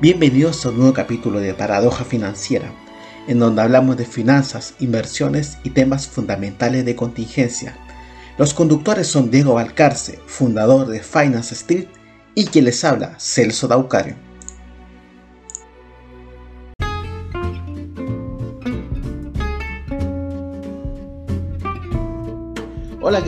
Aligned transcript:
Bienvenidos 0.00 0.64
a 0.64 0.68
un 0.68 0.76
nuevo 0.76 0.92
capítulo 0.92 1.40
de 1.40 1.54
Paradoja 1.54 2.04
Financiera, 2.04 2.70
en 3.26 3.40
donde 3.40 3.62
hablamos 3.62 3.96
de 3.96 4.04
finanzas, 4.04 4.74
inversiones 4.78 5.58
y 5.64 5.70
temas 5.70 6.06
fundamentales 6.06 6.84
de 6.84 6.94
contingencia. 6.94 7.76
Los 8.38 8.54
conductores 8.54 9.08
son 9.08 9.32
Diego 9.32 9.54
Valcarce, 9.54 10.20
fundador 10.28 10.86
de 10.86 11.02
Finance 11.02 11.52
Street, 11.52 11.88
y 12.36 12.46
quien 12.46 12.66
les 12.66 12.84
habla, 12.84 13.16
Celso 13.18 13.66
Daucario. 13.66 14.14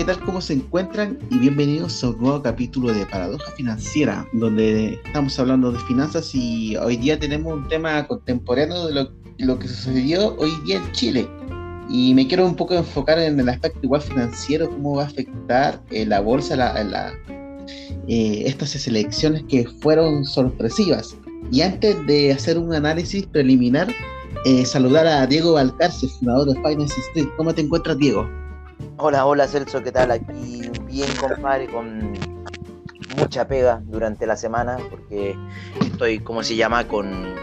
¿Qué 0.00 0.06
tal? 0.06 0.24
¿Cómo 0.24 0.40
se 0.40 0.54
encuentran? 0.54 1.18
Y 1.30 1.36
bienvenidos 1.36 2.02
a 2.02 2.08
un 2.08 2.22
nuevo 2.22 2.40
capítulo 2.40 2.90
de 2.90 3.04
Paradoja 3.04 3.52
Financiera, 3.52 4.26
donde 4.32 4.98
estamos 5.04 5.38
hablando 5.38 5.72
de 5.72 5.78
finanzas 5.80 6.34
y 6.34 6.74
hoy 6.78 6.96
día 6.96 7.18
tenemos 7.18 7.52
un 7.52 7.68
tema 7.68 8.06
contemporáneo 8.06 8.86
de 8.86 9.06
lo, 9.36 9.58
que 9.58 9.68
sucedió 9.68 10.36
hoy 10.38 10.52
día 10.64 10.78
en 10.78 10.90
Chile. 10.92 11.28
Y 11.90 12.14
me 12.14 12.26
quiero 12.26 12.46
un 12.46 12.56
poco 12.56 12.72
enfocar 12.72 13.18
en 13.18 13.38
el 13.40 13.50
aspecto 13.50 13.78
igual 13.82 14.00
financiero, 14.00 14.70
cómo 14.70 14.96
va 14.96 15.02
a 15.02 15.06
afectar 15.06 15.82
eh, 15.90 16.06
la 16.06 16.20
bolsa, 16.20 16.56
la, 16.56 17.12
eh, 18.08 18.44
estas 18.46 18.86
elecciones 18.86 19.44
que 19.50 19.66
fueron 19.82 20.24
sorpresivas. 20.24 21.14
Y 21.52 21.60
antes 21.60 21.94
de 22.06 22.32
hacer 22.32 22.56
un 22.56 22.72
análisis 22.72 23.26
preliminar, 23.26 23.94
eh, 24.46 24.64
saludar 24.64 25.06
a 25.06 25.26
Diego 25.26 25.52
Valcarce, 25.52 26.08
fundador 26.08 26.54
de 26.54 26.54
Finance 26.54 26.98
Street. 27.08 27.28
¿Cómo 27.36 27.54
te 27.54 27.60
encuentras, 27.60 27.98
Diego? 27.98 28.26
Hola, 28.96 29.24
hola 29.26 29.48
Celso, 29.48 29.82
¿qué 29.82 29.92
tal? 29.92 30.10
Aquí 30.10 30.70
bien, 30.84 31.08
compadre, 31.16 31.66
con 31.68 32.12
mucha 33.16 33.48
pega 33.48 33.80
durante 33.84 34.26
la 34.26 34.36
semana, 34.36 34.78
porque 34.90 35.36
estoy, 35.80 36.20
¿cómo 36.20 36.42
se 36.42 36.56
llama?, 36.56 36.86
con, 36.86 37.34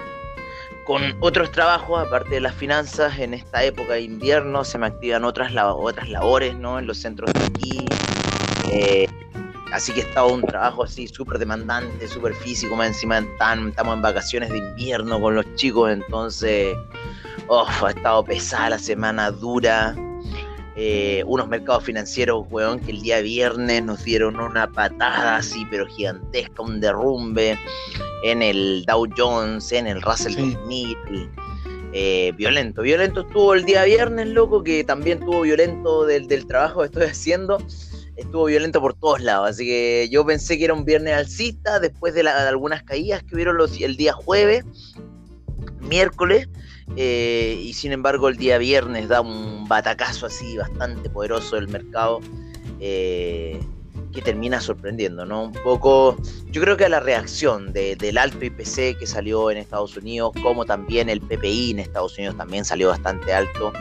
con 0.86 1.02
otros 1.20 1.52
trabajos, 1.52 2.06
aparte 2.06 2.36
de 2.36 2.42
las 2.42 2.54
finanzas, 2.54 3.18
en 3.20 3.34
esta 3.34 3.64
época 3.64 3.94
de 3.94 4.02
invierno 4.02 4.64
se 4.64 4.78
me 4.78 4.88
activan 4.88 5.24
otras, 5.24 5.52
otras 5.56 6.10
labores, 6.10 6.56
¿no?, 6.56 6.80
en 6.80 6.88
los 6.88 7.00
centros 7.00 7.32
de 7.34 7.40
aquí. 7.46 7.86
Eh, 8.72 9.08
así 9.74 9.92
que 9.92 10.02
he 10.02 10.04
estado 10.04 10.28
un 10.28 10.44
trabajo 10.44 10.84
así 10.84 11.08
súper 11.08 11.40
demandante, 11.40 12.08
súper 12.08 12.34
físico, 12.36 12.76
más 12.76 12.88
encima 12.88 13.18
estamos 13.18 13.96
en 13.96 14.02
vacaciones 14.02 14.50
de 14.50 14.60
invierno 14.60 15.20
con 15.20 15.36
los 15.36 15.56
chicos, 15.56 15.92
entonces, 15.92 16.76
oh, 17.48 17.68
ha 17.84 17.90
estado 17.90 18.24
pesada 18.24 18.70
la 18.72 18.80
semana, 18.80 19.32
dura. 19.32 19.96
Eh, 20.80 21.24
unos 21.26 21.48
mercados 21.48 21.86
financieros, 21.86 22.46
weón, 22.52 22.80
que 22.80 22.92
el 22.92 23.02
día 23.02 23.20
viernes 23.22 23.84
nos 23.84 24.04
dieron 24.04 24.40
una 24.40 24.72
patada 24.72 25.38
así, 25.38 25.66
pero 25.72 25.88
gigantesca, 25.88 26.62
un 26.62 26.80
derrumbe 26.80 27.58
en 28.24 28.44
el 28.44 28.86
Dow 28.86 29.08
Jones, 29.18 29.72
en 29.72 29.88
el 29.88 30.00
Russell 30.04 30.36
2000. 30.36 30.96
Eh, 31.94 32.32
violento, 32.38 32.84
violento 32.84 33.22
estuvo 33.22 33.56
el 33.56 33.66
día 33.66 33.86
viernes, 33.86 34.28
loco, 34.28 34.64
que 34.64 34.84
también 34.84 35.18
estuvo 35.18 35.42
violento 35.42 36.06
del, 36.06 36.28
trabajo 36.46 36.82
que 36.82 36.86
estoy 36.86 37.04
haciendo. 37.10 37.58
Estuvo 38.16 38.46
violento 38.46 38.80
por 38.80 38.94
todos 38.94 39.22
lados, 39.22 39.50
así 39.50 39.66
que 39.66 40.10
yo 40.12 40.24
pensé 40.28 40.60
que 40.60 40.66
era 40.66 40.76
un 40.76 40.86
viernes 40.86 41.16
alcista 41.16 41.80
después 41.80 42.14
de, 42.14 42.22
algunas 42.22 42.84
caídas 42.84 43.24
que 43.24 43.34
hubieron 43.34 43.58
los, 43.58 43.80
el 43.82 43.98
día 43.98 44.14
jueves, 44.14 44.64
miércoles, 45.82 46.48
eh, 46.96 47.60
y 47.62 47.74
sin 47.74 47.92
embargo 47.92 48.30
el 48.30 48.38
día 48.38 48.58
viernes 48.58 49.08
da 49.08 49.22
un 49.22 49.68
batacazo 49.68 50.26
así 50.26 50.58
bastante 50.58 51.10
poderoso 51.10 51.56
del 51.56 51.68
mercado 51.68 52.20
eh, 52.80 53.60
que 54.14 54.22
termina 54.22 54.60
sorprendiendo, 54.62 55.26
¿no? 55.26 55.44
Un 55.44 55.52
poco, 55.52 56.18
yo 56.50 56.62
creo 56.62 56.78
que 56.78 56.86
a 56.86 56.90
la 56.90 57.00
reacción 57.00 57.74
del 57.74 58.18
alto 58.18 58.46
IPC 58.46 58.98
que 58.98 59.06
salió 59.06 59.52
en 59.52 59.58
Estados 59.58 59.96
Unidos, 59.98 60.32
como 60.42 60.66
también 60.66 61.10
el 61.10 61.22
PPI 61.22 61.72
en 61.72 61.80
Estados 61.80 62.18
Unidos 62.18 62.38
también 62.38 62.66
salió 62.66 62.88
bastante 62.90 63.34
alto 63.34 63.74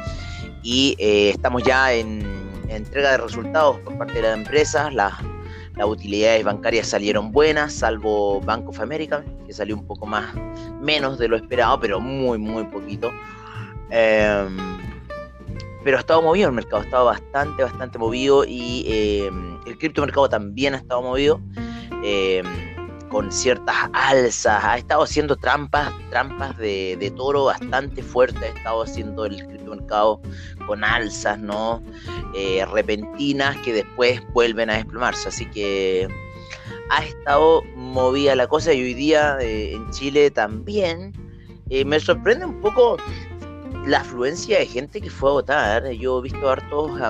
y 0.62 0.97
eh, 0.99 1.31
estamos 1.31 1.62
ya 1.62 1.93
en, 1.93 2.22
entrega 2.69 3.12
de 3.12 3.19
resultados 3.19 3.78
por 3.81 3.97
parte 3.97 4.15
de 4.15 4.22
las 4.22 4.37
empresas, 4.37 4.93
las 4.93 5.15
las 5.76 5.87
utilidades 5.87 6.42
bancarias 6.42 6.88
salieron 6.88 7.31
buenas, 7.32 7.72
salvo 7.75 8.41
Bank 8.41 8.69
of 8.69 8.81
America, 8.81 9.22
que 9.47 9.53
salió 9.53 9.76
un 9.76 9.87
poco 9.87 10.06
más, 10.06 10.34
menos 10.81 11.19
de 11.19 11.28
lo 11.28 11.37
esperado, 11.37 11.78
pero 11.78 12.00
muy, 12.00 12.38
muy 12.38 12.64
poquito. 12.64 13.10
Em, 13.91 14.56
pero 15.84 15.98
ha 15.98 16.00
estado 16.00 16.22
movido 16.22 16.48
el 16.48 16.54
mercado, 16.54 16.78
ha 16.78 16.84
estado 16.84 17.04
bastante, 17.04 17.62
bastante 17.62 17.98
movido 17.98 18.44
y 18.44 18.84
em, 18.88 19.59
el 19.66 19.78
criptomercado 19.78 20.28
también 20.28 20.75
ha 20.75 20.78
estado 20.78 21.03
movido. 21.03 21.41
Em, 22.03 22.75
con 23.11 23.31
ciertas 23.31 23.77
alzas, 23.93 24.65
ha 24.65 24.78
estado 24.78 25.03
haciendo 25.03 25.37
trampas, 25.37 25.93
trampas 26.11 26.56
de, 26.59 27.12
toro 27.17 27.44
bastante 27.44 28.03
fuertes, 28.03 28.43
ha 28.43 28.56
estado 28.59 28.83
haciendo 28.83 29.27
el 29.27 29.47
criptomercado 29.47 30.21
con 30.67 30.84
alzas, 30.84 31.39
¿no? 31.39 31.83
Eh, 32.34 32.65
repentinas 32.72 33.56
que 33.59 33.72
después 33.72 34.21
vuelven 34.33 34.71
a 34.71 34.75
desplomarse. 34.75 35.28
Así 35.28 35.47
que 35.47 36.09
ha 36.91 37.05
estado 37.05 37.62
movida 37.75 38.34
la 38.34 38.47
cosa 38.47 38.72
y 38.72 38.83
hoy 38.83 38.95
día 38.95 39.39
eh, 39.41 39.72
en 39.75 39.91
Chile 39.91 40.31
también. 40.31 41.12
Eh, 41.71 41.84
me 41.84 41.99
sorprende 41.99 42.45
un 42.47 42.61
poco 42.61 42.97
la 43.87 43.99
afluencia 43.99 44.59
de 44.59 44.66
gente 44.66 45.00
que 45.00 45.11
fue 45.11 45.31
a 45.31 45.33
votar. 45.34 45.91
Yo 45.91 46.19
he 46.19 46.22
visto 46.22 46.49
hartos 46.49 47.00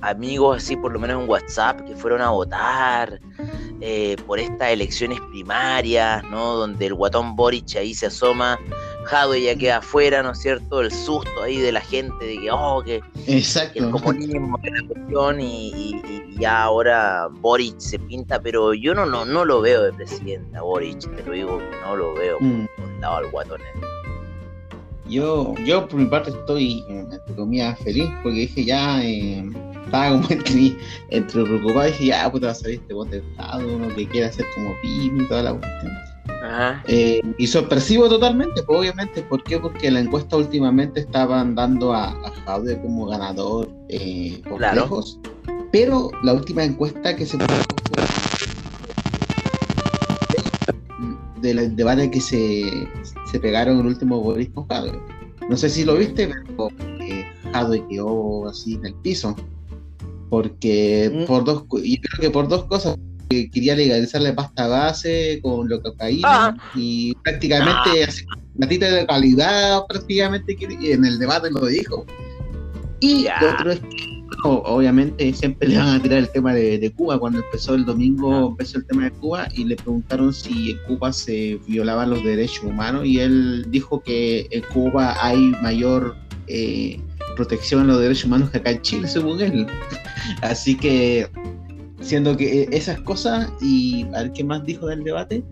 amigos 0.00 0.58
así, 0.58 0.76
por 0.76 0.92
lo 0.92 0.98
menos 0.98 1.22
en 1.22 1.28
WhatsApp, 1.28 1.80
que 1.82 1.94
fueron 1.96 2.20
a 2.20 2.30
votar. 2.30 3.20
Eh, 3.80 4.16
por 4.26 4.40
estas 4.40 4.70
elecciones 4.70 5.20
primarias, 5.30 6.24
¿no? 6.30 6.54
Donde 6.54 6.86
el 6.86 6.94
guatón 6.94 7.36
Boric 7.36 7.76
ahí 7.76 7.94
se 7.94 8.06
asoma, 8.06 8.58
Jadwe 9.04 9.40
ya 9.40 9.54
queda 9.54 9.76
afuera, 9.76 10.20
¿no 10.20 10.32
es 10.32 10.40
cierto? 10.40 10.80
El 10.80 10.90
susto 10.90 11.44
ahí 11.44 11.58
de 11.58 11.70
la 11.70 11.80
gente 11.80 12.24
de 12.24 12.40
que, 12.40 12.50
oh, 12.50 12.82
que, 12.84 13.00
el 13.28 13.90
comunismo 13.90 14.58
la 14.64 14.88
cuestión 14.88 15.40
y, 15.40 16.02
ya 16.40 16.64
ahora 16.64 17.28
Boric 17.30 17.78
se 17.78 18.00
pinta, 18.00 18.42
pero 18.42 18.74
yo 18.74 18.94
no, 18.94 19.06
no, 19.06 19.24
no 19.24 19.44
lo 19.44 19.60
veo 19.60 19.84
de 19.84 19.92
presidente 19.92 20.58
a 20.58 20.62
Boric, 20.62 21.00
te 21.14 21.22
lo 21.22 21.32
digo, 21.32 21.62
no 21.82 21.94
lo 21.94 22.14
veo 22.14 22.36
mm. 22.40 22.66
al 23.04 23.30
guatón. 23.30 23.60
Yo, 25.08 25.54
yo 25.64 25.86
por 25.86 26.00
mi 26.00 26.06
parte 26.06 26.30
estoy, 26.30 26.84
entre 26.88 27.34
comillas, 27.36 27.78
feliz 27.78 28.10
porque 28.24 28.40
dije 28.40 28.64
ya... 28.64 29.00
Eh 29.04 29.48
estaba 29.88 30.10
como 30.10 30.26
entre, 30.30 30.76
entre 31.10 31.44
preocupado 31.44 31.88
y 31.88 31.92
dije, 31.92 32.06
ya, 32.06 32.30
puta, 32.30 32.46
va 32.46 32.52
a 32.52 32.54
salir 32.54 32.80
este 32.80 32.94
bote 32.94 33.20
de 33.20 33.28
Estado, 33.30 33.76
uno 33.76 33.88
que 33.94 34.06
quiere 34.08 34.26
hacer 34.26 34.46
como 34.54 34.74
PIB 34.82 35.22
y 35.22 35.28
toda 35.28 35.42
la 35.42 35.54
cuestión. 35.54 35.92
Ajá. 36.42 36.84
Eh, 36.86 37.20
y 37.36 37.46
sorpresivo 37.46 38.08
totalmente, 38.08 38.62
pues 38.62 38.78
obviamente, 38.78 39.22
¿por 39.22 39.42
qué? 39.42 39.58
Porque 39.58 39.90
la 39.90 40.00
encuesta 40.00 40.36
últimamente 40.36 41.00
estaban 41.00 41.54
dando 41.54 41.92
a, 41.92 42.10
a 42.10 42.62
como 42.82 43.06
ganador 43.06 43.68
eh, 43.88 44.40
por 44.48 44.60
lejos, 44.60 45.18
pero 45.72 46.10
la 46.22 46.34
última 46.34 46.64
encuesta 46.64 47.16
que 47.16 47.26
se 47.26 47.36
produjo 47.36 47.78
del 51.40 51.76
debate 51.76 52.10
que 52.10 52.20
se, 52.20 52.88
se 53.30 53.40
pegaron 53.40 53.80
el 53.80 53.86
último 53.86 54.20
Boris 54.20 54.50
con 54.50 54.66
Jadwe. 54.68 55.00
No 55.48 55.56
sé 55.56 55.70
si 55.70 55.84
lo 55.84 55.94
viste, 55.94 56.28
pero 56.28 56.68
eh, 57.00 57.24
Jadwe 57.52 57.86
quedó 57.88 58.48
así 58.48 58.74
en 58.74 58.86
el 58.86 58.94
piso 58.96 59.34
porque 60.28 61.10
mm. 61.12 61.24
por 61.26 61.44
dos 61.44 61.64
y 61.82 61.98
creo 62.00 62.20
que 62.20 62.30
por 62.30 62.48
dos 62.48 62.64
cosas 62.64 62.96
quería 63.28 63.76
legalizar 63.76 64.22
la 64.22 64.34
pasta 64.34 64.66
base 64.68 65.40
con 65.42 65.68
lo 65.68 65.82
cocaína 65.82 66.46
ah. 66.46 66.56
y 66.74 67.14
prácticamente 67.16 68.04
ah. 68.04 68.36
gatita 68.54 68.90
de 68.90 69.06
calidad 69.06 69.86
prácticamente 69.86 70.56
en 70.60 71.04
el 71.04 71.18
debate 71.18 71.50
lo 71.50 71.66
dijo 71.66 72.06
y 73.00 73.26
lo 73.40 73.50
otro 73.52 73.72
es 73.72 73.80
que 73.80 74.18
obviamente 74.44 75.32
siempre 75.32 75.68
le 75.68 75.78
van 75.78 75.88
a 75.88 76.02
tirar 76.02 76.18
el 76.18 76.30
tema 76.30 76.54
de, 76.54 76.92
Cuba 76.96 77.18
cuando 77.18 77.40
empezó 77.40 77.74
el 77.74 77.84
domingo 77.84 78.34
ah. 78.34 78.46
empezó 78.48 78.78
el 78.78 78.86
tema 78.86 79.04
de 79.04 79.10
Cuba 79.12 79.48
y 79.54 79.64
le 79.64 79.76
preguntaron 79.76 80.32
si 80.32 80.72
en 80.72 80.78
Cuba 80.86 81.12
se 81.12 81.60
violaban 81.66 82.10
los 82.10 82.24
derechos 82.24 82.64
humanos 82.64 83.04
y 83.04 83.20
él 83.20 83.66
dijo 83.68 84.02
que 84.02 84.46
en 84.50 84.62
Cuba 84.72 85.16
hay 85.20 85.38
mayor 85.62 86.16
eh, 86.46 86.98
protección 87.38 87.82
a 87.82 87.84
los 87.84 88.00
derechos 88.00 88.24
humanos 88.24 88.50
que 88.50 88.58
acá 88.58 88.70
en 88.70 88.82
Chile, 88.82 89.06
según 89.06 89.40
él. 89.40 89.66
Así 90.42 90.76
que, 90.76 91.28
siendo 92.00 92.36
que 92.36 92.62
eh, 92.62 92.68
esas 92.72 93.00
cosas, 93.00 93.50
y 93.60 94.04
a 94.14 94.22
ver 94.22 94.32
qué 94.32 94.44
más 94.44 94.64
dijo 94.64 94.86
del 94.86 95.04
debate. 95.04 95.42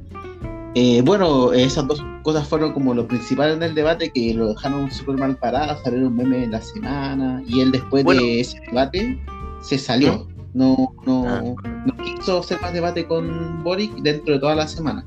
Eh, 0.74 1.00
bueno, 1.02 1.54
esas 1.54 1.86
dos 1.86 2.04
cosas 2.22 2.46
fueron 2.46 2.72
como 2.74 2.92
lo 2.92 3.08
principal 3.08 3.52
en 3.52 3.62
el 3.62 3.74
debate, 3.74 4.10
que 4.10 4.34
lo 4.34 4.48
dejaron 4.48 4.90
súper 4.90 5.16
mal 5.16 5.36
parado, 5.36 5.82
salieron 5.82 6.14
meme 6.14 6.44
en 6.44 6.50
la 6.50 6.60
semana, 6.60 7.42
y 7.48 7.60
él 7.60 7.72
después 7.72 8.04
de 8.04 8.40
ese 8.40 8.60
debate 8.60 9.18
se 9.62 9.78
salió. 9.78 10.26
No, 10.52 10.94
no, 11.06 11.24
ah. 11.28 11.42
no 11.86 11.96
quiso 11.98 12.38
hacer 12.38 12.60
más 12.60 12.72
debate 12.72 13.06
con 13.06 13.62
Boric 13.62 13.92
dentro 13.96 14.34
de 14.34 14.40
toda 14.40 14.54
la 14.54 14.66
semana. 14.66 15.06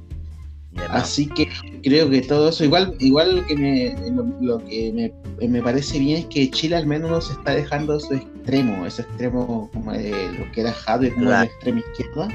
Así 0.89 1.27
que 1.27 1.49
creo 1.83 2.09
que 2.09 2.21
todo 2.21 2.49
eso, 2.49 2.63
igual, 2.63 2.95
igual 2.99 3.37
lo 3.37 3.45
que 3.45 3.55
me, 3.55 3.95
lo, 4.41 4.63
que 4.63 5.11
me, 5.47 5.61
parece 5.61 5.99
bien 5.99 6.19
es 6.19 6.25
que 6.27 6.49
Chile 6.51 6.75
al 6.75 6.87
menos 6.87 7.09
no 7.09 7.21
se 7.21 7.33
está 7.33 7.55
dejando 7.55 7.99
su 7.99 8.13
extremo, 8.39 8.85
ese 8.85 9.01
extremo 9.03 9.69
como 9.73 9.91
de 9.91 10.31
lo 10.37 10.51
que 10.51 10.61
era 10.61 10.71
Jadwe 10.71 11.13
como 11.13 11.29
la 11.29 11.43
extrema 11.43 11.79
izquierda, 11.79 12.27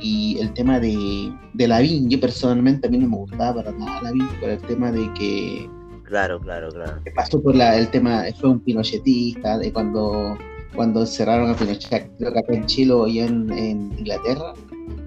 Y, 0.00 0.38
el 0.40 0.52
tema 0.54 0.78
de, 0.78 1.32
de 1.54 1.68
Lavín, 1.68 2.08
yo 2.08 2.20
personalmente 2.20 2.86
a 2.86 2.90
mí 2.90 2.98
no 2.98 3.08
me 3.08 3.16
gustaba 3.16 3.62
para 3.62 3.72
nada 3.72 4.02
Lavín, 4.02 4.28
por 4.40 4.50
el 4.50 4.58
tema 4.62 4.92
de 4.92 5.12
que. 5.14 5.68
Claro, 6.04 6.40
claro, 6.40 6.70
claro. 6.70 7.00
Pasó 7.14 7.42
por 7.42 7.54
la, 7.54 7.76
el 7.76 7.88
tema, 7.88 8.24
fue 8.40 8.50
un 8.50 8.60
pinochetista, 8.60 9.58
de 9.58 9.72
cuando, 9.72 10.36
cuando 10.74 11.06
cerraron 11.06 11.50
a 11.50 11.54
Pinochet, 11.54 12.10
creo 12.18 12.32
que 12.32 12.38
acá 12.38 12.52
en 12.52 12.66
Chile 12.66 12.94
y 13.08 13.20
en, 13.20 13.50
en 13.52 13.96
Inglaterra, 13.96 14.54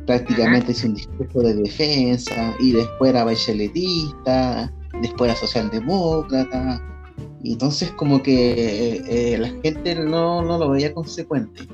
prácticamente 0.05 0.71
hizo 0.71 0.87
un 0.87 0.95
discurso 0.95 1.39
de 1.39 1.55
defensa, 1.55 2.55
y 2.59 2.71
después 2.71 3.09
era 3.09 3.25
bacheletista, 3.25 4.71
después 5.01 5.31
era 5.31 5.39
socialdemócrata, 5.39 6.81
y 7.43 7.53
entonces 7.53 7.91
como 7.91 8.23
que 8.23 9.03
eh, 9.07 9.37
la 9.37 9.49
gente 9.61 9.95
no, 9.95 10.41
no 10.41 10.57
lo 10.57 10.69
veía 10.69 10.93
consecuente 10.93 11.67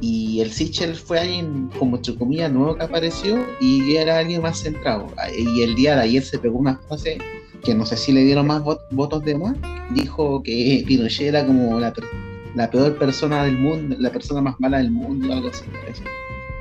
y 0.00 0.40
el 0.40 0.52
Sichel 0.52 0.94
fue 0.94 1.20
alguien, 1.20 1.70
como 1.78 1.96
entre 1.96 2.14
comillas, 2.14 2.52
nuevo 2.52 2.76
que 2.76 2.84
apareció 2.84 3.46
y 3.58 3.96
era 3.96 4.18
alguien 4.18 4.42
más 4.42 4.60
centrado. 4.60 5.06
Y 5.34 5.62
el 5.62 5.74
día 5.74 5.96
de 5.96 6.02
ayer 6.02 6.22
se 6.22 6.38
pegó 6.38 6.58
una 6.58 6.76
frase 6.88 7.18
que 7.62 7.74
no 7.74 7.86
sé 7.86 7.96
si 7.96 8.12
le 8.12 8.22
dieron 8.22 8.46
más 8.46 8.62
votos 8.90 9.24
de 9.24 9.38
más. 9.38 9.56
Dijo 9.94 10.42
que 10.42 10.84
Pinochet 10.86 11.28
era 11.28 11.46
como 11.46 11.80
la, 11.80 11.94
la, 12.54 12.70
peor 12.70 12.98
persona 12.98 13.44
del 13.44 13.56
mundo, 13.58 13.96
la 13.98 14.10
persona 14.10 14.42
más 14.42 14.60
mala 14.60 14.76
del 14.78 14.90
mundo, 14.90 15.32
algo 15.32 15.48
así. 15.48 15.64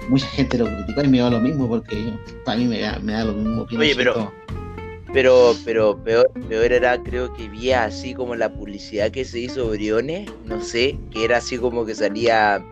Mucha 0.07 0.27
gente 0.27 0.57
lo 0.57 0.65
criticó 0.65 1.03
y 1.03 1.07
me 1.09 1.19
da 1.19 1.29
lo 1.29 1.41
mismo 1.41 1.67
porque 1.67 2.13
para 2.45 2.57
mí 2.57 2.65
me 2.65 2.79
da, 2.79 2.99
me 2.99 3.11
da 3.11 3.25
lo 3.25 3.33
mismo. 3.33 3.65
Oye, 3.77 3.93
pero, 3.93 4.31
pero, 5.13 5.55
pero 5.63 6.03
peor, 6.03 6.29
peor 6.49 6.71
era, 6.71 7.01
creo 7.01 7.31
que 7.33 7.47
vi 7.47 7.71
así 7.71 8.13
como 8.13 8.35
la 8.35 8.51
publicidad 8.51 9.11
que 9.11 9.23
se 9.23 9.39
hizo 9.39 9.69
Briones, 9.69 10.29
no 10.45 10.59
sé, 10.61 10.97
que 11.11 11.23
era 11.23 11.37
así 11.37 11.57
como 11.57 11.85
que 11.85 11.93
salía 11.93 12.65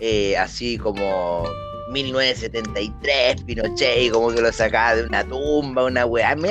eh, 0.00 0.36
así 0.36 0.78
como 0.78 1.44
1973, 1.92 3.42
Pinochet, 3.42 4.02
y 4.02 4.10
como 4.10 4.30
que 4.30 4.40
lo 4.40 4.52
sacaba 4.52 4.96
de 4.96 5.04
una 5.04 5.24
tumba, 5.24 5.84
una 5.84 6.06
weá. 6.06 6.34
Me 6.34 6.50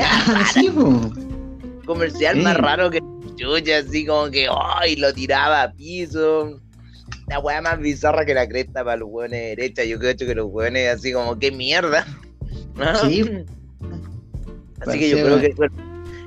Comercial 1.86 2.38
más 2.38 2.58
raro 2.58 2.90
que 2.90 3.00
chucha, 3.36 3.78
así 3.78 4.06
como 4.06 4.32
que 4.32 4.48
¡ay! 4.50 4.96
lo 4.96 5.14
tiraba 5.14 5.64
a 5.64 5.72
piso. 5.72 6.60
La 7.28 7.40
weá 7.40 7.62
más 7.62 7.80
bizarra 7.80 8.26
que 8.26 8.34
la 8.34 8.48
cresta 8.48 8.84
para 8.84 8.98
los 8.98 9.10
hueones 9.12 9.40
de 9.40 9.48
derecha. 9.50 9.84
Yo 9.84 10.00
creo 10.00 10.16
que 10.16 10.36
los 10.36 10.48
hueones 10.50 10.96
así 10.96 11.12
como, 11.12 11.38
¡qué 11.38 11.52
mierda! 11.52 12.06
Así 14.82 15.00
que 15.00 15.10
yo 15.10 15.18
creo 15.18 15.40
que 15.40 15.54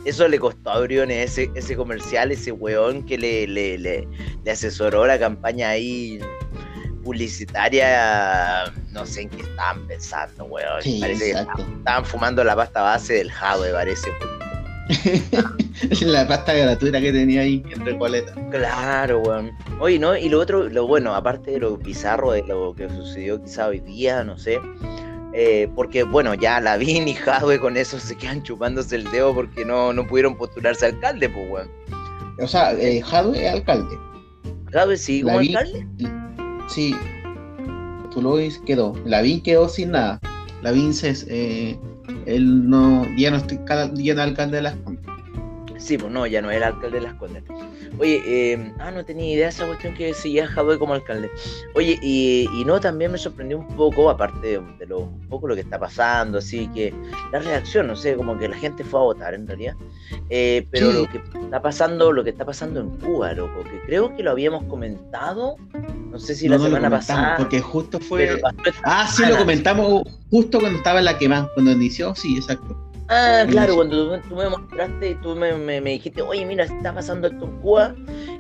eso, 0.05 0.27
le 0.27 0.39
costó 0.39 0.71
a 0.71 0.81
Briones 0.81 1.33
ese, 1.33 1.51
ese 1.55 1.77
comercial, 1.77 2.33
ese 2.33 2.53
weón 2.53 3.05
que 3.05 3.19
le, 3.19 3.47
le, 3.47 3.77
le, 3.77 4.09
le 4.45 4.51
asesoró 4.51 5.07
la 5.07 5.19
campaña 5.19 5.71
ahí 5.71 6.21
publicitaria, 7.09 8.65
no 8.93 9.07
sé 9.07 9.23
en 9.23 9.31
qué 9.31 9.43
estaban 9.43 9.87
pensando, 9.87 10.45
weón. 10.45 10.83
parece 11.01 11.33
que 11.33 11.63
estaban 11.79 12.05
fumando 12.05 12.45
la 12.45 12.55
pasta 12.55 12.83
base 12.83 13.15
del 13.15 13.29
me 13.29 13.73
parece. 13.73 14.11
la 16.01 16.27
pasta 16.27 16.55
gratuita 16.55 17.01
que 17.01 17.13
tenía 17.13 17.43
ahí 17.43 17.63
en 17.71 17.85
Recoleta. 17.85 18.35
Claro, 18.51 19.21
weón. 19.21 19.53
Oye, 19.81 19.99
¿no? 19.99 20.17
Y 20.17 20.29
lo 20.29 20.41
otro, 20.41 20.69
lo 20.69 20.87
bueno, 20.87 21.15
aparte 21.15 21.53
de 21.53 21.61
lo 21.61 21.77
bizarro 21.77 22.33
de 22.33 22.43
lo 22.43 22.75
que 22.75 22.89
sucedió 22.91 23.43
quizá 23.43 23.69
hoy 23.69 23.81
día, 23.81 24.23
no 24.23 24.39
sé. 24.39 24.59
Eh, 25.35 25.71
porque, 25.75 26.03
bueno, 26.03 26.35
ya 26.35 26.61
Lavín 26.61 27.07
y 27.07 27.15
Jadwe 27.15 27.59
con 27.59 27.77
eso 27.77 27.99
se 27.99 28.17
quedan 28.17 28.43
chupándose 28.43 28.97
el 28.97 29.05
dedo 29.11 29.35
porque 29.35 29.65
no, 29.65 29.93
no 29.93 30.07
pudieron 30.07 30.37
postularse 30.37 30.87
alcalde, 30.87 31.29
pues, 31.29 31.51
weón. 31.51 31.71
O 32.41 32.47
sea, 32.47 32.73
eh, 32.73 33.03
Jadwe 33.03 33.47
es 33.47 33.53
alcalde. 33.53 33.97
Jadwe 34.73 34.97
sí, 34.97 35.23
como 35.23 35.39
alcalde. 35.39 35.87
Sí, 36.69 36.95
Tulois 38.11 38.59
quedó. 38.67 38.95
Lavín 39.05 39.43
quedó 39.43 39.69
sin 39.69 39.93
nada. 39.93 40.21
Lavín 40.63 40.95
se, 40.95 41.15
eh, 41.29 41.79
él 42.27 42.69
no, 42.69 43.05
ya 43.17 43.31
no 43.31 43.37
estoy 43.39 43.59
ya 43.95 44.15
no 44.15 44.23
alcalde 44.23 44.57
de 44.57 44.63
las 44.63 44.77
Condes. 44.77 45.05
Sí, 45.79 45.97
pues 45.97 46.13
no, 46.13 46.27
ya 46.27 46.43
no 46.43 46.51
era 46.51 46.69
alcalde 46.69 46.99
de 46.99 47.05
las 47.05 47.15
Condes. 47.15 47.45
Oye, 47.99 48.21
eh, 48.27 48.73
ah, 48.81 48.91
no 48.91 49.05
tenía 49.05 49.33
idea 49.33 49.45
de 49.45 49.51
esa 49.51 49.67
cuestión 49.67 49.95
que 49.95 50.13
seguía 50.13 50.47
Jadwe 50.47 50.79
como 50.79 50.93
alcalde. 50.93 51.31
Oye, 51.75 51.99
y, 52.03 52.49
y, 52.53 52.65
no, 52.65 52.81
también 52.81 53.13
me 53.13 53.19
sorprendió 53.19 53.59
un 53.59 53.69
poco, 53.69 54.11
aparte 54.11 54.61
de, 54.79 54.87
lo, 54.87 55.01
un 55.01 55.29
poco 55.29 55.47
lo 55.47 55.55
que 55.55 55.61
está 55.61 55.79
pasando, 55.79 56.39
así 56.39 56.67
que 56.69 56.93
la 57.33 57.39
reacción, 57.39 57.87
no 57.87 57.97
sé, 57.97 58.17
como 58.17 58.37
que 58.37 58.49
la 58.49 58.57
gente 58.57 58.83
fue 58.83 59.01
a 59.01 59.05
votar 59.05 59.35
en 59.35 59.47
realidad. 59.47 59.75
Eh, 60.31 60.67
pero 60.71 60.93
lo 60.93 61.09
que 61.09 61.19
está 61.19 61.63
pasando, 61.63 62.13
lo 62.13 62.25
que 62.25 62.31
está 62.31 62.45
pasando 62.45 62.81
en 62.81 62.91
Cuba, 62.99 63.33
loco, 63.33 63.63
que 63.63 63.81
creo 63.87 64.15
que 64.17 64.23
lo 64.25 64.33
habíamos 64.33 64.65
comentado, 64.65 65.57
no 66.11 66.19
sé 66.19 66.35
si 66.35 66.49
la 66.49 66.59
semana 66.59 66.91
pasada. 66.91 67.37
Porque 67.37 67.61
justo 67.61 68.01
fue. 68.01 68.41
Ah, 68.83 69.09
sí, 69.11 69.25
lo 69.27 69.39
comentamos 69.39 70.03
justo 70.31 70.59
cuando 70.59 70.79
estaba 70.79 70.99
en 70.99 71.05
la 71.05 71.17
quema, 71.19 71.49
cuando 71.55 71.71
inició, 71.71 72.15
sí, 72.15 72.37
exacto. 72.37 72.88
Ah, 73.09 73.47
claro, 73.49 73.77
cuando 73.77 74.21
tú, 74.21 74.37
me 74.37 74.49
mostraste, 74.51 75.15
tú 75.23 75.35
me, 75.35 75.55
me, 75.55 75.81
dijiste, 75.81 76.21
oye, 76.21 76.45
mira, 76.45 76.65
está 76.65 76.93
pasando 76.93 77.29
esto 77.29 77.47
en 77.47 77.61
Cuba, 77.61 77.95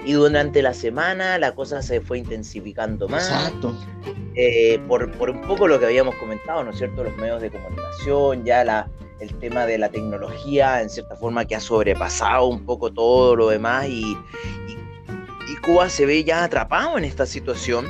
y 0.04 0.12
durante 0.12 0.60
la 0.60 0.74
semana 0.74 1.38
la 1.38 1.54
cosa 1.54 1.80
se 1.80 2.02
fue 2.02 2.18
intensificando 2.18 3.08
más. 3.08 3.30
Exacto. 3.30 3.74
Eh, 4.34 4.78
por, 4.86 5.10
por 5.12 5.30
un 5.30 5.40
poco 5.42 5.66
lo 5.66 5.80
que 5.80 5.86
habíamos 5.86 6.14
comentado, 6.16 6.62
¿no 6.62 6.70
es 6.70 6.78
cierto? 6.78 7.02
Los 7.02 7.16
medios 7.16 7.40
de 7.40 7.50
comunicación, 7.50 8.44
ya 8.44 8.62
la, 8.62 8.90
el 9.20 9.34
tema 9.38 9.64
de 9.64 9.78
la 9.78 9.88
tecnología, 9.88 10.82
en 10.82 10.90
cierta 10.90 11.16
forma, 11.16 11.46
que 11.46 11.56
ha 11.56 11.60
sobrepasado 11.60 12.46
un 12.46 12.66
poco 12.66 12.92
todo 12.92 13.36
lo 13.36 13.48
demás, 13.48 13.86
y, 13.88 14.16
y, 14.68 14.78
y 15.50 15.56
Cuba 15.64 15.88
se 15.88 16.04
ve 16.04 16.24
ya 16.24 16.44
atrapado 16.44 16.98
en 16.98 17.04
esta 17.04 17.24
situación. 17.24 17.86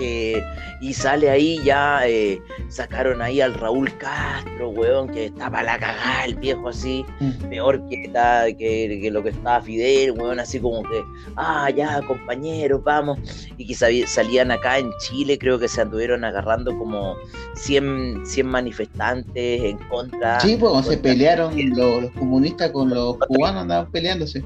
Eh, 0.00 0.42
y 0.80 0.92
sale 0.92 1.30
ahí 1.30 1.60
ya, 1.64 2.06
eh, 2.06 2.40
sacaron 2.68 3.22
ahí 3.22 3.40
al 3.40 3.54
Raúl 3.54 3.96
Castro, 3.98 4.70
weón, 4.70 5.08
que 5.08 5.26
estaba 5.26 5.62
la 5.62 5.78
cagada, 5.78 6.24
el 6.24 6.34
viejo 6.34 6.68
así, 6.68 7.04
mm. 7.20 7.48
peor 7.48 7.86
que, 7.88 8.10
que, 8.58 8.98
que, 9.00 9.10
lo 9.10 9.22
que 9.22 9.30
estaba 9.30 9.62
Fidel, 9.62 10.12
weón, 10.12 10.40
así 10.40 10.58
como 10.58 10.82
que, 10.82 11.02
ah, 11.36 11.70
ya, 11.70 12.02
compañeros, 12.02 12.82
vamos. 12.82 13.18
Y 13.56 13.66
que 13.66 13.74
salían 14.06 14.50
acá 14.50 14.78
en 14.78 14.90
Chile, 14.98 15.38
creo 15.38 15.58
que 15.58 15.68
se 15.68 15.80
anduvieron 15.80 16.24
agarrando 16.24 16.76
como 16.76 17.14
100, 17.56 18.26
100 18.26 18.46
manifestantes 18.46 19.62
en 19.62 19.78
contra. 19.88 20.40
Sí, 20.40 20.56
pues 20.58 20.86
se 20.86 20.96
pelearon 20.98 21.54
los, 21.70 22.02
los 22.02 22.10
comunistas 22.12 22.70
con 22.72 22.90
los 22.90 23.16
cubanos, 23.18 23.62
andaban 23.62 23.90
peleándose. 23.90 24.44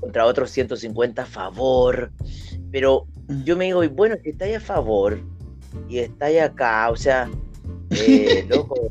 Contra 0.00 0.26
otros 0.26 0.50
150 0.50 1.22
a 1.22 1.26
favor. 1.26 2.12
Pero 2.76 3.06
yo 3.42 3.56
me 3.56 3.64
digo, 3.64 3.82
bueno, 3.88 4.16
que 4.22 4.28
está 4.28 4.44
ahí 4.44 4.52
a 4.52 4.60
favor, 4.60 5.18
y 5.88 6.00
estáis 6.00 6.42
acá, 6.42 6.90
o 6.90 6.96
sea, 6.96 7.26
eh, 7.88 8.44
loco, 8.50 8.90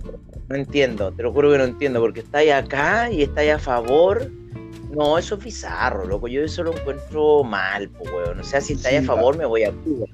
no 0.50 0.56
entiendo, 0.56 1.12
te 1.12 1.22
lo 1.22 1.32
juro 1.32 1.52
que 1.52 1.59
no 1.59 1.66
entiendo, 1.66 2.00
porque 2.00 2.21
estáis 2.21 2.52
acá 2.52 3.12
y 3.12 3.21
estáis 3.21 3.52
a 3.52 3.59
favor. 3.59 4.31
No, 4.90 5.19
eso 5.19 5.36
es 5.36 5.44
bizarro, 5.44 6.04
loco. 6.07 6.28
Yo 6.28 6.42
eso 6.42 6.64
lo 6.64 6.76
encuentro 6.76 7.44
mal, 7.44 7.88
pues, 7.90 8.12
weón. 8.12 8.40
O 8.40 8.44
sea, 8.44 8.59
si 8.59 8.74
estáis 8.74 9.02
a 9.02 9.04
favor, 9.04 9.38
me 9.38 9.45
voy 9.45 9.66
a 9.66 9.71
Cuba. 9.71 10.07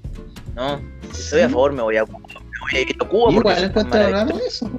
¿No? 0.53 0.81
Si 1.13 1.22
estoy 1.22 1.41
a 1.41 1.50
favor, 1.50 1.72
me 1.72 1.81
voy 1.81 1.95
a 1.95 2.03
Cuba. 2.03 2.19
Me 2.27 2.60
voy 2.60 2.75
a 2.75 2.81
ir 2.81 2.95
a 3.00 3.07
Cuba. 3.07 3.31
Igual 3.31 3.63
es 3.63 3.74
eso. 4.48 4.69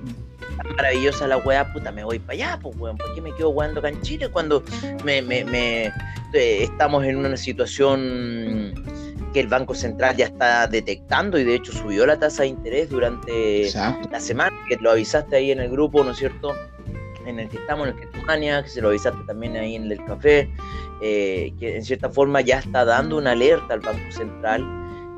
Maravillosa 0.77 1.27
la 1.27 1.39
weá, 1.39 1.73
puta, 1.73 1.93
me 1.93 2.05
voy 2.05 2.19
para 2.19 2.33
allá, 2.33 2.59
pues, 2.61 2.77
weón. 2.77 2.97
¿Por 2.97 3.15
qué 3.15 3.21
me 3.21 3.35
quedo 3.35 3.53
jugando 3.53 3.81
acá 3.81 3.89
en 3.89 4.01
Chile 4.03 4.29
cuando 4.29 4.63
me, 5.05 5.23
me, 5.23 5.45
me 5.45 5.87
eh, 5.87 6.65
estamos 6.65 7.05
en 7.05 7.17
una 7.17 7.37
situación 7.37 8.75
que 9.33 9.41
el 9.41 9.49
Banco 9.49 9.75
Central 9.75 10.17
ya 10.17 10.27
está 10.27 10.67
detectando 10.67 11.39
y 11.39 11.45
de 11.45 11.55
hecho 11.55 11.73
subió 11.73 12.07
la 12.07 12.19
tasa 12.19 12.43
de 12.43 12.51
interés 12.51 12.91
durante 12.91 13.71
la 14.11 14.21
semana, 14.21 14.57
que 14.69 14.77
lo 14.77 14.91
avisaste 14.91 15.37
ahí 15.37 15.51
en 15.51 15.61
el 15.61 15.71
grupo, 15.71 16.05
¿no 16.05 16.13
es 16.13 16.19
cierto? 16.19 16.55
En 17.27 17.39
el 17.39 17.49
que 17.49 17.57
estamos, 17.57 17.89
en 17.89 17.95
el 17.95 18.01
que 18.01 18.07
tú 18.07 18.19
que 18.27 18.69
se 18.69 18.81
lo 18.81 18.89
avisaste 18.89 19.23
también 19.27 19.57
ahí 19.57 19.77
en 19.77 19.91
el 19.91 20.05
café, 20.05 20.51
eh, 21.01 21.53
que 21.59 21.77
en 21.77 21.85
cierta 21.85 22.11
forma 22.11 22.41
ya 22.41 22.59
está 22.59 22.85
dando 22.85 23.17
una 23.17 23.33
alerta 23.33 23.75
al 23.75 23.81
Banco 23.81 24.11
Central 24.11 24.67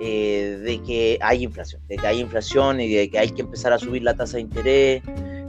eh, 0.00 0.58
de 0.62 0.82
que 0.82 1.18
hay 1.20 1.44
inflación, 1.44 1.80
de 1.88 1.96
que 1.96 2.06
hay 2.06 2.20
inflación 2.20 2.80
y 2.80 2.92
de 2.92 3.10
que 3.10 3.18
hay 3.18 3.30
que 3.30 3.42
empezar 3.42 3.72
a 3.72 3.78
subir 3.78 4.02
la 4.02 4.14
tasa 4.14 4.36
de 4.36 4.42
interés. 4.42 5.02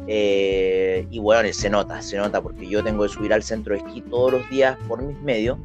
Eh, 0.08 1.08
y 1.10 1.20
bueno, 1.20 1.52
se 1.52 1.70
nota, 1.70 2.02
se 2.02 2.18
nota 2.18 2.42
porque 2.42 2.68
yo 2.68 2.84
tengo 2.84 3.04
que 3.04 3.10
subir 3.10 3.34
al 3.34 3.44
centro 3.44 3.74
de 3.74 3.82
esquí 3.82 4.02
todos 4.02 4.34
los 4.34 4.50
días 4.50 4.78
por 4.88 5.02
mis 5.02 5.20
medios. 5.22 5.58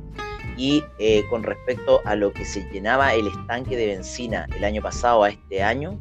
Y 0.57 0.83
eh, 0.99 1.23
con 1.31 1.43
respecto 1.43 2.01
a 2.05 2.15
lo 2.15 2.33
que 2.33 2.45
se 2.45 2.69
llenaba 2.71 3.15
el 3.15 3.29
estanque 3.29 3.77
de 3.77 3.87
benzina 3.87 4.47
el 4.57 4.65
año 4.65 4.83
pasado 4.83 5.25
a 5.25 5.31
este 5.31 5.63
año, 5.63 5.99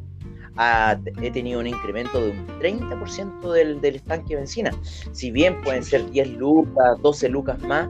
he 1.22 1.30
tenido 1.30 1.60
un 1.60 1.66
incremento 1.66 2.20
de 2.20 2.32
un 2.32 2.46
30% 2.60 3.52
del, 3.52 3.80
del, 3.80 3.96
estanque 3.96 4.34
de 4.34 4.36
benzina. 4.36 4.70
Si 5.12 5.30
bien 5.30 5.60
pueden 5.62 5.82
ser 5.82 6.10
10 6.10 6.36
lucas, 6.36 7.00
12 7.00 7.28
lucas 7.30 7.58
más, 7.60 7.88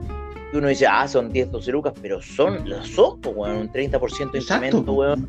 y 0.53 0.57
uno 0.57 0.69
dice, 0.69 0.87
ah, 0.87 1.07
son 1.07 1.31
10, 1.31 1.51
12 1.51 1.71
lucas, 1.71 1.93
pero 2.01 2.21
son 2.21 2.69
los 2.69 2.87
son, 2.87 3.19
un 3.25 3.71
30% 3.71 4.31
de 4.31 4.39
incremento, 4.39 4.93
weón 4.93 5.27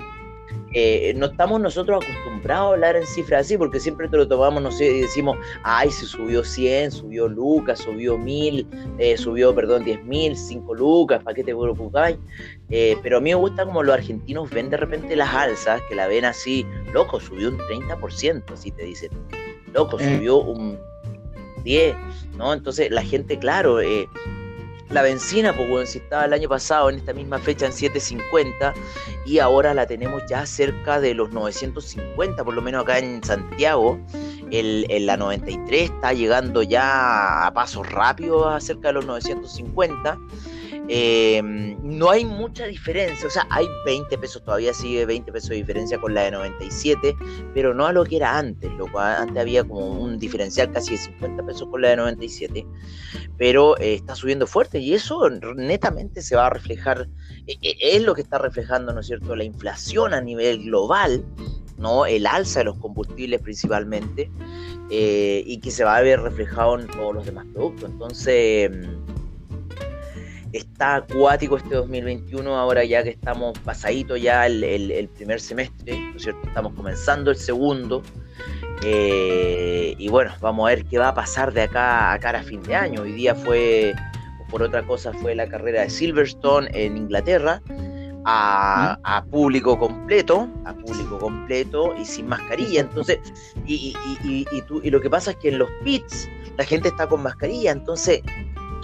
eh, 0.75 1.13
no 1.17 1.27
estamos 1.27 1.61
nosotros 1.61 2.05
acostumbrados 2.05 2.71
a 2.71 2.73
hablar 2.75 2.97
en 2.97 3.07
cifras 3.07 3.47
así, 3.47 3.57
porque 3.59 3.79
siempre 3.81 4.09
te 4.09 4.17
lo 4.17 4.27
tomamos, 4.27 4.63
no 4.63 4.71
sé, 4.73 4.87
y 4.91 5.01
decimos, 5.03 5.37
ay, 5.63 5.91
se 5.91 6.07
subió 6.07 6.43
100, 6.45 6.91
subió 6.93 7.29
Lucas, 7.29 7.81
subió 7.81 8.17
1000, 8.19 8.67
eh, 8.99 9.17
subió, 9.17 9.55
perdón, 9.55 9.85
10.000, 9.85 10.35
5 10.35 10.75
Lucas, 10.75 11.23
¿para 11.23 11.35
qué 11.35 11.45
te 11.45 11.55
preocupáis? 11.55 12.17
Eh, 12.71 12.97
pero 13.03 13.19
a 13.19 13.21
mí 13.21 13.31
me 13.31 13.35
gusta 13.37 13.65
como 13.65 13.83
los 13.83 13.95
argentinos 13.95 14.49
ven 14.51 14.71
de 14.71 14.77
repente 14.79 15.15
las 15.17 15.35
alzas, 15.35 15.81
que 15.89 15.95
la 15.95 16.07
ven 16.07 16.25
así, 16.25 16.67
loco, 16.93 17.21
subió 17.21 17.51
un 17.51 17.59
30%, 17.59 18.53
así 18.53 18.71
te 18.71 18.85
dicen, 18.85 19.11
loco, 19.73 19.99
Eh. 20.01 20.17
subió 20.17 20.39
un 20.39 20.79
10, 21.65 21.95
¿no? 22.37 22.53
Entonces 22.53 22.91
la 22.91 23.03
gente, 23.03 23.39
claro, 23.39 23.81
eh, 23.81 24.09
la 24.93 25.03
benzina, 25.03 25.55
pues 25.57 25.69
bueno, 25.69 25.87
si 25.87 25.99
estaba 25.99 26.27
el 26.27 26.33
año 26.35 26.49
pasado 26.49 26.91
en 26.91 26.97
esta 26.97 27.13
misma 27.15 27.39
fecha 27.39 27.67
en 27.67 27.73
7.50 27.73 28.75
y 29.25 29.39
ahora 29.39 29.73
la 29.75 29.87
tenemos 29.87 30.23
ya 30.29 30.45
cerca 30.45 31.01
de 31.01 31.15
los 31.15 31.31
950, 31.33 32.45
por 32.45 32.55
lo 32.55 32.61
menos 32.63 32.83
acá 32.83 32.99
en 32.99 33.23
Santiago, 33.25 33.99
el, 34.51 34.87
el- 34.91 35.07
la 35.07 35.17
93 35.17 35.91
está 35.91 36.13
llegando 36.13 36.63
ya 36.63 37.47
a 37.47 37.53
pasos 37.55 37.91
rápidos 37.91 38.47
a 38.53 38.61
cerca 38.61 38.89
de 38.89 38.95
los 38.95 39.07
950. 39.07 40.19
Eh, 40.95 41.41
no 41.83 42.11
hay 42.11 42.27
mucha 42.27 42.67
diferencia, 42.67 43.27
o 43.27 43.31
sea, 43.31 43.47
hay 43.49 43.67
20 43.87 44.19
pesos, 44.19 44.45
todavía 44.45 44.75
sigue 44.75 45.07
20 45.07 45.33
pesos 45.33 45.49
de 45.49 45.57
diferencia 45.57 45.99
con 45.99 46.13
la 46.13 46.25
de 46.25 46.33
97, 46.33 47.17
pero 47.55 47.73
no 47.73 47.87
a 47.87 47.93
lo 47.95 48.05
que 48.05 48.17
era 48.17 48.37
antes, 48.37 48.71
loco. 48.73 48.99
Antes 48.99 49.39
había 49.39 49.65
como 49.65 50.03
un 50.03 50.19
diferencial 50.19 50.71
casi 50.71 50.91
de 50.91 50.99
50 50.99 51.47
pesos 51.47 51.67
con 51.71 51.81
la 51.81 51.89
de 51.89 51.97
97, 51.97 52.67
pero 53.39 53.79
eh, 53.79 53.95
está 53.95 54.15
subiendo 54.15 54.47
fuerte 54.47 54.81
y 54.81 54.93
eso 54.93 55.31
netamente 55.31 56.21
se 56.21 56.37
va 56.37 56.49
a 56.49 56.51
reflejar, 56.51 57.09
eh, 57.47 57.57
eh, 57.63 57.75
es 57.81 58.03
lo 58.03 58.15
que 58.15 58.21
está 58.21 58.37
reflejando, 58.37 58.93
¿no 58.93 59.01
es 59.01 59.07
cierto?, 59.07 59.35
la 59.35 59.45
inflación 59.45 60.13
a 60.13 60.21
nivel 60.21 60.63
global, 60.65 61.25
¿no? 61.79 62.05
El 62.05 62.27
alza 62.27 62.61
de 62.61 62.67
los 62.67 62.77
combustibles 62.77 63.41
principalmente, 63.41 64.31
eh, 64.91 65.43
y 65.47 65.59
que 65.61 65.71
se 65.71 65.85
va 65.85 65.97
a 65.97 66.03
ver 66.03 66.21
reflejado 66.21 66.79
en 66.79 66.87
todos 66.87 67.15
los 67.15 67.25
demás 67.25 67.47
productos. 67.55 67.91
Entonces, 67.91 68.71
mm, 68.71 69.12
está 70.53 70.97
acuático 70.97 71.57
este 71.57 71.75
2021, 71.75 72.57
ahora 72.57 72.85
ya 72.85 73.03
que 73.03 73.11
estamos 73.11 73.59
pasadito 73.61 74.17
ya 74.17 74.47
el, 74.47 74.63
el- 74.65 74.91
el 74.91 75.09
primer 75.09 75.41
semestre, 75.41 75.99
¿no 75.99 76.17
es 76.17 76.23
cierto? 76.23 76.47
Estamos 76.47 76.75
comenzando 76.75 77.31
el 77.31 77.37
segundo. 77.37 78.03
eh, 78.85 79.95
y 79.99 80.09
bueno, 80.09 80.33
vamos 80.41 80.67
a 80.67 80.75
ver 80.75 80.85
qué 80.85 80.99
va 80.99 81.09
a 81.09 81.15
pasar 81.15 81.53
de 81.53 81.63
acá 81.63 82.13
a 82.13 82.19
cara 82.19 82.41
a 82.41 82.43
fin 82.43 82.63
de 82.63 82.75
año. 82.75 83.03
Hoy 83.03 83.13
día 83.13 83.35
fue, 83.35 83.95
por 84.51 84.63
otra 84.63 84.83
cosa, 84.85 85.13
fue 85.13 85.35
la 85.35 85.47
carrera 85.49 85.83
de 85.83 85.91
Silverstone 85.91 86.69
en 86.73 86.97
Inglaterra. 86.97 87.63
A, 88.25 88.99
a 89.03 89.25
público 89.25 89.77
completo, 89.77 90.49
a 90.65 90.75
público 90.75 91.19
completo 91.19 91.93
y 92.01 92.05
sin 92.05 92.29
mascarilla. 92.29 92.83
Entonces, 92.83 93.19
y- 93.67 93.97
y 94.25 94.63
tú- 94.63 94.81
y 94.85 94.91
lo 94.91 95.01
que 95.01 95.11
pasa 95.11 95.33
es 95.33 95.39
que 95.39 95.49
en 95.49 95.59
los 95.59 95.69
pits 95.83 96.29
la 96.57 96.65
gente 96.65 96.87
está 96.89 97.09
con 97.09 97.21
mascarilla. 97.21 97.73
Entonces, 97.73 98.23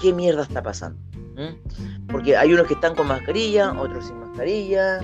¿qué 0.02 0.12
mierda 0.12 0.42
está 0.42 0.60
pasando? 0.60 0.98
¿Mm? 1.38 2.06
Porque 2.08 2.36
hay 2.36 2.52
unos 2.52 2.66
que 2.66 2.74
están 2.74 2.94
con 2.94 3.06
mascarilla, 3.06 3.72
otros 3.80 4.08
sin 4.08 4.18
mascarilla. 4.18 5.00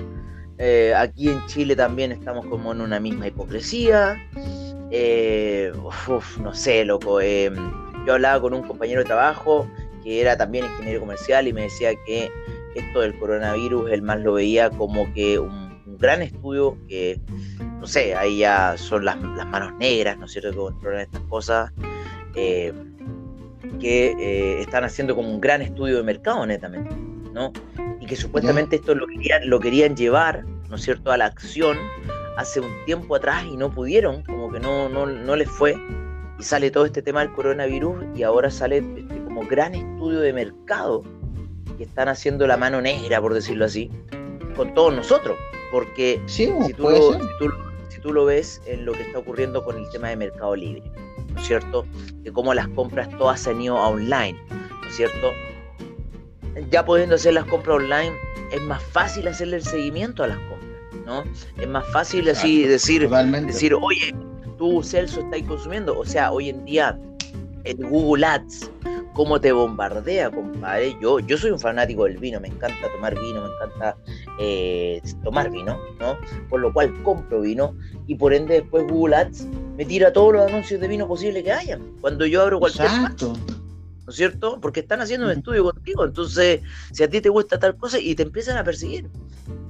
Eh, 0.57 0.93
aquí 0.95 1.29
en 1.29 1.45
Chile 1.47 1.75
también 1.75 2.11
estamos 2.11 2.45
como 2.45 2.73
en 2.73 2.81
una 2.81 2.99
misma 2.99 3.27
hipocresía. 3.27 4.21
Eh, 4.91 5.71
uf, 5.83 6.37
no 6.37 6.53
sé, 6.53 6.85
loco. 6.85 7.21
eh, 7.21 7.51
yo 8.05 8.13
hablaba 8.13 8.39
con 8.39 8.53
un 8.53 8.61
compañero 8.61 8.99
de 8.99 9.05
trabajo 9.05 9.67
que 10.03 10.21
era 10.21 10.37
también 10.37 10.65
ingeniero 10.65 10.99
comercial 10.99 11.47
y 11.47 11.53
me 11.53 11.63
decía 11.63 11.91
que 12.05 12.29
esto 12.75 13.01
del 13.01 13.17
coronavirus 13.17 13.91
él 13.91 14.03
más 14.03 14.19
lo 14.19 14.33
veía 14.33 14.69
como 14.69 15.11
que 15.13 15.39
un, 15.39 15.65
gran 15.97 16.21
estudio 16.21 16.77
que, 16.89 17.19
no 17.79 17.87
sé, 17.87 18.15
ahí 18.15 18.39
ya 18.39 18.75
son 18.77 19.05
las, 19.05 19.17
manos 19.17 19.73
negras, 19.79 20.17
¿no 20.17 20.25
es 20.25 20.33
cierto?, 20.33 20.51
que 20.51 20.57
controlan 20.57 21.01
estas 21.01 21.21
cosas. 21.21 21.71
eh, 22.35 22.73
que 23.79 24.15
eh, 24.19 24.61
están 24.61 24.83
haciendo 24.83 25.15
como 25.15 25.29
un 25.29 25.41
gran 25.41 25.61
estudio 25.61 25.97
de 25.97 26.03
mercado 26.03 26.45
netamente, 26.45 26.95
¿no? 27.33 27.51
Y 27.99 28.05
que 28.05 28.15
supuestamente 28.15 28.77
esto 28.77 28.95
lo 28.95 29.07
querían, 29.07 29.49
lo 29.49 29.59
querían 29.59 29.95
llevar, 29.95 30.45
¿no 30.69 30.75
es 30.75 30.81
cierto?, 30.81 31.11
a 31.11 31.17
la 31.17 31.25
acción 31.25 31.77
hace 32.37 32.59
un 32.59 32.71
tiempo 32.85 33.15
atrás 33.15 33.45
y 33.45 33.57
no 33.57 33.71
pudieron, 33.71 34.23
como 34.23 34.51
que 34.51 34.59
no, 34.59 34.89
no, 34.89 35.05
no 35.05 35.35
les 35.35 35.49
fue, 35.49 35.75
y 36.37 36.43
sale 36.43 36.69
todo 36.69 36.85
este 36.85 37.01
tema 37.01 37.21
del 37.21 37.31
coronavirus 37.31 38.05
y 38.15 38.23
ahora 38.23 38.51
sale 38.51 38.77
este 38.77 39.23
como 39.23 39.45
gran 39.47 39.75
estudio 39.75 40.19
de 40.19 40.33
mercado 40.33 41.03
que 41.77 41.83
están 41.83 42.07
haciendo 42.07 42.47
la 42.47 42.57
mano 42.57 42.81
negra, 42.81 43.21
por 43.21 43.33
decirlo 43.33 43.65
así, 43.65 43.89
con 44.55 44.73
todos 44.73 44.93
nosotros, 44.93 45.37
porque 45.71 46.21
Sí, 46.25 46.51
si 46.65 46.73
tú, 46.73 46.89
lo, 46.89 47.13
si, 47.13 47.19
tú, 47.39 47.51
si 47.89 47.99
tú 47.99 48.13
lo 48.13 48.25
ves 48.25 48.61
en 48.65 48.85
lo 48.85 48.93
que 48.93 49.01
está 49.01 49.19
ocurriendo 49.19 49.63
con 49.63 49.77
el 49.77 49.89
tema 49.89 50.09
de 50.09 50.15
Mercado 50.15 50.55
Libre, 50.55 50.83
¿no 51.35 51.41
es 51.41 51.47
cierto? 51.47 51.85
De 52.21 52.31
cómo 52.31 52.53
las 52.53 52.67
compras 52.69 53.09
todas 53.17 53.39
se 53.41 53.51
han 53.51 53.61
ido 53.61 53.77
a 53.77 53.89
online, 53.89 54.37
¿no 54.49 54.87
es 54.87 54.95
cierto? 54.95 55.31
Ya 56.71 56.85
pudiendo 56.85 57.15
hacer 57.15 57.33
las 57.33 57.45
compras 57.45 57.77
online, 57.77 58.13
es 58.51 58.61
más 58.61 58.81
fácil 58.83 59.27
hacerle 59.27 59.57
el 59.57 59.63
seguimiento 59.63 60.23
a 60.23 60.27
las 60.27 60.37
compras, 60.39 61.05
¿no? 61.05 61.23
Es 61.61 61.67
más 61.67 61.85
fácil 61.91 62.29
así 62.29 62.63
Exacto, 62.63 62.71
decir, 62.71 63.03
Totalmente. 63.03 63.51
decir, 63.53 63.73
oye, 63.73 64.15
tú, 64.57 64.81
Celso, 64.81 65.19
estás 65.19 65.41
consumiendo. 65.43 65.97
O 65.97 66.05
sea, 66.05 66.31
hoy 66.31 66.49
en 66.49 66.63
día, 66.63 66.97
el 67.65 67.77
Google 67.85 68.25
Ads, 68.25 68.71
cómo 69.13 69.41
te 69.41 69.51
bombardea, 69.51 70.31
compadre. 70.31 70.95
Yo, 71.01 71.19
yo 71.19 71.37
soy 71.37 71.51
un 71.51 71.59
fanático 71.59 72.05
del 72.05 72.17
vino, 72.17 72.39
me 72.39 72.47
encanta 72.47 72.89
tomar 72.93 73.19
vino, 73.19 73.41
me 73.41 73.49
encanta 73.49 73.97
eh, 74.39 75.01
tomar 75.23 75.49
vino, 75.49 75.77
¿no? 75.99 76.17
Por 76.49 76.61
lo 76.61 76.71
cual 76.71 76.93
compro 77.03 77.41
vino 77.41 77.75
y 78.07 78.15
por 78.15 78.33
ende 78.33 78.61
después 78.61 78.85
Google 78.87 79.15
Ads 79.17 79.47
me 79.77 79.85
tira 79.85 80.13
todos 80.13 80.33
los 80.33 80.47
anuncios 80.47 80.79
de 80.79 80.87
vino 80.87 81.07
posible 81.07 81.43
que 81.43 81.51
hayan. 81.51 81.81
Cuando 82.01 82.25
yo 82.25 82.41
abro 82.41 82.59
cualquier 82.59 82.85
Exacto. 82.85 83.33
¿no 84.05 84.11
es 84.11 84.15
cierto? 84.15 84.59
Porque 84.61 84.81
están 84.81 85.01
haciendo 85.01 85.25
un 85.25 85.31
estudio 85.31 85.63
contigo, 85.63 86.05
entonces, 86.05 86.61
si 86.91 87.03
a 87.03 87.09
ti 87.09 87.21
te 87.21 87.29
gusta 87.29 87.57
tal 87.57 87.75
cosa 87.75 87.99
y 87.99 88.13
te 88.13 88.23
empiezan 88.23 88.57
a 88.57 88.63
perseguir. 88.63 89.09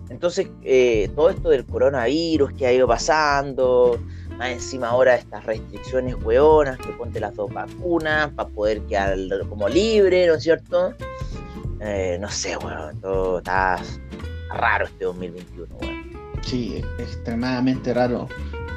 Entonces, 0.09 0.49
eh, 0.63 1.09
todo 1.15 1.29
esto 1.29 1.49
del 1.49 1.65
coronavirus 1.65 2.53
que 2.53 2.67
ha 2.67 2.73
ido 2.73 2.87
pasando, 2.87 3.99
más 4.37 4.49
encima 4.49 4.89
ahora 4.89 5.15
estas 5.15 5.45
restricciones 5.45 6.15
hueonas, 6.21 6.77
que 6.77 6.89
ponte 6.93 7.19
las 7.19 7.33
dos 7.35 7.51
vacunas 7.53 8.29
para 8.31 8.49
poder 8.49 8.81
quedar 8.81 9.17
como 9.47 9.69
libre, 9.69 10.27
¿no 10.27 10.35
es 10.35 10.43
cierto? 10.43 10.93
Eh, 11.79 12.17
no 12.19 12.29
sé, 12.29 12.57
weón, 12.57 12.99
todo 13.01 13.37
está 13.37 13.81
raro 14.49 14.85
este 14.85 15.05
2021, 15.05 15.75
weón. 15.77 15.95
Sí, 16.41 16.83
extremadamente 16.99 17.93
raro. 17.93 18.27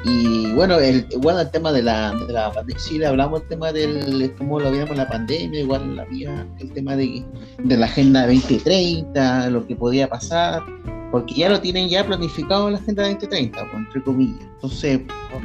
Y 0.05 0.53
bueno, 0.53 0.79
el, 0.79 1.05
bueno, 1.17 1.41
el 1.41 1.51
tema 1.51 1.71
de 1.71 1.83
la, 1.83 2.13
de 2.13 2.31
la 2.31 2.51
pandemia, 2.51 2.81
sí, 2.81 2.97
le 2.97 3.07
hablamos 3.07 3.41
del 3.41 3.49
tema 3.49 3.71
del 3.73 4.33
cómo 4.37 4.59
lo 4.59 4.71
veíamos 4.71 4.95
la 4.95 5.09
pandemia, 5.09 5.59
igual 5.59 5.99
había 5.99 6.47
el 6.59 6.71
tema 6.71 6.95
de, 6.95 7.25
de 7.57 7.77
la 7.77 7.85
agenda 7.85 8.25
2030, 8.25 9.49
lo 9.49 9.67
que 9.67 9.75
podía 9.75 10.07
pasar, 10.07 10.63
porque 11.11 11.33
ya 11.33 11.49
lo 11.49 11.59
tienen 11.59 11.89
ya 11.89 12.05
planificado 12.05 12.69
la 12.69 12.77
agenda 12.77 13.03
2030, 13.03 13.59
pues, 13.59 13.73
entre 13.73 14.03
comillas. 14.03 14.47
Entonces, 14.55 15.01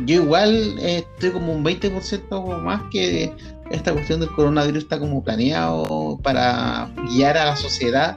yo 0.06 0.22
igual 0.22 0.76
eh, 0.78 1.04
estoy 1.14 1.30
como 1.30 1.52
un 1.52 1.64
20% 1.64 2.62
más 2.62 2.82
que 2.90 3.32
esta 3.70 3.92
cuestión 3.92 4.20
del 4.20 4.30
coronavirus 4.30 4.84
está 4.84 4.98
como 4.98 5.24
planeado 5.24 6.18
para 6.22 6.92
guiar 7.08 7.36
a 7.38 7.46
la 7.46 7.56
sociedad 7.56 8.16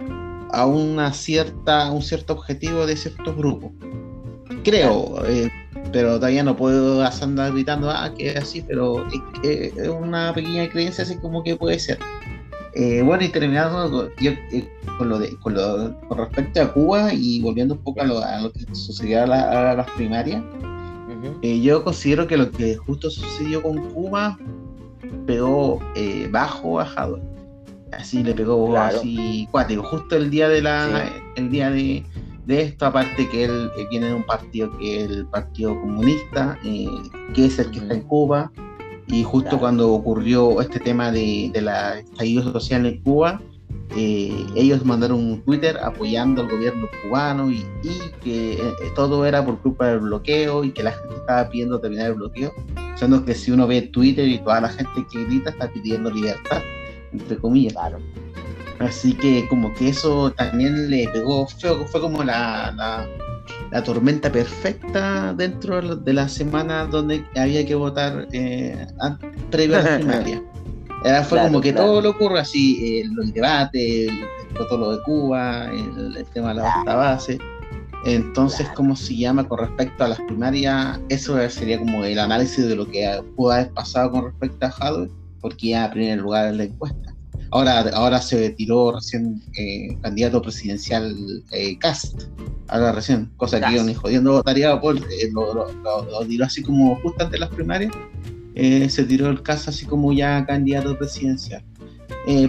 a 0.51 0.65
una 0.65 1.13
cierta, 1.13 1.91
un 1.91 2.01
cierto 2.01 2.33
objetivo 2.33 2.85
de 2.85 2.95
ciertos 2.95 3.35
grupos. 3.35 3.71
Creo, 4.63 5.25
eh, 5.25 5.49
pero 5.91 6.15
todavía 6.15 6.43
no 6.43 6.55
puedo 6.55 7.03
andar 7.05 7.51
gritando 7.53 7.89
ah, 7.89 8.11
que 8.17 8.29
es 8.29 8.35
así, 8.37 8.61
pero 8.61 9.05
es, 9.43 9.75
es 9.77 9.87
una 9.89 10.33
pequeña 10.33 10.69
creencia 10.69 11.03
así 11.03 11.15
como 11.17 11.43
que 11.43 11.55
puede 11.55 11.79
ser. 11.79 11.97
Eh, 12.73 13.01
bueno, 13.01 13.23
y 13.23 13.29
terminando 13.29 13.89
con, 13.89 14.09
yo, 14.21 14.31
eh, 14.51 14.69
con 14.99 15.09
lo 15.09 15.17
de, 15.19 15.35
con, 15.37 15.53
lo, 15.55 15.99
con 16.07 16.17
respecto 16.19 16.61
a 16.61 16.71
Cuba 16.73 17.11
y 17.13 17.41
volviendo 17.41 17.73
un 17.73 17.81
poco 17.81 18.01
a 18.01 18.05
lo, 18.05 18.19
a 18.23 18.39
lo 18.41 18.51
que 18.51 18.65
sucedió 18.75 19.23
a, 19.23 19.27
la- 19.27 19.71
a 19.71 19.75
las 19.75 19.89
primarias, 19.91 20.43
eh, 21.41 21.59
yo 21.61 21.83
considero 21.83 22.27
que 22.27 22.37
lo 22.37 22.51
que 22.51 22.75
justo 22.75 23.09
sucedió 23.09 23.63
con 23.63 23.77
Cuba 23.93 24.37
pegó 25.25 25.79
bajo 26.31 26.79
a 26.79 26.85
Jadwe. 26.85 27.21
Así 27.91 28.21
le 28.23 28.33
pegó 28.33 28.69
Claro. 28.69 28.97
así 28.97 29.47
cuático. 29.51 29.81
Justo 29.83 30.15
el 30.17 30.29
día 30.29 30.47
de 30.49 30.61
la 30.61 30.85
Sí. 31.07 31.13
el 31.37 31.49
día 31.49 31.71
de, 31.71 32.03
de 32.47 32.61
esto, 32.61 32.85
aparte 32.85 33.27
que 33.29 33.43
él 33.45 33.69
eh, 33.77 33.85
viene 33.89 34.07
de 34.07 34.13
un 34.13 34.23
partido 34.23 34.75
que 34.77 35.03
es 35.03 35.09
el 35.11 35.25
Partido 35.27 35.79
Comunista, 35.79 36.57
eh, 36.63 36.87
que 37.33 37.45
es 37.45 37.59
el 37.59 37.69
que 37.71 37.79
está 37.79 37.93
en 37.93 38.01
Cuba, 38.01 38.51
y 39.07 39.23
justo 39.23 39.49
Claro. 39.49 39.59
cuando 39.59 39.91
ocurrió 39.93 40.61
este 40.61 40.79
tema 40.79 41.11
de, 41.11 41.49
de 41.53 41.61
la 41.61 41.99
estallido 41.99 42.51
social 42.51 42.85
en 42.85 43.01
Cuba, 43.03 43.41
eh, 43.95 44.45
ellos 44.55 44.83
mandaron 44.85 45.19
un 45.19 45.41
Twitter 45.43 45.77
apoyando 45.81 46.41
al 46.41 46.49
gobierno 46.49 46.87
cubano 47.03 47.49
y, 47.49 47.65
y 47.83 47.99
que 48.21 48.53
eh, 48.53 48.73
todo 48.95 49.25
era 49.25 49.45
por 49.45 49.59
culpa 49.59 49.87
del 49.87 49.99
bloqueo 49.99 50.63
y 50.65 50.71
que 50.71 50.83
la 50.83 50.91
gente 50.91 51.15
estaba 51.15 51.49
pidiendo 51.49 51.79
terminar 51.79 52.07
el 52.07 52.13
bloqueo, 52.15 52.53
siendo 52.95 53.23
que 53.23 53.33
si 53.33 53.51
uno 53.51 53.65
ve 53.65 53.83
Twitter 53.83 54.27
y 54.27 54.39
toda 54.39 54.59
la 54.61 54.69
gente 54.69 55.05
que 55.11 55.23
grita 55.25 55.51
está 55.51 55.69
pidiendo 55.71 56.09
libertad, 56.11 56.61
entre 57.13 57.37
comillas. 57.37 57.73
Claro. 57.73 57.99
Así 58.79 59.13
que 59.13 59.47
como 59.47 59.73
que 59.73 59.89
eso 59.89 60.31
también 60.31 60.89
le 60.89 61.07
pegó 61.09 61.47
feo, 61.47 61.85
fue 61.87 61.99
como 61.99 62.23
la, 62.23 62.71
la, 62.75 63.07
la 63.71 63.83
tormenta 63.83 64.31
perfecta 64.31 65.33
dentro 65.33 65.95
de 65.95 66.13
la 66.13 66.29
semana 66.29 66.85
donde 66.85 67.25
había 67.35 67.65
que 67.65 67.75
votar 67.75 68.27
eh, 68.31 68.87
previo 69.49 69.77
a 69.77 69.81
la 69.81 69.95
primaria. 69.97 70.43
Era, 71.03 71.23
fue 71.23 71.37
Claro, 71.37 71.49
como 71.49 71.61
que 71.61 71.71
claro. 71.73 71.87
todo 71.87 72.01
lo 72.01 72.09
ocurre 72.11 72.39
así, 72.39 73.01
el 73.01 73.31
debate, 73.31 74.07
el 74.07 74.19
explotó 74.43 74.77
lo 74.77 74.91
de 74.97 75.03
Cuba, 75.03 75.69
el, 75.71 76.25
tema 76.33 76.49
de 76.49 76.55
la 76.55 76.63
base 76.63 77.37
base. 77.37 77.39
Entonces, 78.05 78.67
¿cómo 78.75 78.95
se 78.95 79.15
llama 79.15 79.47
con 79.47 79.59
respecto 79.59 80.03
a 80.03 80.09
las 80.09 80.21
primarias? 80.21 80.99
Eso 81.09 81.37
sería 81.49 81.77
como 81.77 82.03
el 82.05 82.19
análisis 82.19 82.67
de 82.67 82.75
lo 82.75 82.87
que 82.87 83.21
pudo 83.35 83.51
haber 83.51 83.71
pasado 83.71 84.11
con 84.11 84.25
respecto 84.25 84.65
a 84.65 84.69
Hadwe, 84.69 85.09
porque 85.41 85.69
ya 85.69 85.85
en 85.85 85.91
primer 85.91 86.17
lugar 86.19 86.47
en 86.47 86.57
la 86.57 86.63
encuesta. 86.63 87.06
Ahora, 87.51 87.79
ahora 87.93 88.21
se 88.21 88.49
tiró 88.51 88.91
recién 88.91 89.41
eh, 89.57 89.97
candidato 90.01 90.41
presidencial 90.41 91.15
eh, 91.51 91.77
Cast, 91.79 92.23
ahora 92.67 92.91
recién, 92.91 93.31
cosa 93.37 93.61
que 93.61 93.75
yo 93.75 93.83
ni 93.83 93.93
jodiendo 93.93 94.33
votaría 94.33 94.79
por, 94.79 94.97
eh, 94.97 95.31
lo, 95.31 95.53
lo, 95.53 96.25
tiró 96.27 96.45
así 96.45 96.61
como 96.61 96.95
justo 96.97 97.23
antes 97.23 97.31
de 97.31 97.39
las 97.39 97.49
primarias, 97.49 97.93
se 98.55 99.03
tiró 99.03 99.29
el 99.29 99.41
Cast 99.43 99.69
así 99.69 99.85
como 99.85 100.11
ya 100.11 100.45
candidato 100.45 100.97
presidencial. 100.97 101.63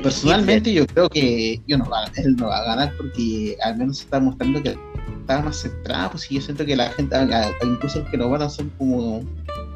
personalmente 0.02 0.72
yo 0.72 0.86
creo 0.86 1.08
que 1.08 1.60
yo 1.68 1.78
no 1.78 1.84
él 2.16 2.36
no 2.36 2.48
va 2.48 2.58
a 2.58 2.64
ganar 2.64 2.92
porque 2.96 3.56
al 3.62 3.76
menos 3.76 4.00
está 4.00 4.18
mostrando 4.18 4.62
que 4.62 4.76
está 5.20 5.42
más 5.42 5.60
centrado, 5.60 6.10
pues 6.12 6.28
yo 6.28 6.40
siento 6.40 6.64
que 6.64 6.74
la 6.74 6.90
gente, 6.90 7.16
incluso 7.62 8.00
los 8.00 8.08
que 8.08 8.16
no 8.16 8.30
van 8.30 8.50
son 8.50 8.70
como 8.78 9.22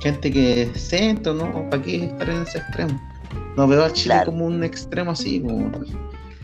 gente 0.00 0.32
que 0.32 0.62
es 0.62 0.80
centro, 0.80 1.34
¿no? 1.34 1.68
¿Para 1.70 1.82
qué 1.82 2.06
estar 2.06 2.28
en 2.28 2.42
ese 2.42 2.58
extremo? 2.58 3.12
No 3.56 3.66
veo 3.68 3.84
a 3.84 3.92
Chile 3.92 4.22
como 4.24 4.46
un 4.46 4.64
extremo 4.64 5.12
así. 5.12 5.42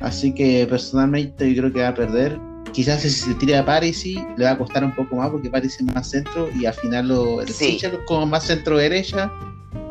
Así 0.00 0.34
que 0.34 0.66
personalmente 0.68 1.52
yo 1.52 1.62
creo 1.62 1.72
que 1.72 1.80
va 1.80 1.88
a 1.88 1.94
perder. 1.94 2.38
Quizás 2.72 3.00
si 3.00 3.10
se 3.10 3.34
tira 3.34 3.60
a 3.60 3.64
Paris 3.64 4.04
le 4.04 4.44
va 4.44 4.52
a 4.52 4.58
costar 4.58 4.84
un 4.84 4.94
poco 4.94 5.16
más 5.16 5.30
porque 5.30 5.48
Paris 5.48 5.76
es 5.80 5.86
más 5.94 6.10
centro 6.10 6.48
y 6.54 6.66
al 6.66 6.74
final 6.74 7.08
lo, 7.08 7.46
sí. 7.46 7.80
como 8.06 8.26
más 8.26 8.44
centro 8.44 8.76
derecha. 8.76 9.32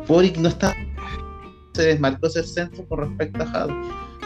Boric 0.06 0.38
no 0.38 0.48
está 0.48 0.74
se 1.78 1.82
desmarcó 1.82 2.26
ese 2.26 2.42
centro 2.42 2.84
con 2.88 2.98
respecto 3.00 3.42
a 3.42 3.46
Jado. 3.46 3.72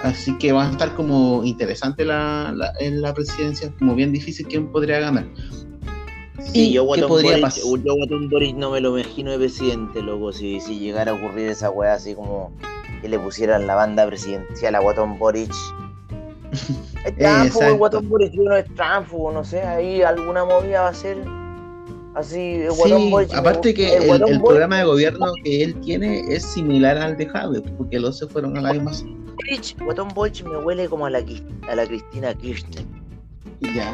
Así 0.02 0.36
que 0.38 0.52
va 0.52 0.66
a 0.66 0.70
estar 0.70 0.94
como 0.94 1.44
interesante 1.44 2.04
la, 2.04 2.72
en 2.80 3.02
la 3.02 3.14
presidencia, 3.14 3.72
como 3.78 3.94
bien 3.94 4.12
difícil 4.12 4.46
quién 4.48 4.72
podría 4.72 5.00
ganar. 5.00 5.26
Sí, 6.52 6.72
yo 6.72 6.84
Guatón 6.84 7.08
Boris, 7.08 7.62
yo 7.62 7.94
Boris 8.30 8.54
no 8.54 8.70
me 8.70 8.80
lo 8.80 8.98
imagino 8.98 9.30
de 9.30 9.38
presidente, 9.38 10.02
loco, 10.02 10.32
si, 10.32 10.60
si 10.60 10.78
llegara 10.78 11.12
a 11.12 11.14
ocurrir 11.14 11.48
esa 11.48 11.70
weá 11.70 11.94
así 11.94 12.14
como 12.14 12.52
que 13.00 13.08
le 13.08 13.18
pusieran 13.18 13.66
la 13.66 13.74
banda 13.74 14.06
presidencial 14.06 14.74
a 14.74 14.80
Guatón 14.80 15.18
Boric. 15.18 15.52
Es 17.04 17.16
tránfugo, 17.16 17.64
el 17.64 17.76
Guatón 17.78 18.08
Boric 18.08 18.34
no 18.34 18.54
es 18.54 18.74
tránfugo, 18.74 19.32
no 19.32 19.42
sé, 19.42 19.60
ahí 19.62 20.02
alguna 20.02 20.44
movida 20.44 20.82
va 20.82 20.88
a 20.88 20.94
ser 20.94 21.18
así. 22.14 22.58
Sí, 22.70 23.34
aparte 23.34 23.74
que 23.74 23.96
el, 23.96 24.40
programa 24.40 24.78
de 24.78 24.84
gobierno 24.84 25.32
que 25.42 25.64
él 25.64 25.74
tiene 25.80 26.20
es 26.32 26.44
similar 26.44 26.96
al 26.98 27.16
de 27.16 27.26
Javier, 27.26 27.64
porque 27.76 27.98
los 27.98 28.18
se 28.18 28.28
fueron 28.28 28.56
a 28.56 28.60
la 28.60 28.72
misma. 28.74 28.92
Boric, 29.34 29.82
Guatón 29.82 30.08
Boric 30.14 30.44
me 30.44 30.58
huele 30.58 30.88
como 30.88 31.06
a 31.06 31.10
la, 31.10 31.24
a 31.68 31.74
la 31.74 31.86
Cristina 31.86 32.34
Kirchner. 32.34 32.84
Ya. 33.74 33.92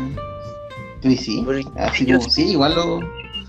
Sí, 1.02 1.16
sí. 1.16 1.46
Así 1.76 2.06
como, 2.06 2.20
sí, 2.20 2.50
igual 2.52 2.74
lo. 2.74 3.00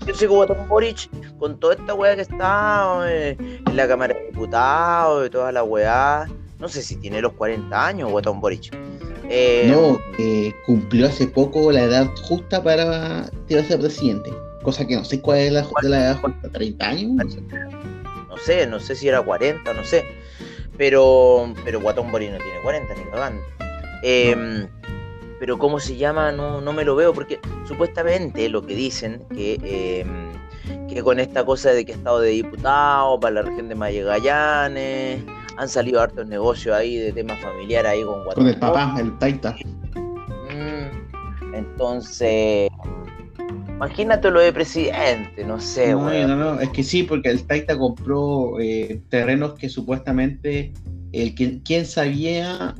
Yo 0.06 0.14
sé 0.14 0.20
que 0.20 0.26
Guatón 0.28 0.68
Boric, 0.68 1.10
con 1.38 1.58
toda 1.60 1.74
esta 1.74 1.94
weá 1.94 2.16
que 2.16 2.22
está 2.22 3.00
eh, 3.06 3.36
en 3.38 3.76
la 3.76 3.86
Cámara 3.86 4.14
de 4.14 4.26
Diputados, 4.26 5.26
y 5.26 5.30
toda 5.30 5.52
la 5.52 5.62
weá, 5.62 6.26
no 6.58 6.68
sé 6.68 6.82
si 6.82 6.96
tiene 6.96 7.20
los 7.20 7.32
40 7.34 7.86
años 7.86 8.10
Guatón 8.10 8.40
Boric. 8.40 8.74
Eh, 9.28 9.68
no, 9.70 10.00
cumplió 10.66 11.06
hace 11.06 11.26
poco 11.26 11.70
la 11.70 11.82
edad 11.82 12.08
justa 12.22 12.62
para 12.62 13.30
ser 13.48 13.78
presidente. 13.78 14.32
Cosa 14.62 14.86
que 14.86 14.96
no 14.96 15.04
sé 15.04 15.20
cuál 15.20 15.38
es 15.38 15.52
la, 15.52 15.60
edad 15.60 16.20
justa, 16.20 16.48
30 16.50 16.88
años. 16.88 17.10
No 18.28 18.36
sé. 18.38 18.66
no 18.66 18.80
sé, 18.80 18.94
si 18.96 19.08
era 19.08 19.22
40, 19.22 19.72
no 19.72 19.84
sé. 19.84 20.04
Pero, 20.76 21.52
pero 21.64 21.80
Guatón 21.80 22.10
Boric 22.10 22.32
no 22.32 22.38
tiene 22.38 22.60
40 22.62 22.94
ni 22.94 23.04
cagando. 23.10 23.42
Eh, 24.02 24.66
pero 25.40 25.58
cómo 25.58 25.80
se 25.80 25.96
llama 25.96 26.30
no, 26.30 26.60
no 26.60 26.72
me 26.74 26.84
lo 26.84 26.94
veo 26.94 27.12
porque 27.14 27.40
supuestamente 27.66 28.48
lo 28.50 28.64
que 28.64 28.74
dicen 28.74 29.22
que, 29.34 29.54
em, 30.02 30.86
que 30.86 31.02
con 31.02 31.18
esta 31.18 31.44
cosa 31.44 31.70
de 31.70 31.84
que 31.84 31.92
ha 31.92 31.96
estado 31.96 32.20
de 32.20 32.28
diputado 32.28 33.18
para 33.18 33.36
la 33.36 33.42
región 33.42 33.68
de 33.70 33.74
Magallanes 33.74 35.24
han 35.56 35.68
salido 35.68 36.00
hartos 36.00 36.26
negocios 36.26 36.76
ahí 36.76 36.96
de 36.96 37.12
temas 37.12 37.40
familiares 37.40 37.90
ahí 37.90 38.04
con 38.04 38.22
Con 38.24 38.46
el 38.46 38.56
papá, 38.58 38.94
el 39.00 39.18
Taita. 39.18 39.56
Mm, 39.94 41.54
entonces, 41.54 42.68
imagínate 43.68 44.30
lo 44.30 44.40
de 44.40 44.52
presidente, 44.52 45.44
no 45.44 45.58
sé. 45.58 45.92
No, 45.92 46.10
no, 46.10 46.36
no, 46.36 46.60
es 46.60 46.68
que 46.68 46.82
sí, 46.82 47.02
porque 47.02 47.30
el 47.30 47.46
Taita 47.46 47.78
compró 47.78 48.60
eh, 48.60 49.00
terrenos 49.08 49.54
que 49.54 49.68
supuestamente 49.68 50.72
el 51.12 51.34
que, 51.34 51.60
quien 51.62 51.84
sabía 51.86 52.74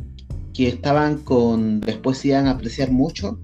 que 0.60 0.68
estaban 0.68 1.16
con, 1.20 1.80
después 1.80 2.22
iban 2.26 2.46
a 2.46 2.50
apreciar 2.50 2.90
mucho, 2.90 3.38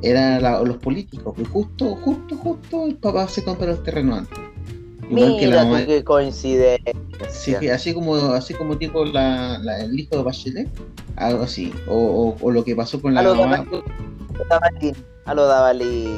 eran 0.00 0.40
los 0.64 0.76
políticos, 0.76 1.34
que 1.36 1.44
justo, 1.44 1.96
justo, 1.96 2.36
justo 2.36 2.86
el 2.86 2.94
papá 2.94 3.26
se 3.26 3.42
compró 3.42 3.66
los 3.66 3.82
terrenos 3.82 4.20
antes. 4.20 4.38
Igual 5.10 5.38
que 5.40 5.46
la 5.48 5.64
mamá. 5.64 5.84
que 5.84 6.04
coincide. 6.04 6.80
Sí, 7.28 7.56
así 7.68 7.92
como, 7.92 8.14
así 8.14 8.54
como 8.54 8.78
tipo 8.78 9.04
la, 9.04 9.56
el 9.80 9.98
hijo 9.98 10.18
de 10.18 10.22
Bachelet, 10.22 10.68
algo 11.16 11.42
así. 11.42 11.74
O, 11.88 12.36
o, 12.40 12.50
lo 12.52 12.62
que 12.62 12.76
pasó 12.76 13.02
con 13.02 13.12
la 13.12 13.24
mamá. 13.24 13.66
A 15.24 15.34
lo 15.34 15.46
Davalín. 15.48 16.16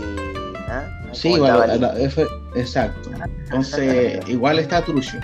Sí, 1.13 1.33
igual, 1.33 2.11
exacto. 2.55 3.11
Entonces, 3.45 4.21
igual 4.29 4.59
está 4.59 4.85
Trucho. 4.85 5.17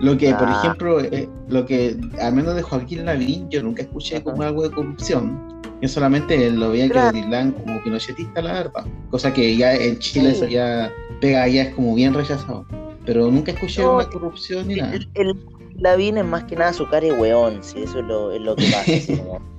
Lo 0.00 0.16
que, 0.16 0.32
por 0.34 0.48
ah. 0.48 0.58
ejemplo, 0.58 1.00
eh, 1.00 1.28
lo 1.48 1.66
que 1.66 1.96
al 2.20 2.32
menos 2.32 2.54
de 2.54 2.62
Joaquín 2.62 3.04
Lavín, 3.04 3.48
yo 3.50 3.62
nunca 3.62 3.82
escuché 3.82 4.22
como 4.22 4.42
algo 4.42 4.62
de 4.62 4.70
corrupción. 4.70 5.60
Yo 5.80 5.88
solamente 5.88 6.50
lo 6.50 6.70
veía 6.70 6.88
que 6.88 6.94
que 6.94 7.22
dirán 7.24 7.52
como 7.52 7.82
pinochetista, 7.82 8.42
la 8.42 8.52
verdad. 8.52 8.86
Cosa 9.10 9.32
que 9.32 9.56
ya 9.56 9.74
en 9.74 9.98
Chile 9.98 10.30
eso 10.30 10.46
ya 10.46 10.92
pega, 11.20 11.46
ya 11.48 11.62
es 11.62 11.74
como 11.74 11.94
bien 11.94 12.14
rechazado. 12.14 12.64
Pero 13.04 13.30
nunca 13.30 13.52
escuché 13.52 13.86
una 13.86 14.08
corrupción 14.08 14.68
ni 14.68 14.76
nada. 14.76 14.98
El, 15.14 15.34
Lavín 15.76 16.18
es 16.18 16.24
más 16.24 16.44
que 16.44 16.56
nada 16.56 16.72
su 16.72 16.88
cara 16.88 17.06
de 17.06 17.12
weón, 17.12 17.62
si 17.62 17.82
eso 17.82 18.00
es 18.00 18.04
lo, 18.04 18.32
es 18.32 18.40
lo 18.40 18.56
que 18.56 18.66
pasa. 18.70 19.22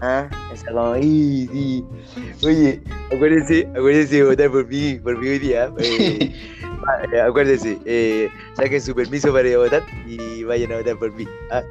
Ah, 0.00 0.28
esa 0.52 0.70
como, 0.70 1.48
sí. 1.50 1.84
Oye, 2.44 2.82
acuérdense, 3.12 3.66
acuérdense 3.74 4.16
de 4.16 4.24
votar 4.24 4.50
por 4.50 4.68
mí, 4.68 4.96
por 5.02 5.18
mí 5.18 5.28
hoy 5.28 5.38
día. 5.38 5.72
Eh, 5.78 6.34
eh, 7.12 7.20
acuérdense, 7.20 7.78
eh, 7.84 8.28
saquen 8.56 8.80
su 8.80 8.94
permiso 8.94 9.32
para 9.32 9.48
ir 9.48 9.54
a 9.54 9.58
votar 9.58 9.82
y 10.06 10.44
vayan 10.44 10.72
a 10.72 10.78
votar 10.78 10.98
por 10.98 11.12
mí. 11.12 11.26
¿ah? 11.50 11.62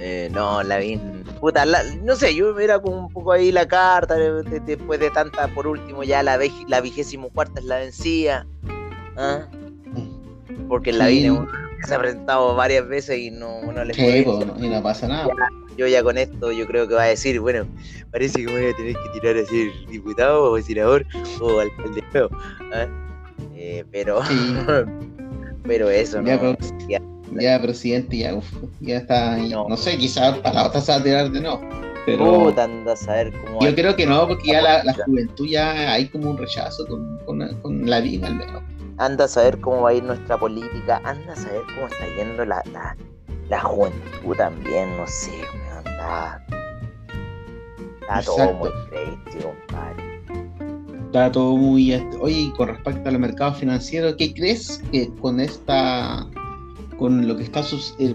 Eh, 0.00 0.30
no, 0.32 0.62
Lavín, 0.62 1.24
puta, 1.40 1.64
no 2.02 2.14
sé, 2.14 2.34
yo 2.34 2.56
era 2.58 2.78
como 2.78 3.06
un 3.06 3.12
poco 3.12 3.32
ahí 3.32 3.50
la 3.50 3.66
carta, 3.66 4.14
después 4.16 5.00
de 5.00 5.10
tanta, 5.10 5.48
por 5.48 5.66
último, 5.66 6.04
ya 6.04 6.22
la, 6.22 6.38
la 6.68 6.80
vigésimo 6.80 7.30
cuarta 7.30 7.60
es 7.60 7.66
la 7.66 7.78
vencida. 7.78 8.46
¿ah? 9.16 9.46
Porque 10.68 10.92
Lavín 10.92 11.48
se 11.84 11.94
ha 11.94 11.98
presentado 11.98 12.54
varias 12.54 12.86
veces 12.86 13.18
y 13.18 13.30
no, 13.30 13.60
no 13.72 13.84
le 13.84 13.94
sí, 13.94 14.24
y 14.24 14.68
no 14.68 14.82
pasa 14.82 15.08
nada. 15.08 15.28
yo 15.76 15.86
ya 15.86 16.02
con 16.02 16.16
esto, 16.16 16.52
yo 16.52 16.66
creo 16.66 16.86
que 16.86 16.94
va 16.94 17.02
a 17.02 17.06
decir, 17.06 17.40
bueno, 17.40 17.66
parece 18.12 18.44
que 18.44 18.52
voy 18.52 18.66
a 18.66 18.76
tener 18.76 18.94
que 18.94 19.20
tirar 19.20 19.36
a 19.36 19.46
ser 19.46 19.70
diputado 19.90 20.52
o 20.52 20.60
senador 20.60 21.04
o 21.40 21.60
alcalde 21.60 22.04
nuevo. 22.12 22.30
¿ah? 22.72 23.07
Eh, 23.54 23.84
pero, 23.90 24.20
pero 25.64 25.90
eso, 25.90 26.22
ya, 26.22 26.36
¿no? 26.36 26.56
ya, 27.40 27.60
presidente, 27.60 28.18
ya, 28.18 28.38
ya 28.80 28.96
está, 28.98 29.36
no. 29.36 29.76
sé, 29.76 29.98
quizás 29.98 30.38
para 30.38 30.54
la 30.54 30.66
otra 30.68 30.80
se 30.80 30.92
va 30.92 30.98
a 30.98 31.02
tirar 31.02 31.30
de 31.30 31.40
no. 31.40 31.60
Pero 32.06 32.48
anda 32.58 32.92
a 32.92 32.96
saber 32.96 33.32
cómo 33.32 33.60
yo 33.60 33.74
creo 33.74 33.94
que 33.94 34.06
no, 34.06 34.26
porque 34.26 34.52
ya 34.52 34.62
la, 34.62 34.94
juventud 35.04 35.46
ya 35.46 35.92
hay 35.92 36.08
como 36.08 36.30
un 36.30 36.38
rechazo 36.38 36.86
con, 36.86 37.18
con, 37.26 37.90
la 37.90 38.00
vida 38.00 38.28
al 38.28 38.36
menos. 38.36 38.62
Anda 38.96 39.24
a 39.24 39.28
saber 39.28 39.60
cómo 39.60 39.82
va 39.82 39.90
a 39.90 39.94
ir 39.94 40.02
nuestra 40.02 40.38
política, 40.38 41.02
anda 41.04 41.34
a 41.34 41.36
saber 41.36 41.62
cómo 41.74 41.86
está 41.86 42.06
yendo 42.16 42.44
la, 42.46 42.62
la, 42.72 42.96
la 43.48 43.60
juventud 43.60 44.36
también, 44.36 44.96
no 44.96 45.06
sé, 45.06 45.32
anda. 45.76 46.44
Está 48.00 48.22
todo 48.22 48.54
muy 48.54 48.70
crazy, 48.88 49.38
compadre 49.42 50.07
está 51.08 51.32
todo 51.32 51.56
muy... 51.56 51.94
Oye, 52.20 52.52
con 52.56 52.68
respecto 52.68 53.08
al 53.08 53.18
mercado 53.18 53.54
financiero, 53.54 54.16
¿qué 54.16 54.32
crees 54.32 54.82
que 54.92 55.08
con 55.20 55.40
esta... 55.40 56.26
Con 56.98 57.28
lo 57.28 57.36
que 57.36 57.44
está 57.44 57.62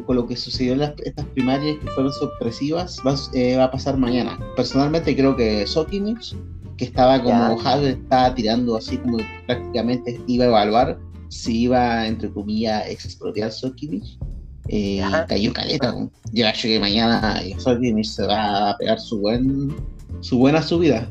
con 0.06 0.16
lo 0.18 0.28
que 0.28 0.36
sucedió 0.36 0.74
en 0.74 0.82
estas 0.82 1.26
primarias 1.28 1.78
que 1.82 1.88
fueron 1.92 2.12
sorpresivas, 2.12 3.00
va, 3.08 3.16
eh, 3.34 3.56
va 3.56 3.66
a 3.66 3.72
pasar 3.72 3.98
mañana. 3.98 4.38
Personalmente 4.58 5.16
creo 5.16 5.38
que 5.38 5.66
Sokimich, 5.66 6.36
que 6.76 6.84
estaba 6.84 7.24
como 7.24 7.58
Javi, 7.60 7.86
estaba 7.86 8.36
tirando 8.36 8.76
así 8.76 8.98
como 8.98 9.20
prácticamente 9.48 10.20
iba 10.28 10.44
a 10.44 10.48
evaluar 10.50 11.00
si 11.30 11.62
iba, 11.62 12.06
entre 12.06 12.30
comillas, 12.30 12.90
expropiar 12.90 13.54
Sokimich. 13.54 14.20
Eh, 14.68 15.02
cayó 15.30 15.54
caleta. 15.54 15.96
Yo 16.34 16.46
acho 16.46 16.68
que 16.68 16.78
mañana 16.78 17.42
Sokimich 17.60 18.08
se 18.08 18.28
va 18.28 18.72
a 18.72 18.78
pegar 18.78 19.00
su 19.00 19.18
buen 19.22 19.74
su 20.20 20.38
buena 20.38 20.62
subida 20.62 21.10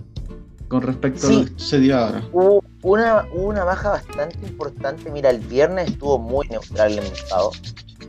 con 0.72 0.80
respecto 0.80 1.26
a 1.26 1.30
lo 1.30 1.44
que 1.44 1.50
sucedió 1.58 1.98
ahora. 1.98 2.22
Hubo 2.32 2.64
una, 2.82 3.26
una 3.34 3.62
baja 3.62 3.90
bastante 3.90 4.38
importante. 4.46 5.10
Mira, 5.10 5.28
el 5.28 5.40
viernes 5.40 5.90
estuvo 5.90 6.18
muy 6.18 6.48
neutral 6.48 6.92
el 6.92 7.02
mercado. 7.02 7.50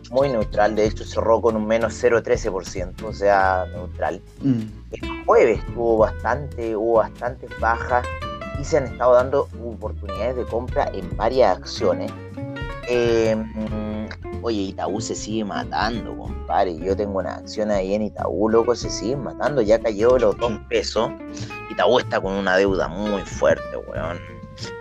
muy 0.09 0.29
neutral, 0.29 0.73
de 0.73 0.85
hecho 0.85 1.03
cerró 1.03 1.41
con 1.41 1.57
un 1.57 1.67
menos 1.67 2.01
0,13%, 2.01 3.03
o 3.03 3.11
sea, 3.11 3.65
neutral. 3.73 4.21
Mm. 4.41 4.61
El 4.91 5.25
jueves 5.25 5.65
tuvo 5.73 5.97
bastante, 5.97 6.73
hubo 6.73 6.99
bastantes 6.99 7.49
bajas 7.59 8.07
y 8.57 8.63
se 8.63 8.77
han 8.77 8.85
estado 8.85 9.15
dando 9.15 9.49
oportunidades 9.61 10.37
de 10.37 10.45
compra 10.45 10.89
en 10.93 11.17
varias 11.17 11.57
acciones. 11.57 12.13
Em, 12.87 14.07
oye, 14.41 14.61
Itaú 14.61 15.01
se 15.01 15.15
sigue 15.15 15.43
matando, 15.43 16.15
compadre. 16.17 16.77
Yo 16.77 16.95
tengo 16.95 17.19
una 17.19 17.35
acción 17.35 17.71
ahí 17.71 17.93
en 17.93 18.03
Itaú, 18.03 18.47
loco, 18.47 18.73
se 18.75 18.89
sigue 18.89 19.17
matando. 19.17 19.61
Ya 19.61 19.79
cayó 19.79 20.17
los 20.17 20.37
dos 20.37 20.53
pesos. 20.69 21.11
Itaú 21.73 21.99
está 21.99 22.21
con 22.21 22.33
una 22.33 22.55
deuda 22.55 22.87
muy 22.87 23.21
fuerte, 23.23 23.77
weón. 23.77 24.19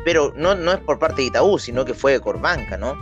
Pero 0.04 0.32
no, 0.36 0.54
no 0.54 0.72
es 0.72 0.78
por 0.80 0.98
parte 0.98 1.22
de 1.22 1.28
Itaú, 1.28 1.58
sino 1.58 1.84
que 1.84 1.94
fue 1.94 2.12
de 2.12 2.20
Corbanca, 2.20 2.76
¿no? 2.76 2.96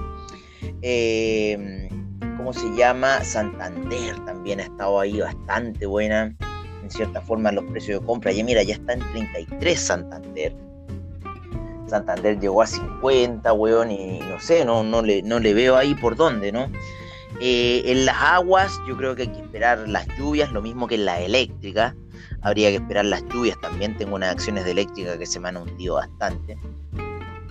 Eh, 0.82 1.88
¿Cómo 2.36 2.52
se 2.52 2.74
llama? 2.74 3.22
Santander 3.22 4.18
también 4.24 4.60
ha 4.60 4.64
estado 4.64 5.00
ahí 5.00 5.20
bastante 5.20 5.86
buena. 5.86 6.34
En 6.82 6.90
cierta 6.90 7.20
forma, 7.20 7.52
los 7.52 7.64
precios 7.66 8.00
de 8.00 8.06
compra. 8.06 8.32
Ya 8.32 8.44
mira, 8.44 8.62
ya 8.62 8.74
está 8.74 8.94
en 8.94 9.00
33 9.12 9.78
Santander. 9.78 10.56
Santander 11.86 12.38
llegó 12.38 12.62
a 12.62 12.66
50, 12.66 13.52
weón, 13.52 13.90
y 13.90 14.20
no 14.20 14.40
sé, 14.40 14.64
no, 14.64 14.84
no, 14.84 15.02
le, 15.02 15.22
no 15.22 15.40
le 15.40 15.52
veo 15.52 15.76
ahí 15.76 15.94
por 15.94 16.16
dónde, 16.16 16.52
¿no? 16.52 16.70
Eh, 17.40 17.82
en 17.86 18.06
las 18.06 18.16
aguas, 18.16 18.72
yo 18.86 18.96
creo 18.96 19.14
que 19.14 19.22
hay 19.22 19.28
que 19.28 19.40
esperar 19.40 19.88
las 19.88 20.06
lluvias, 20.16 20.52
lo 20.52 20.62
mismo 20.62 20.86
que 20.86 20.94
en 20.94 21.04
la 21.04 21.20
eléctrica. 21.20 21.94
Habría 22.42 22.70
que 22.70 22.76
esperar 22.76 23.04
las 23.04 23.22
lluvias 23.28 23.58
también. 23.60 23.96
Tengo 23.96 24.16
unas 24.16 24.30
acciones 24.30 24.64
de 24.64 24.72
eléctrica 24.72 25.18
que 25.18 25.26
se 25.26 25.40
me 25.40 25.48
han 25.48 25.56
hundido 25.56 25.96
bastante. 25.96 26.56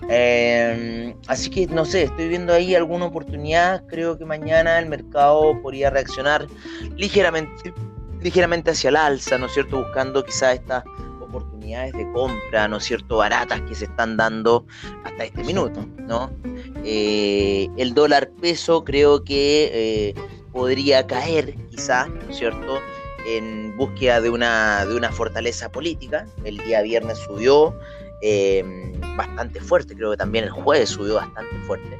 Em, 0.08 1.14
así 1.28 1.50
que 1.50 1.68
no 1.68 1.84
sé, 1.84 2.04
estoy 2.04 2.28
viendo 2.28 2.52
ahí 2.52 2.74
alguna 2.74 3.06
oportunidad. 3.06 3.86
Creo 3.86 4.18
que 4.18 4.24
mañana 4.24 4.78
el 4.78 4.86
mercado 4.86 5.60
podría 5.62 5.90
reaccionar 5.90 6.48
ligeramente, 6.96 7.72
ligeramente 8.20 8.72
hacia 8.72 8.88
el 8.88 8.96
alza, 8.96 9.38
¿no 9.38 9.46
es 9.46 9.52
cierto? 9.52 9.82
Buscando 9.84 10.24
quizás 10.24 10.54
estas 10.54 10.82
oportunidades 11.20 11.92
de 11.92 12.10
compra, 12.12 12.66
¿no 12.66 12.78
es 12.78 12.84
cierto? 12.84 13.18
Baratas 13.18 13.60
que 13.62 13.74
se 13.76 13.84
están 13.84 14.16
dando 14.16 14.66
hasta 15.04 15.24
este 15.24 15.44
minuto, 15.44 15.86
¿no? 15.98 16.30
Eh, 16.84 17.68
el 17.76 17.94
dólar 17.94 18.30
peso 18.40 18.82
creo 18.84 19.22
que 19.22 19.70
eh, 19.72 20.14
podría 20.52 21.06
caer, 21.06 21.54
quizás, 21.70 22.08
¿no 22.08 22.30
es 22.30 22.36
cierto? 22.36 22.80
En 23.36 23.76
búsqueda 23.76 24.20
de 24.20 24.30
una, 24.30 24.84
de 24.86 24.94
una 24.94 25.10
fortaleza 25.10 25.70
política. 25.70 26.26
El 26.44 26.58
día 26.58 26.82
viernes 26.82 27.18
subió 27.18 27.74
Em, 28.22 28.92
bastante 29.16 29.60
fuerte, 29.60 29.94
creo 29.96 30.10
que 30.10 30.16
también 30.18 30.44
el 30.44 30.50
jueves 30.50 30.90
subió 30.90 31.14
bastante 31.14 31.56
fuerte. 31.66 31.98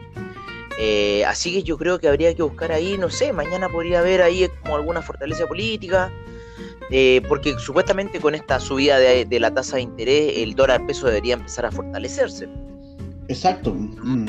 Eh, 0.79 1.25
así 1.25 1.53
que 1.53 1.63
yo 1.63 1.79
creo 1.79 1.99
que 1.99 2.09
habría 2.09 2.35
que 2.35 2.43
buscar 2.43 2.73
ahí, 2.73 2.97
no 2.99 3.11
sé, 3.11 3.33
mañana 3.33 3.69
podría 3.69 4.01
haber 4.01 4.23
ahí 4.23 4.47
como 4.63 4.77
alguna 4.77 5.03
fortaleza 5.03 5.47
política, 5.47 6.11
eh, 6.91 7.23
porque 7.29 7.59
supuestamente 7.59 8.21
con 8.21 8.35
esta 8.35 8.61
subida 8.61 8.99
de, 8.99 9.41
la 9.41 9.53
tasa 9.53 9.77
de 9.77 9.83
interés 9.83 10.33
el 10.39 10.55
dólar 10.55 10.85
peso 10.87 11.07
debería 11.07 11.35
empezar 11.35 11.67
a 11.67 11.71
fortalecerse. 11.71 12.49
Exacto. 13.29 13.73
Mm. 13.75 14.27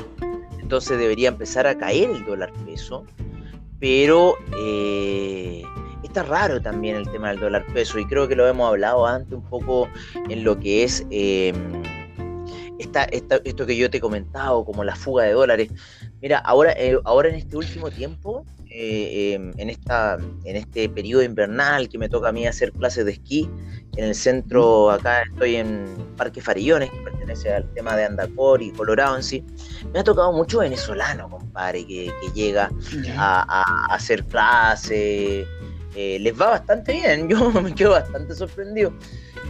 Entonces 0.60 0.98
debería 0.98 1.28
empezar 1.28 1.68
a 1.68 1.78
caer 1.78 2.10
el 2.10 2.26
dólar 2.26 2.54
peso, 2.66 3.06
pero 3.80 4.36
eh, 4.58 5.64
está 6.12 6.24
raro 6.24 6.62
también 6.62 6.98
el 6.98 7.10
tema 7.10 7.30
del 7.30 7.40
dólar 7.40 7.66
peso 7.74 7.98
y 7.98 8.06
creo 8.06 8.28
que 8.28 8.36
lo 8.36 8.46
hemos 8.46 8.68
hablado 8.68 9.08
antes 9.08 9.32
un 9.32 9.44
poco 9.44 9.88
en 10.30 10.44
lo 10.44 10.60
que 10.60 10.84
es 10.84 11.06
em, 11.10 11.82
esto 13.12 13.66
que 13.66 13.78
yo 13.78 13.90
te 13.90 13.98
he 13.98 14.02
comentado, 14.02 14.66
como 14.66 14.84
la 14.84 14.96
fuga 14.96 15.24
de 15.24 15.32
dólares. 15.32 15.70
Mira, 16.22 16.40
ahora, 16.40 16.74
eh, 16.74 16.98
ahora 17.06 17.30
en 17.30 17.36
este 17.36 17.56
último 17.56 17.90
tiempo, 17.90 18.46
eh, 18.70 19.36
em, 19.36 19.54
en, 19.58 19.70
esta, 19.70 20.18
en 20.44 20.56
este 20.58 20.90
periodo 20.90 21.24
invernal 21.24 21.88
que 21.88 21.98
me 21.98 22.10
toca 22.10 22.30
a 22.30 22.32
mí 22.34 22.46
hacer 22.46 22.74
clases 22.74 23.06
de 23.06 23.14
esquí, 23.14 23.50
en 23.96 24.06
el 24.06 24.16
centro, 24.16 24.92
acá 24.92 25.22
estoy 25.22 25.58
en 25.58 25.86
Parque 26.18 26.42
Farillones, 26.42 26.90
que 26.90 26.98
pertenece 26.98 27.54
al 27.54 27.72
tema 27.74 27.96
de 27.96 28.04
Andacor 28.04 28.62
y 28.62 28.72
Colorado 28.72 29.16
en 29.16 29.24
sí, 29.24 29.46
me 29.94 30.00
ha 30.00 30.04
tocado 30.04 30.34
mucho 30.34 30.60
venezolano, 30.60 31.30
compadre, 31.30 31.86
que, 31.86 32.12
llega 32.34 32.70
a, 33.18 33.46
a 33.48 33.96
hacer 33.96 34.26
clases 34.26 35.48
eh, 35.96 36.18
les 36.20 36.40
va 36.40 36.52
bastante 36.52 36.94
bien, 36.94 37.28
yo 37.30 37.52
me 37.52 37.74
quedo 37.74 37.92
bastante 37.92 38.36
sorprendido. 38.36 38.94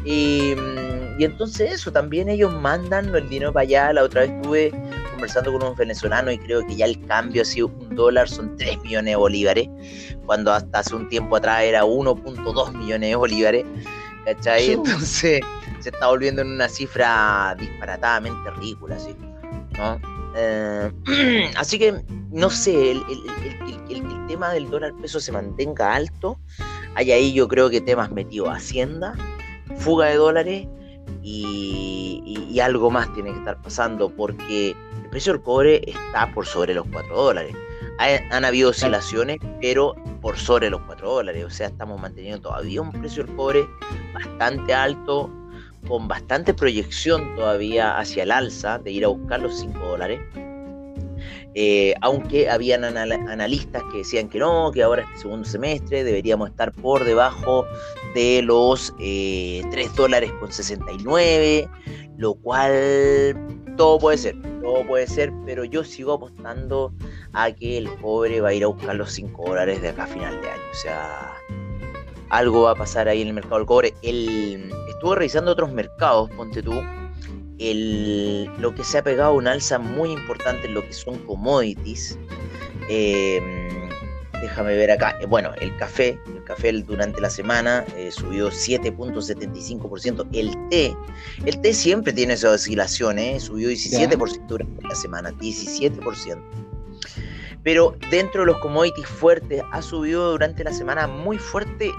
Y, 0.03 0.55
mm, 0.55 1.19
y, 1.19 1.25
entonces 1.25 1.71
eso, 1.71 1.91
también 1.91 2.29
ellos 2.29 2.53
mandan 2.53 3.13
el 3.13 3.29
dinero 3.29 3.53
para 3.53 3.63
allá. 3.63 3.93
La 3.93 4.03
otra 4.03 4.21
vez 4.21 4.31
estuve 4.31 4.71
conversando 5.11 5.51
con 5.53 5.63
un 5.63 5.75
venezolano 5.75 6.31
y 6.31 6.37
creo 6.39 6.65
que 6.65 6.75
ya 6.75 6.85
el 6.85 7.05
cambio 7.05 7.43
ha 7.43 7.45
sido 7.45 7.67
un 7.67 7.95
dólar, 7.95 8.27
son 8.27 8.57
3 8.57 8.81
millones 8.81 9.11
de 9.11 9.15
bolívares, 9.15 9.69
cuando 10.25 10.51
hasta 10.51 10.79
hace 10.79 10.95
un 10.95 11.07
tiempo 11.09 11.35
atrás 11.35 11.63
era 11.63 11.83
1.2 11.83 12.73
millones 12.73 13.09
de 13.09 13.15
bolívares. 13.15 13.65
¿Cachai? 14.25 14.71
Entonces 14.71 15.41
se 15.79 15.89
está 15.89 16.07
volviendo 16.07 16.43
en 16.43 16.51
una 16.51 16.69
cifra 16.69 17.55
disparatadamente 17.57 18.51
ridícula, 18.51 18.99
¿sí? 18.99 19.15
¿no? 19.77 19.99
Eh, 20.35 20.91
así 21.57 21.77
que, 21.77 22.03
no 22.31 22.49
sé, 22.49 22.91
el, 22.91 23.01
tema 24.27 24.53
del 24.53 24.69
dólar 24.69 24.93
peso 25.01 25.19
se 25.19 25.31
mantenga 25.31 25.93
alto. 25.93 26.39
Hay 26.95 27.11
ahí 27.11 27.33
yo 27.33 27.47
creo 27.47 27.69
que 27.69 27.81
temas 27.81 28.11
metido 28.11 28.49
Hacienda, 28.49 29.13
fuga 29.77 30.07
de 30.07 30.15
dólares 30.15 30.67
y, 31.21 32.59
algo 32.61 32.91
más 32.91 33.11
tiene 33.13 33.31
que 33.31 33.39
estar 33.39 33.59
pasando 33.59 34.09
porque 34.09 34.69
el 34.69 35.09
precio 35.09 35.33
del 35.33 35.41
cobre 35.41 35.81
está 35.87 36.31
por 36.31 36.45
sobre 36.45 36.75
los 36.75 36.85
4 36.91 37.15
dólares. 37.15 37.55
han 37.97 38.45
habido 38.45 38.69
oscilaciones, 38.69 39.37
pero 39.59 39.95
por 40.21 40.37
sobre 40.37 40.69
los 40.69 40.79
4 40.81 41.09
dólares. 41.09 41.43
O 41.43 41.49
sea, 41.49 41.67
estamos 41.67 41.99
manteniendo 41.99 42.39
todavía 42.41 42.81
un 42.81 42.91
precio 42.91 43.23
del 43.23 43.35
cobre 43.35 43.67
bastante 44.13 44.73
alto 44.75 45.29
con 45.87 46.07
bastante 46.07 46.53
proyección 46.53 47.35
todavía 47.35 47.97
hacia 47.97 48.23
el 48.23 48.31
alza 48.31 48.79
de 48.79 48.91
ir 48.91 49.05
a 49.05 49.09
buscar 49.09 49.41
los 49.41 49.59
5 49.59 49.79
dólares. 49.79 50.19
Eh, 51.53 51.93
aunque 51.99 52.49
habían 52.49 52.85
analistas 52.85 53.83
que 53.91 53.99
decían 53.99 54.29
que 54.29 54.39
no, 54.39 54.71
que 54.71 54.83
ahora 54.83 55.03
este 55.03 55.23
segundo 55.23 55.47
semestre 55.47 56.05
deberíamos 56.05 56.49
estar 56.49 56.71
por 56.71 57.03
debajo 57.03 57.65
de 58.15 58.41
los 58.41 58.93
3 58.95 58.99
eh, 59.01 59.89
dólares 59.95 60.31
con 60.39 60.51
69, 60.51 61.67
lo 62.17 62.35
cual 62.35 63.35
todo 63.75 63.99
puede 63.99 64.17
ser, 64.17 64.41
todo 64.61 64.85
puede 64.87 65.07
ser, 65.07 65.33
pero 65.45 65.65
yo 65.65 65.83
sigo 65.83 66.13
apostando 66.13 66.93
a 67.33 67.51
que 67.51 67.77
el 67.77 67.89
pobre 67.95 68.39
va 68.39 68.49
a 68.49 68.53
ir 68.53 68.63
a 68.63 68.67
buscar 68.67 68.95
los 68.95 69.11
5 69.11 69.43
dólares 69.45 69.81
de 69.81 69.89
acá 69.89 70.03
a 70.03 70.07
final 70.07 70.39
de 70.41 70.49
año. 70.51 70.61
O 70.71 70.75
sea, 70.75 71.33
algo 72.29 72.63
va 72.63 72.71
a 72.71 72.75
pasar 72.75 73.09
ahí 73.09 73.21
en 73.21 73.27
el 73.27 73.33
mercado 73.33 73.57
del 73.57 73.65
cobre. 73.65 73.93
Estuve 75.01 75.15
revisando 75.15 75.53
otros 75.53 75.71
mercados, 75.71 76.29
ponte 76.29 76.61
tú. 76.61 76.79
El, 77.57 78.45
lo 78.59 78.75
que 78.75 78.83
se 78.83 78.99
ha 78.99 79.03
pegado 79.03 79.33
un 79.33 79.47
alza 79.47 79.79
muy 79.79 80.11
importante 80.11 80.67
en 80.67 80.75
lo 80.75 80.85
que 80.85 80.93
son 80.93 81.17
commodities. 81.25 82.19
Em, 82.87 83.89
déjame 84.41 84.75
ver 84.75 84.91
acá. 84.91 85.17
Eh, 85.19 85.25
bueno, 85.25 85.53
el 85.59 85.75
café, 85.77 86.19
el 86.27 86.43
café 86.43 86.71
durante 86.83 87.19
la 87.19 87.31
semana 87.31 87.83
eh, 87.97 88.11
subió 88.11 88.51
7.75%. 88.51 90.27
El 90.33 90.55
té, 90.69 90.95
el 91.47 91.61
té 91.61 91.73
siempre 91.73 92.13
tiene 92.13 92.33
esas 92.33 92.61
oscilaciones, 92.61 93.37
¿eh? 93.37 93.39
subió 93.39 93.71
17% 93.71 94.45
durante 94.45 94.87
la 94.87 94.93
semana, 94.93 95.31
17%. 95.31 96.43
Pero 97.63 97.95
dentro 98.11 98.41
de 98.41 98.47
los 98.47 98.59
commodities 98.59 99.07
fuertes 99.07 99.63
ha 99.71 99.81
subido 99.81 100.31
durante 100.31 100.63
la 100.63 100.73
semana 100.73 101.07
muy 101.07 101.39
fuerte 101.39 101.91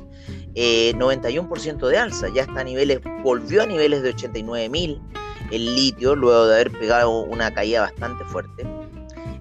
91% 0.55 0.55
eh, 0.55 1.91
de 1.91 1.97
alza, 1.97 2.27
ya 2.33 2.41
está 2.41 2.61
a 2.61 2.63
niveles, 2.63 2.99
volvió 3.23 3.61
a 3.61 3.67
niveles 3.67 4.01
de 4.01 4.09
89 4.09 4.69
mil 4.69 4.99
el 5.51 5.75
litio 5.75 6.15
luego 6.15 6.47
de 6.47 6.55
haber 6.55 6.71
pegado 6.71 7.21
una 7.21 7.53
caída 7.53 7.81
bastante 7.81 8.23
fuerte. 8.25 8.65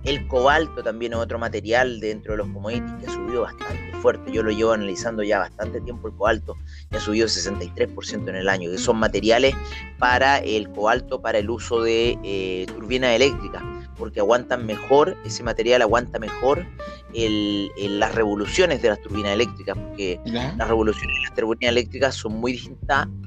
El 0.07 0.29
cobalto 0.29 0.85
también 0.85 1.15
es 1.15 1.19
otro 1.19 1.37
material 1.37 1.99
dentro 1.99 2.35
de 2.35 2.39
los 2.39 2.47
commodities 2.53 2.93
que 3.01 3.07
ha 3.07 3.13
subido 3.13 3.43
bastante 3.43 3.93
fuerte. 4.01 4.31
Yo 4.31 4.45
lo 4.45 4.53
llevo 4.53 4.71
analizando 4.71 5.25
ya 5.25 5.41
bastante 5.41 5.81
tiempo 5.81 6.07
el 6.07 6.15
cobalto 6.15 6.57
y 6.93 6.97
ha 6.97 7.01
subido 7.01 7.27
63% 7.27 8.29
en 8.29 8.37
el 8.37 8.49
año, 8.49 8.71
que 8.71 8.79
son 8.79 8.99
materiales 8.99 9.57
para 9.99 10.39
el 10.39 10.71
cobalto 10.71 11.21
para 11.21 11.39
el 11.39 11.51
uso 11.51 11.83
de 11.83 12.17
eh, 12.23 12.67
turbinas 12.69 13.17
eléctricas, 13.17 13.65
porque 13.99 14.21
aguantan 14.21 14.65
mejor, 14.65 15.17
ese 15.25 15.43
material 15.43 15.83
aguanta 15.83 16.21
mejor 16.21 16.65
las 17.13 18.15
revoluciones 18.15 18.83
de 18.83 18.91
las 18.91 19.01
turbinas 19.01 19.33
eléctricas, 19.33 19.77
porque 19.77 20.21
las 20.25 20.69
revoluciones 20.69 21.17
de 21.17 21.23
las 21.23 21.35
turbinas 21.35 21.73
eléctricas 21.73 22.15
son 22.15 22.35
muy 22.35 22.53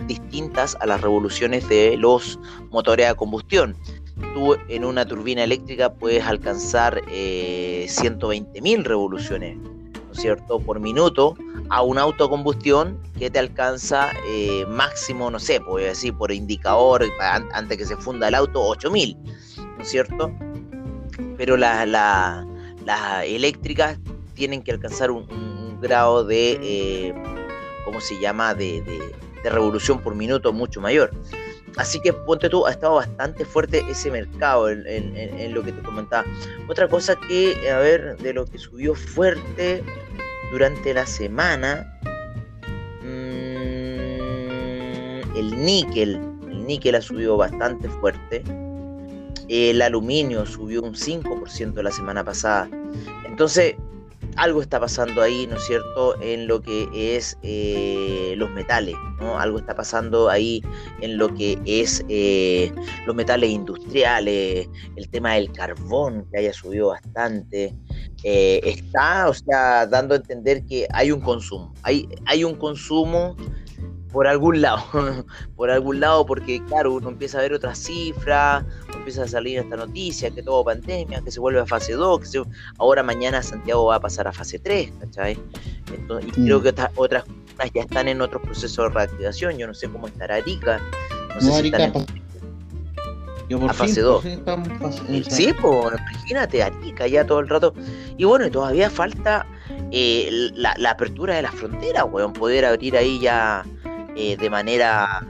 distintas 0.06 0.78
a 0.80 0.86
las 0.86 1.02
revoluciones 1.02 1.68
de 1.68 1.98
los 1.98 2.39
motores 2.70 3.08
a 3.08 3.15
combustión 3.15 3.76
tú 4.34 4.58
en 4.68 4.86
una 4.86 5.06
turbina 5.06 5.44
eléctrica 5.44 5.94
puedes 5.94 6.24
alcanzar 6.24 7.02
eh, 7.10 7.86
120.000 7.90 8.84
revoluciones, 8.84 9.58
¿no 9.58 10.12
es 10.12 10.20
cierto?, 10.20 10.60
por 10.60 10.80
minuto, 10.80 11.36
a 11.70 11.82
un 11.82 11.98
autocombustión 11.98 13.00
que 13.18 13.30
te 13.30 13.40
alcanza 13.40 14.12
eh, 14.28 14.66
máximo, 14.68 15.30
no 15.30 15.40
sé, 15.40 15.62
puedo 15.62 15.86
decir 15.86 16.14
por 16.14 16.32
indicador, 16.32 17.06
antes 17.54 17.78
que 17.78 17.86
se 17.86 17.96
funda 17.98 18.28
el 18.28 18.36
auto, 18.36 18.62
8.000, 18.62 19.18
¿no 19.78 19.82
es 19.82 19.90
cierto? 19.90 20.32
Pero 21.38 21.58
las 21.58 22.46
eléctricas 23.26 24.00
tienen 24.34 24.64
que 24.64 24.72
alcanzar 24.72 25.12
un, 25.12 25.28
grado 25.82 26.26
de, 26.26 26.60
eh, 26.62 27.14
¿cómo 27.86 28.02
se 28.02 28.20
llama?, 28.20 28.54
de 28.54 29.14
revolución 29.44 30.00
por 30.00 30.16
minuto 30.16 30.52
mucho 30.52 30.82
mayor. 30.82 31.12
Así 31.78 32.00
que 32.02 32.12
ponte 32.14 32.50
tú, 32.50 32.66
ha 32.66 32.72
estado 32.72 32.96
bastante 32.96 33.46
fuerte 33.46 33.84
ese 33.90 34.12
mercado 34.12 34.70
en, 34.70 35.54
lo 35.54 35.64
que 35.64 35.72
te 35.72 35.82
comentaba. 35.82 36.26
Otra 36.68 36.88
cosa 36.88 37.16
que, 37.28 37.70
a 37.70 37.78
ver, 37.80 38.18
de 38.18 38.34
lo 38.34 38.46
que 38.46 38.58
subió 38.58 38.96
fuerte 38.96 39.84
durante 40.52 40.94
la 40.94 41.06
semana, 41.06 42.00
mm, 43.02 43.08
el 45.38 45.64
níquel. 45.64 46.20
El 46.50 46.66
níquel 46.66 46.96
ha 46.96 47.02
subido 47.02 47.38
bastante 47.38 47.88
fuerte. 47.88 48.44
El 49.48 49.82
aluminio 49.82 50.46
subió 50.46 50.82
un 50.84 50.96
5% 50.96 51.82
la 51.82 51.92
semana 51.92 52.24
pasada. 52.24 52.70
Entonces, 53.26 53.76
algo 54.39 54.62
está 54.62 54.80
pasando 54.80 55.21
ahí, 55.21 55.45
¿no 55.47 55.58
es 55.58 55.63
cierto?, 55.65 56.19
en 56.21 56.47
lo 56.47 56.62
que 56.62 56.88
es 56.93 57.38
eh, 57.43 58.36
los 58.38 58.49
metales, 58.52 58.95
¿no? 59.19 59.38
Algo 59.38 59.60
está 59.60 59.75
pasando 59.75 60.30
ahí 60.30 60.63
en 61.02 61.17
lo 61.17 61.34
que 61.34 61.60
es 61.65 62.06
eh, 62.08 62.71
los 63.06 63.15
metales 63.15 63.49
industriales, 63.49 64.69
el 64.95 65.10
tema 65.10 65.34
del 65.34 65.52
carbón, 65.52 66.25
que 66.32 66.39
haya 66.39 66.54
subido 66.54 66.88
bastante. 66.88 67.75
Eh, 68.23 68.62
está, 68.63 69.28
o 69.28 69.34
sea, 69.34 69.86
dando 69.86 70.13
a 70.13 70.17
entender 70.17 70.65
que 70.65 70.88
hay 70.93 71.12
un 71.12 71.19
consumo, 71.19 71.73
hay, 71.84 72.08
hay 72.25 72.45
un 72.45 72.56
consumo 72.56 73.36
por 74.12 74.28
algún 74.28 74.62
lado, 74.62 74.84
por 75.56 75.69
algún 75.69 76.00
lado, 76.00 76.26
porque 76.26 76.63
claro, 76.65 76.93
uno 76.93 77.10
empieza 77.10 77.39
a 77.39 77.41
ver 77.41 77.54
otras 77.54 77.78
cifras, 77.78 78.63
empieza 78.93 79.24
a 79.24 79.28
salir 79.28 79.60
esta 79.60 79.76
noticia, 79.76 80.32
que 80.32 80.41
todo 80.41 80.63
pandemia, 80.63 81.22
que 81.22 81.32
se 81.32 81.39
vuelve 81.39 81.60
a 81.60 81.65
fase 81.65 81.93
2, 81.93 82.30
que 82.30 82.43
ahora 82.78 83.04
mañana 83.04 83.43
Santiago 83.43 83.86
va 83.86 83.95
a 83.95 84.00
pasar 84.00 84.28
a 84.28 84.34
fase 84.34 84.60
3, 84.60 84.91
¿cachai? 85.00 85.38
y 86.28 86.32
creo 86.32 86.62
que 86.62 86.69
otras, 86.69 86.91
otras 86.95 87.24
ya 87.74 87.82
están 87.82 88.08
en 88.08 88.22
otros 88.22 88.41
procesos 88.41 88.88
de 88.88 88.93
reactivación, 88.93 89.58
yo 89.58 89.67
no 89.67 89.74
sé 89.74 89.89
cómo 89.89 90.08
estará 90.08 90.36
Arica, 90.36 90.80
no, 91.36 91.41
sé 91.41 91.62
si 91.62 91.67
están 91.67 91.93
a 93.67 93.74
fase 93.74 94.02
2. 94.02 94.24
Sí, 95.28 95.54
pues 95.60 95.93
imagínate, 96.12 96.63
Arica 96.63 97.08
ya 97.08 97.26
todo 97.26 97.39
el 97.39 97.50
rato. 97.50 97.74
Y 98.17 98.24
bueno, 98.24 98.45
y 98.45 98.52
todavía 98.52 98.89
falta 98.89 99.45
eh, 99.91 100.50
la, 100.54 100.74
la, 100.78 100.91
apertura 100.91 101.36
de 101.36 101.41
las 101.41 101.54
fronteras, 101.56 102.06
weón, 102.10 102.34
poder 102.34 102.65
abrir 102.65 102.95
ahí 102.95 103.19
ya 103.19 103.65
eh, 104.22 104.36
de 104.36 104.50
manera 104.50 105.26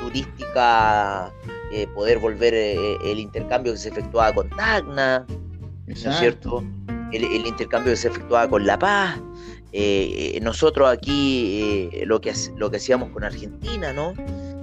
turística 0.00 1.32
eh, 1.72 1.88
poder 1.96 2.20
volver 2.20 2.54
eh, 2.54 2.96
el 3.04 3.18
intercambio 3.18 3.72
que 3.72 3.78
se 3.78 3.88
efectuaba 3.88 4.32
con 4.32 4.48
Tacna, 4.50 5.26
¿no 5.28 5.92
es 5.92 6.16
cierto? 6.20 6.62
El, 7.10 7.44
intercambio 7.44 7.92
que 7.92 7.96
se 7.96 8.06
efectuaba 8.06 8.48
con 8.48 8.64
La 8.66 8.78
Paz. 8.78 9.20
nosotros 10.42 10.88
aquí 10.88 11.90
lo, 12.06 12.20
que, 12.20 12.32
lo 12.56 12.70
que 12.70 12.76
hacíamos 12.76 13.10
con 13.10 13.24
Argentina, 13.24 13.92
¿no? 13.92 14.14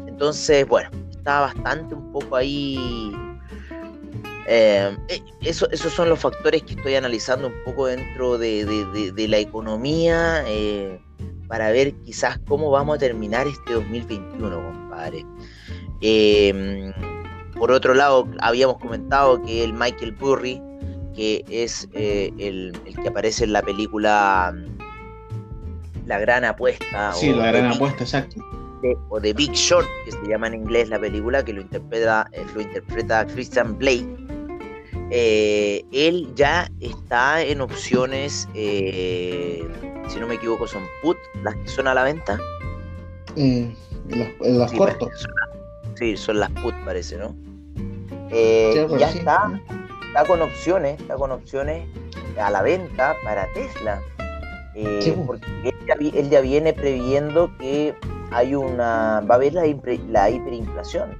Entonces, 0.07 0.65
bueno, 0.65 0.89
está 1.09 1.41
bastante 1.41 1.93
un 1.93 2.09
poco 2.13 2.37
ahí. 2.37 3.11
eso, 4.47 5.69
esos 5.71 5.91
son 5.91 6.07
los 6.07 6.19
factores 6.19 6.63
que 6.63 6.75
estoy 6.75 6.95
analizando 6.95 7.47
un 7.47 7.63
poco 7.65 7.87
dentro 7.87 8.37
de, 8.37 8.63
de 9.13 9.27
la 9.27 9.39
economía 9.39 10.45
para 11.51 11.69
ver 11.69 11.93
quizás 12.05 12.39
cómo 12.47 12.71
vamos 12.71 12.95
a 12.95 12.99
terminar 12.99 13.45
este 13.45 13.73
2021, 13.73 14.55
compadre. 14.55 15.25
Em, 15.99 16.93
por 17.59 17.73
otro 17.73 17.93
lado, 17.93 18.25
habíamos 18.39 18.77
comentado 18.77 19.43
que 19.43 19.61
el 19.61 19.73
Michael 19.73 20.13
Burry, 20.13 20.61
que 21.13 21.43
es 21.49 21.89
eh, 21.91 22.31
el, 22.37 22.71
que 23.03 23.09
aparece 23.09 23.43
en 23.43 23.51
la 23.51 23.61
película 23.61 24.53
mm, 24.55 26.07
La 26.07 26.19
Gran 26.19 26.45
Apuesta. 26.45 27.11
Sí, 27.11 27.33
La 27.33 27.47
Gran 27.47 27.73
Apuesta, 27.73 28.05
exacto. 28.05 28.37
o 29.09 29.19
The 29.19 29.33
Big 29.33 29.51
Short, 29.51 29.89
que 30.05 30.11
se 30.13 30.25
llama 30.29 30.47
en 30.47 30.53
inglés 30.53 30.87
la 30.87 31.01
película, 31.01 31.43
que 31.43 31.51
lo 31.51 31.59
interpreta, 31.59 32.29
eh, 32.31 32.45
lo 32.55 32.61
interpreta 32.61 33.27
Christian 33.27 33.77
Blake. 33.77 34.07
Eh, 35.09 35.83
él 35.91 36.31
ya 36.33 36.71
está 36.79 37.43
en 37.43 37.59
opciones 37.59 38.47
si 40.07 40.19
no 40.19 40.27
me 40.27 40.35
equivoco, 40.35 40.67
son 40.67 40.83
put 41.01 41.17
las 41.43 41.55
que 41.55 41.67
son 41.67 41.87
a 41.87 41.93
la 41.93 42.03
venta. 42.03 42.39
en 43.35 43.75
las, 44.09 44.71
cortos. 44.73 45.27
sí, 45.95 46.17
son 46.17 46.39
las 46.39 46.49
put, 46.51 46.73
parece, 46.85 47.17
¿no? 47.17 47.35
Eh, 48.29 48.87
ya 48.97 49.09
está, 49.09 49.61
está 50.07 50.25
con 50.25 50.41
opciones, 50.41 50.99
está 50.99 51.15
con 51.15 51.31
opciones 51.31 51.87
a 52.39 52.49
la 52.49 52.61
venta 52.61 53.15
para 53.23 53.47
Tesla. 53.53 54.01
Eh, 54.73 55.13
porque 55.27 55.45
él 55.63 56.29
ya, 56.29 56.39
viene 56.39 56.71
previendo 56.71 57.51
que 57.57 57.93
hay 58.31 58.55
una 58.55 59.21
va 59.29 59.35
a 59.35 59.37
haber 59.37 59.53
la, 59.53 59.63
la 60.07 60.29
hiperinflación 60.29 61.17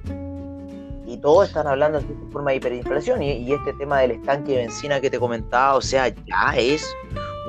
y 1.06 1.18
todos 1.18 1.48
están 1.48 1.66
hablando 1.66 2.00
de 2.00 2.06
forma 2.32 2.52
de 2.52 2.56
hiperinflación 2.56 3.22
y, 3.22 3.32
y, 3.32 3.52
este 3.52 3.74
tema 3.74 4.00
del 4.00 4.12
estanque 4.12 4.52
de 4.52 4.58
benzina 4.58 4.98
que 5.02 5.10
te 5.10 5.18
comentaba, 5.18 5.74
o 5.74 5.82
sea, 5.82 6.08
ya 6.08 6.54
es 6.56 6.96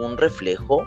un 0.02 0.18
reflejo 0.18 0.86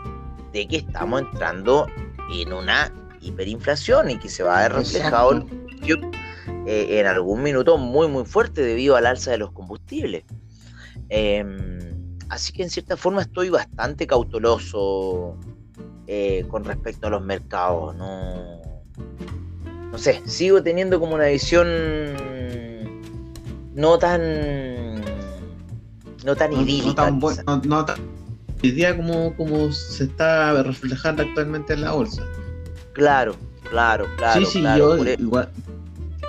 de 0.57 0.67
que 0.67 0.77
estamos 0.77 1.21
entrando 1.21 1.87
en 2.33 2.51
una 2.51 2.91
hiperinflación 3.21 4.09
y 4.09 4.17
que 4.17 4.27
se 4.27 4.41
va 4.41 4.57
a 4.57 4.61
ver 4.63 4.73
reflejado 4.73 5.45
eh, 6.65 6.99
en 6.99 7.05
algún 7.05 7.43
minuto 7.43 7.77
muy 7.77 8.07
muy 8.07 8.25
fuerte 8.25 8.61
debido 8.61 8.95
al 8.95 9.05
alza 9.05 9.31
de 9.31 9.37
los 9.37 9.51
combustibles. 9.51 10.23
Em, 11.09 12.17
así 12.29 12.51
que 12.53 12.63
en 12.63 12.71
cierta 12.71 12.97
forma 12.97 13.21
estoy 13.21 13.49
bastante 13.49 14.07
cauteloso 14.07 15.37
eh, 16.07 16.43
con 16.49 16.65
respecto 16.65 17.05
a 17.05 17.11
los 17.11 17.21
mercados. 17.21 17.95
No, 17.95 18.61
no 19.91 19.97
sé, 19.99 20.23
sigo 20.25 20.63
teniendo 20.63 20.99
como 20.99 21.13
una 21.13 21.27
visión 21.27 21.67
no 23.75 23.99
tan 23.99 25.01
no 26.25 26.35
tan 26.35 26.51
idílica. 26.51 27.11
no 27.11 27.85
tan 27.85 28.17
hoy 28.63 28.71
día 28.71 28.95
como, 28.95 29.35
como 29.35 29.71
se 29.71 30.05
está 30.05 30.61
reflejando 30.63 31.23
actualmente 31.23 31.73
en 31.73 31.81
la 31.81 31.91
bolsa. 31.91 32.23
Claro, 32.93 33.35
claro, 33.69 34.05
claro. 34.17 34.45
Sí, 34.45 34.59
sí, 34.59 34.61
yo 34.77 35.03
e- 35.05 35.15
igual. 35.19 35.49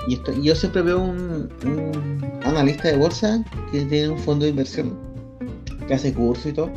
Y 0.06 0.14
esto, 0.14 0.32
yo 0.42 0.54
siempre 0.54 0.82
veo 0.82 1.00
un, 1.00 1.48
analista 2.44 2.88
de 2.88 2.96
bolsa 2.96 3.44
que 3.70 3.84
tiene 3.84 4.10
un 4.10 4.18
fondo 4.18 4.44
de 4.44 4.50
inversión, 4.50 4.96
que 5.86 5.94
hace 5.94 6.14
curso 6.14 6.48
y 6.48 6.52
todo, 6.52 6.70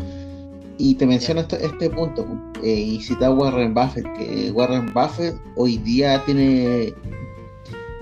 y 0.78 0.96
te 0.96 1.06
menciona 1.06 1.42
este, 1.42 1.66
este 1.66 1.90
punto, 1.90 2.26
eh, 2.64 2.74
y 2.74 3.02
cita 3.02 3.28
a 3.28 3.32
Warren 3.32 3.74
Buffett, 3.74 4.06
que 4.18 4.52
Warren 4.52 4.94
Buffett 4.94 5.36
hoy 5.56 5.78
día 5.78 6.22
tiene, 6.26 6.94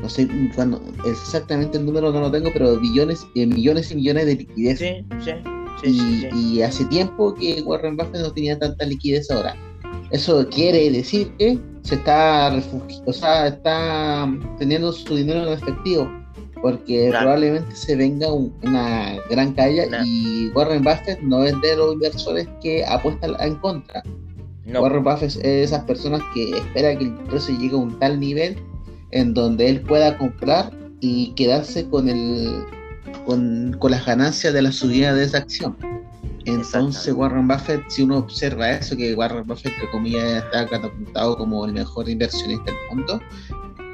no 0.01 0.09
sé 0.09 0.27
cuando, 0.55 0.81
exactamente 1.05 1.77
el 1.77 1.85
número 1.85 2.11
no 2.11 2.21
lo 2.21 2.31
tengo, 2.31 2.49
pero 2.51 2.79
billones, 2.79 3.27
eh, 3.35 3.45
millones 3.45 3.91
y 3.91 3.95
millones 3.95 4.25
de 4.25 4.35
liquidez. 4.35 4.79
Sí, 4.79 5.05
sí 5.23 5.31
y, 5.83 6.61
hace 6.61 6.85
tiempo 6.85 7.33
que 7.35 7.61
Warren 7.61 7.97
Buffett 7.97 8.21
no 8.21 8.31
tenía 8.31 8.57
tanta 8.57 8.85
liquidez 8.85 9.29
ahora. 9.31 9.55
Eso 10.11 10.47
quiere 10.49 10.89
decir 10.89 11.31
que 11.37 11.59
se 11.83 11.95
está 11.95 12.59
o 13.05 13.13
sea, 13.13 13.47
está 13.47 14.29
teniendo 14.57 14.91
su 14.91 15.15
dinero 15.15 15.45
en 15.45 15.53
efectivo, 15.53 16.09
porque 16.61 17.09
probablemente 17.09 17.75
se 17.75 17.95
venga 17.95 18.31
una 18.31 19.17
gran 19.29 19.53
caída 19.53 19.85
y 20.03 20.49
Warren 20.49 20.83
Buffett 20.83 21.21
no 21.21 21.43
es 21.43 21.59
de 21.61 21.75
los 21.75 21.93
inversores 21.93 22.47
que 22.61 22.83
apuestan 22.85 23.35
en 23.39 23.55
contra. 23.55 24.03
Warren 24.65 25.03
Buffett 25.03 25.29
es 25.29 25.41
de 25.41 25.63
esas 25.63 25.83
personas 25.85 26.21
que 26.33 26.51
espera 26.57 26.97
que 26.97 27.05
el 27.05 27.13
precio 27.25 27.57
llegue 27.57 27.75
a 27.75 27.79
un 27.79 27.97
tal 27.99 28.19
nivel 28.19 28.57
en 29.11 29.33
donde 29.33 29.69
él 29.69 29.81
pueda 29.81 30.17
comprar 30.17 30.71
y 31.01 31.31
quedarse 31.33 31.87
con 31.89 32.09
el 32.09 32.63
con, 33.29 33.75
con 33.77 33.91
las 33.91 34.03
ganancias 34.07 34.51
de 34.55 34.61
la 34.63 34.71
subida 34.71 35.13
de 35.13 35.23
esa 35.23 35.37
acción. 35.37 35.77
Entonces 36.45 37.13
Warren 37.13 37.47
Buffett, 37.47 37.83
si 37.89 38.01
uno 38.01 38.17
observa 38.17 38.71
eso, 38.71 38.97
que 38.97 39.13
Warren 39.13 39.45
Buffett, 39.45 39.71
entre 39.73 39.91
comillas, 39.91 40.43
está 40.43 40.65
catapultado 40.65 41.37
como 41.37 41.63
el 41.65 41.73
mejor 41.73 42.09
inversionista 42.09 42.71
del 42.71 42.97
mundo, 42.97 43.21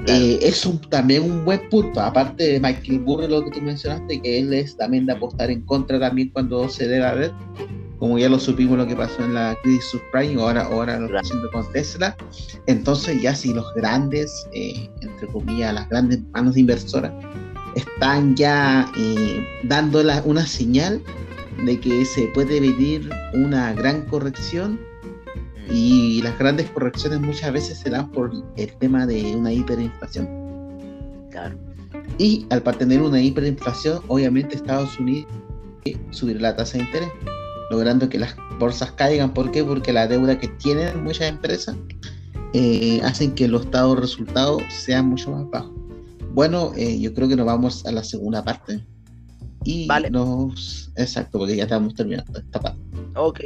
eh, 0.08 0.40
es 0.42 0.66
un, 0.66 0.80
también 0.80 1.24
un 1.24 1.44
buen 1.44 1.68
punto. 1.70 2.00
Aparte 2.00 2.44
de 2.44 2.60
Michael 2.62 3.00
Burry, 3.00 3.28
lo 3.28 3.44
que 3.44 3.52
tú 3.52 3.62
mencionaste, 3.62 4.22
que 4.22 4.40
él 4.40 4.54
es 4.54 4.78
también 4.78 5.06
de 5.06 5.14
apostar 5.14 5.52
en 5.52 5.62
contra 5.64 6.00
también 6.00 6.30
cuando 6.30 6.70
se 6.70 6.88
debe 6.88 7.06
haber, 7.06 7.34
como 8.00 8.18
ya 8.18 8.30
lo 8.30 8.40
supimos 8.40 8.78
lo 8.78 8.88
que 8.88 8.96
pasó 8.96 9.22
en 9.22 9.34
la 9.34 9.58
crisis 9.64 9.84
subprime, 9.92 10.42
ahora, 10.42 10.64
ahora 10.64 10.98
lo 10.98 11.08
está 11.08 11.20
haciendo 11.20 11.52
con 11.52 11.70
Tesla. 11.74 12.16
Entonces 12.68 13.22
ya 13.22 13.36
si 13.36 13.54
los 13.54 13.66
grandes, 13.74 14.48
eh, 14.54 14.90
entre 15.02 15.28
comillas, 15.28 15.74
las 15.74 15.90
grandes 15.90 16.22
manos 16.32 16.56
inversoras, 16.56 17.12
están 17.76 18.36
ya 18.36 18.90
eh, 18.98 19.46
dando 19.64 20.02
una 20.26 20.46
señal 20.48 21.02
de 21.66 21.80
que 21.80 22.06
se 22.06 22.28
puede 22.30 22.60
venir 22.60 23.10
una 23.34 23.74
gran 23.74 24.02
corrección 24.04 24.80
y 25.70 26.22
las 26.22 26.38
grandes 26.38 26.70
correcciones 26.72 27.22
muchas 27.22 27.52
veces 27.52 27.78
se 27.80 27.90
dan 27.90 28.12
por 28.12 28.32
el 28.56 28.74
tema 28.78 29.06
de 29.06 29.36
una 29.36 29.52
hiperinflación. 29.52 30.28
Claro. 31.32 31.58
Y 32.18 32.46
al 32.50 32.62
tener 32.78 33.02
una 33.02 33.22
hiperinflación, 33.22 34.02
obviamente 34.08 34.56
Estados 34.56 35.00
Unidos 35.00 35.28
subir 36.12 36.42
la 36.42 36.56
tasa 36.56 36.78
de 36.78 36.84
interés, 36.86 37.10
logrando 37.70 38.10
que 38.10 38.18
las 38.18 38.36
bolsas 38.60 38.92
caigan. 38.94 39.34
¿Por 39.34 39.52
qué? 39.52 39.64
Porque 39.64 39.94
la 39.94 40.08
deuda 40.08 40.40
que 40.40 40.48
tienen 40.48 41.04
muchas 41.04 41.30
empresas 41.30 41.76
eh, 42.54 43.02
hacen 43.04 43.34
que 43.36 43.48
los 43.48 43.66
estados 43.66 44.00
resultados 44.00 44.64
sean 44.70 45.08
mucho 45.08 45.32
más 45.32 45.50
bajos. 45.50 45.85
Bueno, 46.36 46.74
eh, 46.76 47.00
yo 47.00 47.14
creo 47.14 47.30
que 47.30 47.38
nos 47.38 47.46
vamos 47.46 47.86
a 47.86 47.94
la 47.94 48.04
segunda 48.04 48.44
parte. 48.44 48.86
Y 49.64 49.88
vale. 49.88 50.12
nos. 50.12 50.92
Exacto, 50.98 51.40
porque 51.40 51.56
ya 51.56 51.64
estamos 51.64 51.96
terminando 51.96 52.38
esta 52.38 52.60
parte. 52.60 52.82
Ok. 53.16 53.40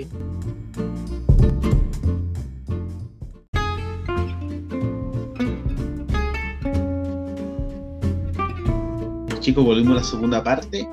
Chicos, 9.39 9.63
volvimos 9.63 9.91
a 9.91 9.95
la 9.97 10.04
segunda 10.04 10.43
parte. 10.43 10.89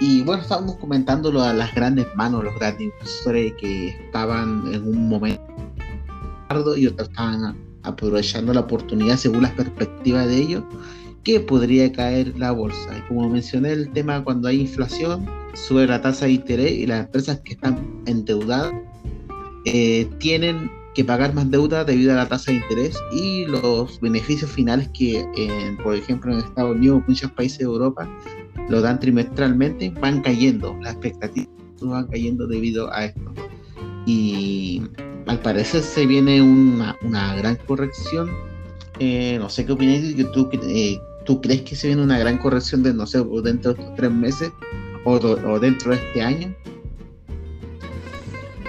Y 0.00 0.22
bueno, 0.22 0.42
estábamos 0.42 0.74
comentando 0.78 1.40
a 1.40 1.52
las 1.52 1.72
grandes 1.76 2.08
manos, 2.16 2.42
los 2.42 2.56
grandes 2.56 2.88
inversores 2.88 3.52
que 3.60 3.90
estaban 3.90 4.74
en 4.74 4.82
un 4.82 5.08
momento 5.08 5.46
y 6.76 6.88
otros 6.88 7.08
estaban 7.08 7.56
aprovechando 7.84 8.52
la 8.52 8.60
oportunidad 8.60 9.16
según 9.16 9.42
las 9.42 9.52
perspectivas 9.52 10.26
de 10.26 10.38
ellos 10.38 10.64
que 11.26 11.40
podría 11.40 11.90
caer 11.90 12.38
la 12.38 12.52
bolsa. 12.52 12.96
Y 12.96 13.00
como 13.08 13.28
mencioné 13.28 13.72
el 13.72 13.90
tema, 13.90 14.22
cuando 14.22 14.46
hay 14.46 14.60
inflación, 14.60 15.26
sube 15.54 15.84
la 15.84 16.00
tasa 16.00 16.26
de 16.26 16.32
interés 16.32 16.70
y 16.70 16.86
las 16.86 17.06
empresas 17.06 17.40
que 17.40 17.54
están 17.54 18.00
endeudadas 18.06 18.72
eh, 19.64 20.08
tienen 20.20 20.70
que 20.94 21.04
pagar 21.04 21.34
más 21.34 21.50
deuda 21.50 21.84
debido 21.84 22.12
a 22.12 22.16
la 22.16 22.28
tasa 22.28 22.52
de 22.52 22.58
interés 22.58 22.96
y 23.12 23.44
los 23.46 24.00
beneficios 24.00 24.52
finales 24.52 24.88
que, 24.94 25.26
por 25.82 25.96
ejemplo, 25.96 26.32
en 26.32 26.38
Estados 26.38 26.76
Unidos 26.76 27.02
o 27.04 27.10
muchos 27.10 27.32
países 27.32 27.58
de 27.58 27.64
Europa 27.64 28.08
lo 28.68 28.80
dan 28.80 29.00
trimestralmente, 29.00 29.90
van 30.00 30.22
cayendo, 30.22 30.78
las 30.80 30.92
expectativas 30.92 31.48
van 31.80 32.06
cayendo 32.06 32.46
debido 32.46 32.92
a 32.92 33.06
esto. 33.06 33.34
Y 34.06 34.80
al 35.26 35.40
parecer 35.40 35.82
se 35.82 36.06
viene 36.06 36.40
una, 36.40 36.96
una 37.02 37.34
gran 37.34 37.56
corrección. 37.66 38.30
Eh, 39.00 39.38
no 39.40 39.50
sé 39.50 39.66
qué 39.66 39.72
opinas, 39.72 40.00
tú, 40.32 40.48
eh, 40.52 40.98
¿tú 41.26 41.40
crees 41.40 41.62
que 41.62 41.76
se 41.76 41.88
viene 41.88 42.02
una 42.02 42.18
gran 42.18 42.38
corrección 42.38 42.82
de, 42.82 42.94
no 42.94 43.06
sé, 43.06 43.18
dentro 43.42 43.74
de 43.74 43.80
estos 43.80 43.96
tres 43.96 44.10
meses 44.10 44.50
o, 45.04 45.18
dentro 45.58 45.90
de 45.90 45.96
este 45.96 46.22
año? 46.22 46.54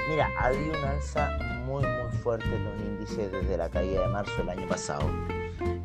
Mira, 0.09 0.29
ha 0.39 0.47
habido 0.47 0.77
una 0.77 0.91
alza 0.91 1.37
muy, 1.65 1.83
muy 1.83 2.17
fuerte 2.21 2.47
en 2.53 2.65
los 2.65 2.81
índices 2.81 3.31
desde 3.31 3.57
la 3.57 3.69
caída 3.69 4.01
de 4.01 4.07
marzo 4.09 4.33
del 4.39 4.49
año 4.49 4.67
pasado. 4.67 5.09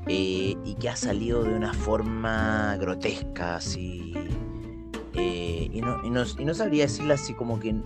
Eh, 0.09 0.57
y 0.65 0.75
que 0.81 0.89
ha 0.89 0.97
salido 0.97 1.45
de 1.45 1.55
una 1.55 1.73
forma 1.73 2.77
grotesca, 2.81 3.57
así. 3.57 4.15
Eh, 5.15 5.71
y, 5.73 5.81
no, 5.81 6.05
y, 6.05 6.11
no, 6.11 6.25
y, 6.39 6.45
no, 6.45 6.55
sabría 6.55 6.85
decirla 6.85 7.15
así 7.15 7.35
como 7.35 7.61
que. 7.61 7.77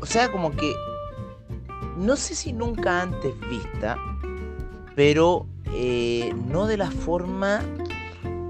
O 0.00 0.06
sea, 0.06 0.30
como 0.32 0.52
que. 0.52 0.72
No 1.96 2.16
sé 2.16 2.34
si 2.34 2.52
nunca 2.52 3.02
antes 3.02 3.34
vista, 3.48 3.96
pero 4.96 5.46
eh, 5.66 6.34
no 6.48 6.66
de 6.66 6.76
la 6.76 6.90
forma 6.90 7.62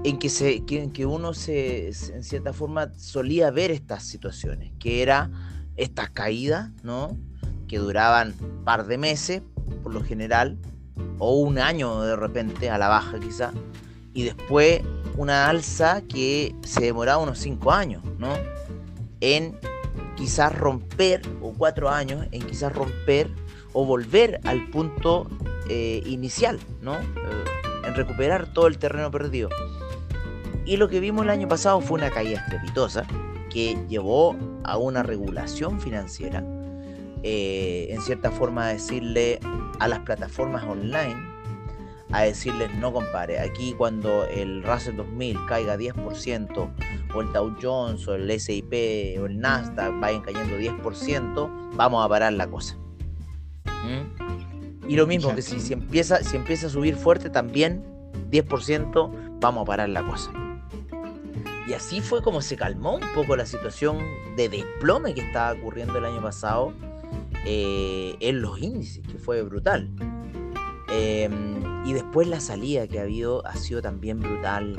en 0.03 0.17
que, 0.19 0.29
se, 0.29 0.63
que, 0.65 1.05
uno 1.05 1.33
se, 1.33 1.87
en 1.87 2.23
cierta 2.23 2.51
forma 2.51 2.91
solía 2.97 3.51
ver 3.51 3.71
estas 3.71 4.03
situaciones, 4.03 4.71
que 4.79 5.01
era 5.01 5.31
estas 5.77 6.09
caídas, 6.09 6.69
¿no? 6.83 7.17
Que 7.67 7.77
duraban 7.77 8.33
un 8.41 8.63
par 8.65 8.85
de 8.85 8.97
meses, 8.97 9.41
por 9.81 9.93
lo 9.93 10.03
general, 10.03 10.57
o 11.19 11.39
un 11.39 11.57
año 11.57 12.01
de 12.01 12.15
repente 12.15 12.69
a 12.69 12.77
la 12.77 12.89
baja 12.89 13.19
quizá, 13.19 13.53
y 14.13 14.23
después 14.23 14.81
una 15.15 15.47
alza 15.47 16.01
que 16.01 16.55
se 16.63 16.81
demoraba 16.81 17.23
unos 17.23 17.39
cinco 17.39 17.71
años, 17.71 18.03
¿no? 18.17 18.33
En 19.21 19.57
quizás 20.17 20.53
romper, 20.53 21.21
o 21.41 21.53
cuatro 21.53 21.89
años, 21.89 22.27
en 22.31 22.45
quizás 22.45 22.73
romper 22.73 23.29
o 23.71 23.85
volver 23.85 24.39
al 24.43 24.69
punto 24.69 25.29
eh, 25.69 26.01
inicial, 26.05 26.59
¿no? 26.81 26.95
Eh, 26.95 27.43
en 27.85 27.95
recuperar 27.95 28.51
todo 28.53 28.67
el 28.67 28.77
terreno 28.77 29.11
perdido. 29.11 29.49
Y 30.65 30.77
lo 30.77 30.87
que 30.89 30.99
vimos 30.99 31.23
el 31.23 31.29
año 31.29 31.47
pasado 31.47 31.81
fue 31.81 31.97
una 31.97 32.09
caída 32.09 32.39
estrepitosa 32.39 33.05
que 33.49 33.77
llevó 33.87 34.35
a 34.63 34.77
una 34.77 35.03
regulación 35.03 35.79
financiera, 35.79 36.43
eh, 37.21 37.87
en 37.89 38.01
cierta 38.01 38.31
forma 38.31 38.67
a 38.67 38.73
decirle 38.73 39.39
a 39.79 39.87
las 39.87 39.99
plataformas 39.99 40.63
online, 40.63 41.15
a 42.11 42.21
decirles 42.21 42.73
no 42.75 42.93
compare, 42.93 43.39
aquí 43.39 43.73
cuando 43.77 44.25
el 44.25 44.63
Russell 44.63 44.95
2000 44.97 45.37
caiga 45.47 45.77
10%, 45.77 46.73
o 47.13 47.21
el 47.21 47.33
Dow 47.33 47.55
Jones, 47.61 48.07
o 48.07 48.15
el 48.15 48.39
SIP, 48.39 48.73
o 49.19 49.25
el 49.25 49.39
Nasdaq 49.39 49.99
vayan 49.99 50.21
cayendo 50.21 50.57
10%, 50.57 51.75
vamos 51.75 52.05
a 52.05 52.09
parar 52.09 52.33
la 52.33 52.47
cosa. 52.47 52.77
¿Mm? 53.65 54.32
Y 54.87 54.95
lo 54.95 55.07
mismo 55.07 55.33
que 55.33 55.41
si, 55.41 55.59
si, 55.59 55.73
empieza, 55.73 56.23
si 56.23 56.35
empieza 56.35 56.67
a 56.67 56.69
subir 56.69 56.95
fuerte 56.95 57.29
también, 57.29 57.83
10%, 58.31 59.39
vamos 59.39 59.61
a 59.61 59.65
parar 59.65 59.89
la 59.89 60.03
cosa. 60.03 60.31
Y 61.67 61.73
así 61.73 62.01
fue 62.01 62.21
como 62.21 62.41
se 62.41 62.57
calmó 62.57 62.95
un 62.95 63.13
poco 63.15 63.35
la 63.35 63.45
situación 63.45 63.97
de 64.35 64.49
desplome 64.49 65.13
que 65.13 65.21
estaba 65.21 65.53
ocurriendo 65.53 65.97
el 65.97 66.05
año 66.05 66.21
pasado 66.21 66.73
eh, 67.45 68.15
en 68.19 68.41
los 68.41 68.59
índices, 68.59 69.07
que 69.07 69.17
fue 69.17 69.41
brutal. 69.43 69.89
Em, 70.89 71.85
y 71.85 71.93
después 71.93 72.27
la 72.27 72.39
salida 72.39 72.87
que 72.87 72.99
ha 72.99 73.03
habido 73.03 73.45
ha 73.47 73.55
sido 73.55 73.81
también 73.81 74.19
brutal. 74.19 74.75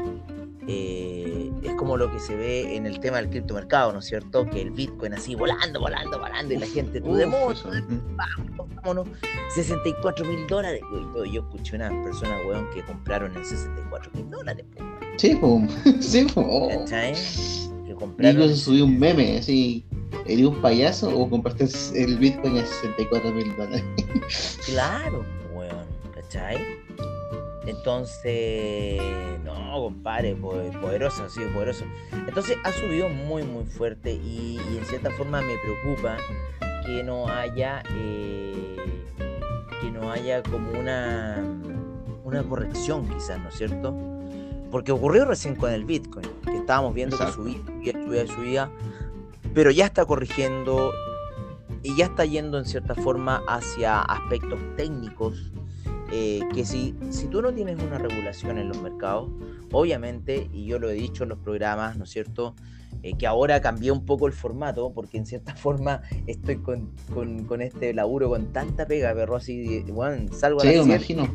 Eh, 0.66 1.50
es 1.62 1.74
como 1.74 1.96
lo 1.96 2.10
que 2.10 2.18
se 2.18 2.34
ve 2.34 2.76
en 2.76 2.86
el 2.86 3.00
tema 3.00 3.18
del 3.18 3.28
criptomercado, 3.28 3.92
¿no 3.92 3.98
es 3.98 4.06
cierto? 4.06 4.46
Que 4.46 4.62
el 4.62 4.70
Bitcoin 4.70 5.14
así 5.14 5.34
volando, 5.34 5.80
volando, 5.80 6.18
volando 6.18 6.54
y 6.54 6.56
la 6.56 6.66
gente, 6.66 7.00
tú 7.00 7.14
de 7.14 7.26
moto, 7.26 7.70
vámonos, 8.16 8.68
vámonos, 8.76 9.08
64 9.54 10.24
mil 10.24 10.46
dólares. 10.46 10.80
Yo, 11.14 11.24
yo, 11.24 11.40
escuché 11.42 11.76
una 11.76 11.90
persona, 12.02 12.38
weón, 12.46 12.66
que 12.72 12.82
compraron 12.82 13.36
en 13.36 13.44
64 13.44 14.10
mil 14.14 14.30
dólares. 14.30 14.64
Sí, 15.16 15.34
pum, 15.34 15.68
sí, 16.00 16.24
pum. 16.34 16.68
Que 16.86 17.94
compraron. 17.94 18.42
Incluso 18.42 18.56
subí 18.56 18.80
un 18.80 18.98
meme 18.98 19.38
así. 19.38 19.84
¿Eres 20.26 20.46
un 20.46 20.62
payaso 20.62 21.14
o 21.14 21.28
compraste 21.28 21.66
el 22.02 22.18
Bitcoin 22.18 22.56
a 22.58 22.64
64 22.64 23.32
mil 23.32 23.54
dólares? 23.56 23.84
claro, 24.66 25.24
weón, 25.54 25.86
¿cachai? 26.14 26.83
Entonces, 27.66 29.00
no, 29.42 29.80
compadre, 29.80 30.34
poderoso, 30.34 31.28
sí, 31.28 31.40
poderoso. 31.52 31.84
Entonces 32.12 32.58
ha 32.62 32.72
subido 32.72 33.08
muy, 33.08 33.42
muy 33.42 33.64
fuerte 33.64 34.12
y, 34.12 34.58
en 34.58 34.84
cierta 34.84 35.10
forma 35.10 35.40
me 35.40 35.56
preocupa 35.58 36.18
que 36.84 37.02
no 37.02 37.28
haya, 37.28 37.82
eh, 37.96 38.76
que 39.80 39.90
no 39.90 40.10
haya 40.10 40.42
como 40.42 40.78
una, 40.78 41.42
una 42.24 42.42
corrección 42.42 43.08
quizás, 43.08 43.40
¿no 43.40 43.48
es 43.48 43.54
cierto? 43.56 43.94
Porque 44.70 44.92
ocurrió 44.92 45.24
recién 45.24 45.54
con 45.54 45.72
el 45.72 45.84
Bitcoin, 45.84 46.28
que 46.44 46.56
estábamos 46.56 46.94
viendo 46.94 47.16
que 47.16 47.32
subía, 47.32 47.60
subía, 47.92 48.26
subía, 48.26 48.70
pero 49.54 49.70
ya 49.70 49.86
está 49.86 50.04
corrigiendo 50.04 50.92
y 51.82 51.96
ya 51.96 52.06
está 52.06 52.26
yendo 52.26 52.58
en 52.58 52.66
cierta 52.66 52.94
forma 52.94 53.42
hacia 53.46 54.00
aspectos 54.02 54.58
técnicos 54.76 55.52
eh, 56.16 56.40
que 56.54 56.64
si, 56.64 56.94
si 57.10 57.26
tú 57.26 57.42
no 57.42 57.52
tienes 57.52 57.82
una 57.82 57.98
regulación 57.98 58.56
en 58.58 58.68
los 58.68 58.80
mercados, 58.80 59.32
obviamente, 59.72 60.48
y 60.52 60.64
yo 60.64 60.78
lo 60.78 60.88
he 60.88 60.94
dicho 60.94 61.24
en 61.24 61.30
los 61.30 61.40
programas, 61.40 61.96
¿no 61.98 62.04
es 62.04 62.10
cierto? 62.10 62.54
Eh, 63.02 63.14
que 63.18 63.26
ahora 63.26 63.60
cambié 63.60 63.90
un 63.90 64.06
poco 64.06 64.28
el 64.28 64.32
formato, 64.32 64.92
porque 64.94 65.18
en 65.18 65.26
cierta 65.26 65.56
forma 65.56 66.02
estoy 66.28 66.58
con, 66.58 66.92
con, 67.12 67.42
con 67.46 67.60
este 67.60 67.92
laburo 67.94 68.28
con 68.28 68.52
tanta 68.52 68.86
pega, 68.86 69.12
perro, 69.12 69.34
así, 69.34 69.80
bueno, 69.88 70.32
salgo 70.32 70.60
a 70.60 70.64
las 70.66 70.84
7. 70.84 71.30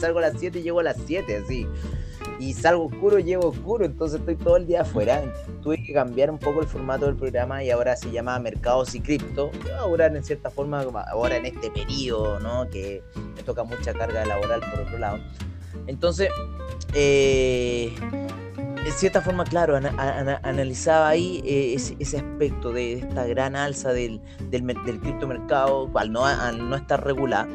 Salgo 0.00 0.20
a 0.20 0.22
las 0.22 0.40
7 0.40 0.58
y 0.58 0.62
llego 0.62 0.80
a 0.80 0.84
las 0.84 0.96
7, 1.04 1.36
así. 1.44 1.66
Y 2.38 2.52
salgo 2.52 2.86
oscuro, 2.86 3.18
llevo 3.18 3.48
oscuro, 3.48 3.84
entonces 3.84 4.20
estoy 4.20 4.36
todo 4.36 4.56
el 4.56 4.66
día 4.66 4.82
afuera. 4.82 5.22
Tuve 5.62 5.82
que 5.82 5.92
cambiar 5.92 6.30
un 6.30 6.38
poco 6.38 6.60
el 6.60 6.66
formato 6.66 7.06
del 7.06 7.16
programa 7.16 7.62
y 7.62 7.70
ahora 7.70 7.96
se 7.96 8.10
llama 8.10 8.38
Mercados 8.38 8.94
y 8.94 9.00
Cripto. 9.00 9.50
Ahora, 9.78 10.06
en 10.06 10.22
cierta 10.24 10.50
forma, 10.50 10.82
ahora 10.82 11.36
en 11.36 11.46
este 11.46 11.70
periodo, 11.70 12.40
¿no? 12.40 12.68
Que 12.70 13.02
me 13.36 13.42
toca 13.42 13.64
mucha 13.64 13.92
carga 13.92 14.24
laboral 14.24 14.60
por 14.60 14.80
otro 14.80 14.98
lado. 14.98 15.18
Entonces, 15.86 16.28
eh, 16.94 17.94
en 18.84 18.92
cierta 18.92 19.22
forma, 19.22 19.44
claro, 19.44 19.76
analizaba 19.76 21.08
ahí 21.08 21.42
eh, 21.44 21.74
ese, 21.74 22.16
aspecto 22.18 22.72
de 22.72 22.94
esta 22.94 23.26
gran 23.26 23.56
alza 23.56 23.92
del, 23.92 24.20
del, 24.50 24.66
del 24.66 25.00
criptomercado, 25.00 25.90
al 25.94 26.12
no, 26.12 26.26
al 26.26 26.68
no 26.68 26.76
estar 26.76 27.04
regulado 27.04 27.48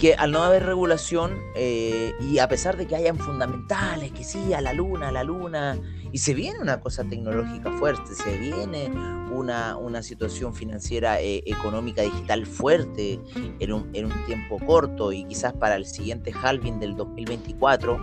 que 0.00 0.14
al 0.14 0.32
no 0.32 0.42
haber 0.42 0.64
regulación 0.64 1.38
eh, 1.54 2.14
y 2.20 2.38
a 2.38 2.48
pesar 2.48 2.78
de 2.78 2.86
que 2.86 2.96
hayan 2.96 3.18
fundamentales, 3.18 4.12
que 4.12 4.24
sí, 4.24 4.54
a 4.54 4.62
la 4.62 4.72
luna, 4.72 5.08
a 5.08 5.12
la 5.12 5.24
luna, 5.24 5.78
y 6.10 6.18
se 6.18 6.32
viene 6.32 6.58
una 6.58 6.80
cosa 6.80 7.04
tecnológica 7.04 7.70
fuerte, 7.72 8.14
se 8.14 8.38
viene 8.38 8.90
una, 9.30 9.76
una 9.76 10.02
situación 10.02 10.54
financiera, 10.54 11.20
eh, 11.20 11.42
económica, 11.44 12.00
digital 12.00 12.46
fuerte 12.46 13.20
en 13.58 13.72
un, 13.72 13.90
en 13.92 14.06
un, 14.06 14.24
tiempo 14.24 14.58
corto 14.66 15.12
y 15.12 15.24
quizás 15.24 15.52
para 15.52 15.76
el 15.76 15.84
siguiente 15.84 16.32
halving 16.32 16.80
del 16.80 16.96
2024 16.96 18.00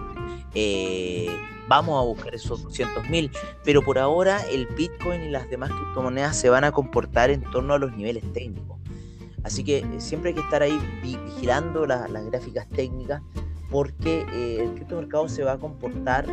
eh, 0.54 1.36
vamos 1.68 2.00
a 2.00 2.06
buscar 2.06 2.36
esos 2.36 2.64
200 2.64 3.10
mil, 3.10 3.32
pero 3.64 3.82
por 3.82 3.98
ahora 3.98 4.39
el 4.52 4.68
Bitcoin 4.68 5.24
y 5.24 5.30
las 5.30 5.50
demás 5.50 5.72
criptomonedas 5.72 6.38
se 6.38 6.50
van 6.50 6.64
a 6.64 6.72
comportar 6.72 7.32
en 7.32 7.41
torno 7.41 7.74
a 7.74 7.80
los 7.80 7.91
niveles 7.95 8.24
técnicos. 8.34 8.76
Así 9.48 9.64
que 9.64 9.78
eh, 9.78 9.88
siempre 10.00 10.32
hay 10.32 10.36
que 10.36 10.41
estar 10.41 10.62
ahí 10.62 10.78
vigilando 11.02 11.86
las 11.86 12.26
gráficas 12.26 12.68
técnicas 12.68 13.22
porque 13.72 14.26
eh, 14.34 14.62
el 14.62 14.74
criptomercado 14.74 15.30
se 15.30 15.41
va 15.43 15.54
a 15.54 15.58
comportar 15.58 16.26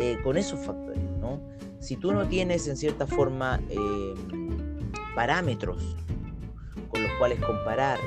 eh, 0.00 0.18
con 0.24 0.36
esos 0.36 0.58
factores. 0.66 1.00
¿no? 1.20 1.40
Si 1.78 1.96
tú 1.96 2.12
no 2.12 2.26
tienes 2.26 2.66
en 2.66 2.76
cierta 2.76 3.06
forma 3.06 3.60
parámetros 5.14 5.96
con 6.88 7.00
los 7.00 7.12
cuales 7.18 7.38
comparar 7.44 8.00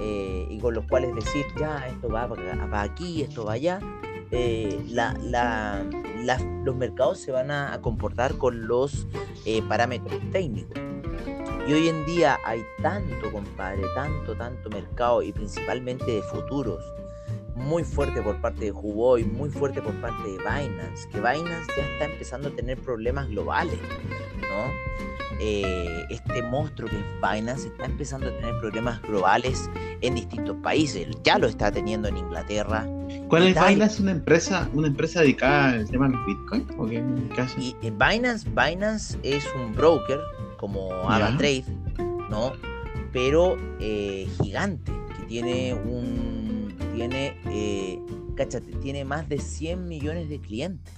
y 0.00 0.58
con 0.58 0.74
los 0.74 0.84
cuales 0.86 1.14
decir, 1.14 1.46
ya, 1.58 1.88
esto 1.88 2.10
va 2.10 2.28
para 2.28 2.82
aquí, 2.82 3.22
esto 3.22 3.46
va 3.46 3.54
allá, 3.54 3.80
los 6.62 6.76
mercados 6.76 7.20
se 7.20 7.32
van 7.32 7.50
a 7.50 7.80
comportar 7.80 8.36
con 8.36 8.68
los 8.68 9.06
parámetros 9.66 10.20
técnicos. 10.30 10.78
Y 11.68 11.74
hoy 11.74 11.88
en 11.88 12.06
día 12.06 12.38
hay 12.46 12.64
tanto, 12.80 13.30
compadre, 13.30 13.82
tanto, 13.94 14.34
tanto 14.34 14.70
mercado 14.70 15.20
y 15.20 15.34
principalmente 15.34 16.10
de 16.10 16.22
futuros. 16.22 16.82
Muy 17.54 17.84
fuerte 17.84 18.22
por 18.22 18.40
parte 18.40 18.64
de 18.64 18.72
Huawei, 18.72 19.24
muy 19.24 19.50
fuerte 19.50 19.82
por 19.82 19.92
parte 20.00 20.22
de 20.22 20.38
Binance, 20.38 21.06
que 21.10 21.18
Binance 21.18 21.70
ya 21.76 21.82
está 21.82 22.04
empezando 22.06 22.48
a 22.48 22.52
tener 22.52 22.78
problemas 22.78 23.28
globales, 23.28 23.78
¿no? 24.40 25.38
Eh, 25.40 26.06
este 26.08 26.42
monstruo 26.42 26.88
que 26.88 26.96
es 26.96 27.04
Binance 27.16 27.68
está 27.68 27.84
empezando 27.84 28.28
a 28.28 28.30
tener 28.30 28.58
problemas 28.60 29.02
globales 29.02 29.68
en 30.00 30.14
distintos 30.14 30.56
países. 30.62 31.06
Ya 31.22 31.38
lo 31.38 31.48
está 31.48 31.70
teniendo 31.70 32.08
en 32.08 32.16
Inglaterra. 32.16 32.86
¿Cuál 33.28 33.48
es 33.48 33.68
Binance? 33.68 34.00
¿Una 34.00 34.12
empresa, 34.12 34.70
una 34.72 34.86
empresa 34.88 35.20
dedicada 35.20 35.72
al 35.72 35.90
tema 35.90 36.08
del 36.08 36.18
Bitcoin? 36.24 36.66
¿O 36.78 36.86
qué, 36.86 37.04
Y, 37.58 37.76
eh, 37.82 37.90
Binance, 37.90 38.48
Binance 38.48 39.18
es 39.22 39.44
un 39.54 39.74
broker 39.74 40.18
como 40.58 40.92
AvaTrade, 41.08 41.64
¿no? 42.28 42.52
Pero 43.12 43.56
eh, 43.80 44.28
gigante, 44.42 44.92
que 45.16 45.24
tiene 45.26 45.72
un. 45.72 46.76
Tiene. 46.94 47.36
Eh, 47.46 47.98
cáchate, 48.36 48.72
tiene 48.82 49.04
más 49.04 49.28
de 49.28 49.38
100 49.38 49.88
millones 49.88 50.28
de 50.28 50.38
clientes. 50.40 50.94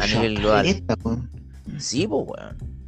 a 0.00 0.06
nivel 0.06 0.36
global. 0.36 0.66
sí, 1.78 2.08
pues, 2.08 2.26
weón. 2.26 2.78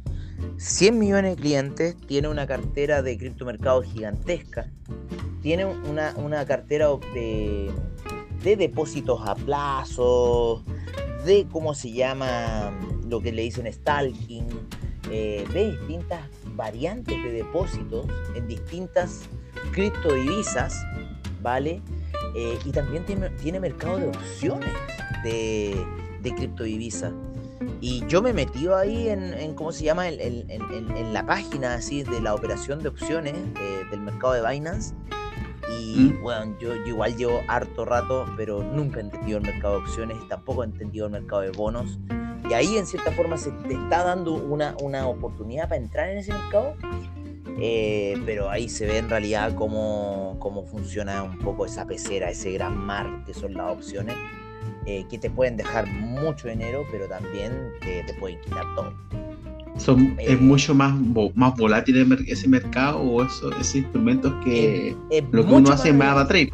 100 0.57 0.97
millones 0.97 1.35
de 1.35 1.41
clientes, 1.41 1.97
tiene 2.07 2.27
una 2.27 2.47
cartera 2.47 3.01
de 3.03 3.17
criptomercado 3.17 3.83
gigantesca, 3.83 4.71
tiene 5.41 5.65
una, 5.65 6.13
una 6.17 6.45
cartera 6.45 6.87
de, 7.13 7.71
de 8.43 8.55
depósitos 8.55 9.21
a 9.23 9.35
plazo, 9.35 10.63
de 11.25 11.47
cómo 11.51 11.73
se 11.73 11.91
llama 11.91 12.71
lo 13.07 13.21
que 13.21 13.31
le 13.31 13.43
dicen 13.43 13.71
stalking, 13.71 14.47
eh, 15.13 15.45
de 15.53 15.71
distintas 15.71 16.21
variantes 16.55 17.21
de 17.21 17.31
depósitos 17.33 18.05
en 18.33 18.47
distintas 18.47 19.23
criptodivisas, 19.73 20.85
¿vale? 21.41 21.81
Eh, 22.33 22.57
y 22.63 22.71
también 22.71 23.05
tiene, 23.05 23.29
tiene, 23.31 23.59
mercado 23.59 23.97
de 23.97 24.07
opciones 24.07 24.71
de, 25.23 25.85
de 26.21 26.35
criptodivisas. 26.35 27.11
Y 27.81 28.05
yo 28.07 28.21
me 28.21 28.31
metido 28.31 28.77
ahí 28.77 29.09
en, 29.09 29.53
¿cómo 29.55 29.73
se 29.73 29.83
llama? 29.83 30.07
En, 30.07 30.49
en, 30.49 31.13
la 31.13 31.25
página 31.25 31.73
así 31.73 32.03
de 32.03 32.21
la 32.21 32.33
operación 32.33 32.81
de 32.81 32.87
opciones 32.87 33.33
eh, 33.33 33.83
del 33.91 33.99
mercado 33.99 34.33
de 34.33 34.47
Binance. 34.47 34.95
Y 35.77 36.09
bueno, 36.21 36.55
yo, 36.59 36.73
yo, 36.75 36.85
igual 36.85 37.17
llevo 37.17 37.41
harto 37.49 37.83
rato, 37.83 38.25
pero 38.37 38.63
nunca 38.63 38.99
he 38.99 39.03
entendido 39.03 39.39
el 39.39 39.43
mercado 39.43 39.75
de 39.75 39.81
opciones, 39.81 40.17
tampoco 40.29 40.63
he 40.63 40.67
entendido 40.67 41.07
el 41.07 41.11
mercado 41.11 41.41
de 41.41 41.51
bonos. 41.51 41.99
Y 42.51 42.53
ahí 42.53 42.75
en 42.75 42.85
cierta 42.85 43.13
forma 43.13 43.37
se 43.37 43.49
te 43.49 43.75
está 43.75 44.03
dando 44.03 44.33
una, 44.33 44.75
una 44.81 45.07
oportunidad 45.07 45.69
para 45.69 45.79
entrar 45.79 46.09
en 46.09 46.17
ese 46.17 46.33
mercado. 46.33 46.75
Eh, 47.61 48.21
pero 48.25 48.49
ahí 48.49 48.67
se 48.67 48.85
ve 48.85 48.97
en 48.97 49.09
realidad 49.09 49.55
cómo, 49.55 50.35
cómo, 50.39 50.65
funciona 50.65 51.23
un 51.23 51.37
poco 51.37 51.65
esa 51.65 51.85
pecera, 51.85 52.29
ese 52.29 52.51
gran 52.51 52.75
mar 52.75 53.07
que 53.25 53.33
son 53.33 53.53
las 53.53 53.71
opciones, 53.71 54.17
eh, 54.85 55.05
que 55.09 55.17
te 55.17 55.29
pueden 55.29 55.55
dejar 55.55 55.87
mucho 55.87 56.49
dinero, 56.49 56.85
pero 56.91 57.07
también 57.07 57.53
te, 57.79 58.03
te 58.03 58.13
pueden 58.15 58.41
quitar 58.41 58.65
todo. 58.75 58.93
Son, 59.77 60.17
¿Es 60.19 60.31
eh, 60.31 60.35
mucho 60.35 60.75
más, 60.75 60.93
más 61.35 61.55
volátil 61.55 62.21
ese 62.27 62.49
mercado 62.49 62.99
o 62.99 63.23
eso, 63.23 63.49
esos 63.53 63.75
instrumentos 63.75 64.33
que 64.43 64.93
lo 65.31 65.45
que 65.45 65.53
uno 65.53 65.71
hace 65.71 65.93
más 65.93 66.09
AvaTrade? 66.09 66.51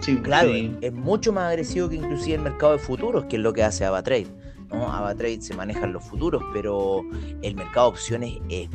Sí, 0.00 0.16
claro, 0.16 0.52
es 0.54 0.92
mucho 0.94 1.34
más 1.34 1.50
agresivo 1.50 1.90
que 1.90 1.96
inclusive 1.96 2.36
el 2.36 2.42
mercado 2.42 2.72
de 2.72 2.78
futuros, 2.78 3.26
que 3.26 3.36
es 3.36 3.42
lo 3.42 3.52
que 3.52 3.62
hace 3.62 3.84
AvaTrade. 3.84 4.43
¿No? 4.74 4.92
AvaTrade 4.92 5.40
se 5.40 5.54
manejan 5.54 5.92
los 5.92 6.04
futuros, 6.04 6.42
pero 6.52 7.02
el 7.42 7.54
mercado 7.54 7.88
de 7.88 7.92
opciones 7.92 8.38
es, 8.48 8.68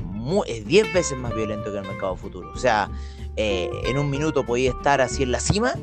es 0.48 0.66
10 0.66 0.94
veces 0.94 1.18
más 1.18 1.34
violento 1.36 1.72
que 1.72 1.78
el 1.78 1.88
mercado 1.88 2.16
de 2.16 2.22
futuros. 2.22 2.56
O 2.56 2.60
sea, 2.60 2.90
eh, 3.36 3.70
en 3.86 3.98
un 3.98 4.10
minuto 4.10 4.46
podías 4.46 4.76
estar 4.76 5.02
así 5.02 5.24
en 5.24 5.32
la 5.32 5.40
cima 5.40 5.74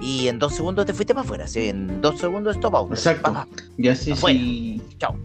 y 0.00 0.28
en 0.28 0.38
dos 0.38 0.54
segundos 0.54 0.86
te 0.86 0.94
fuiste 0.94 1.14
para 1.14 1.24
afuera. 1.24 1.46
En 1.54 2.00
dos 2.00 2.18
segundos 2.18 2.56
stop 2.56 2.74
out. 2.74 2.90
Exacto. 2.90 3.46
Y 3.78 3.88
así 3.88 4.14
sí. 4.14 4.82
Chao. 4.98 5.16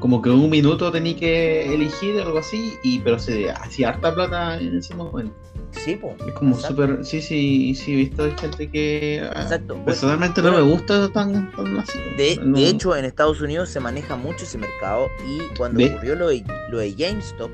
Como 0.00 0.22
que 0.22 0.30
un 0.30 0.48
minuto 0.48 0.90
tenía 0.90 1.14
que 1.14 1.74
elegir 1.74 2.18
algo 2.20 2.38
así, 2.38 2.74
y 2.82 3.00
pero 3.00 3.18
se 3.18 3.50
hacía 3.50 3.90
harta 3.90 4.14
plata 4.14 4.58
en 4.58 4.78
ese 4.78 4.94
momento. 4.94 5.34
Sí, 5.72 5.96
pues. 5.96 6.14
Es 6.26 6.32
como 6.34 6.56
súper. 6.56 7.04
Sí, 7.04 7.22
sí, 7.22 7.74
sí, 7.74 7.92
he 7.92 7.96
visto 7.96 8.28
gente 8.36 8.70
que. 8.70 9.22
Ah, 9.34 9.42
Exacto. 9.42 9.82
Personalmente 9.84 10.42
no 10.42 10.52
me 10.52 10.62
gusta 10.62 11.08
tan, 11.12 11.50
así. 11.78 11.98
De, 12.16 12.38
de, 12.42 12.68
hecho, 12.68 12.96
en 12.96 13.04
Estados 13.04 13.40
Unidos 13.40 13.68
se 13.68 13.80
maneja 13.80 14.16
mucho 14.16 14.44
ese 14.44 14.58
mercado 14.58 15.08
y 15.26 15.40
cuando 15.56 15.84
ocurrió 15.84 16.16
lo 16.16 16.28
de, 16.28 16.44
lo 16.70 16.78
de 16.78 16.92
GameStop, 16.92 17.50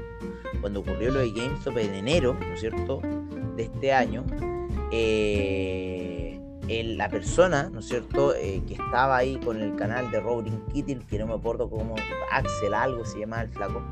cuando 0.60 0.80
ocurrió 0.80 1.10
lo 1.10 1.20
de 1.20 1.30
GameStop 1.30 1.78
en 1.78 1.94
enero, 1.94 2.36
¿no 2.40 2.54
es 2.54 2.60
cierto?, 2.60 3.00
de 3.56 3.62
este 3.64 3.92
año, 3.92 4.24
eh, 4.90 6.38
la 6.68 7.08
persona, 7.08 7.70
¿no 7.70 7.80
es 7.80 7.88
cierto?, 7.88 8.34
eh, 8.34 8.62
que 8.66 8.74
estaba 8.74 9.18
ahí 9.18 9.36
con 9.36 9.60
el 9.62 9.76
canal 9.76 10.10
de 10.10 10.20
Robin 10.20 10.62
Kittle, 10.72 11.00
que 11.08 11.18
no 11.18 11.26
me 11.26 11.34
acuerdo 11.34 11.70
cómo, 11.70 11.94
Axel 12.32 12.74
algo 12.74 13.04
se 13.04 13.20
llama 13.20 13.42
el 13.42 13.48
flaco, 13.48 13.82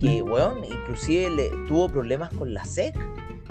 que, 0.00 0.22
weón, 0.22 0.64
inclusive 0.64 1.30
le, 1.30 1.48
tuvo 1.66 1.88
problemas 1.88 2.32
con 2.34 2.54
la 2.54 2.64
SEC 2.64 2.94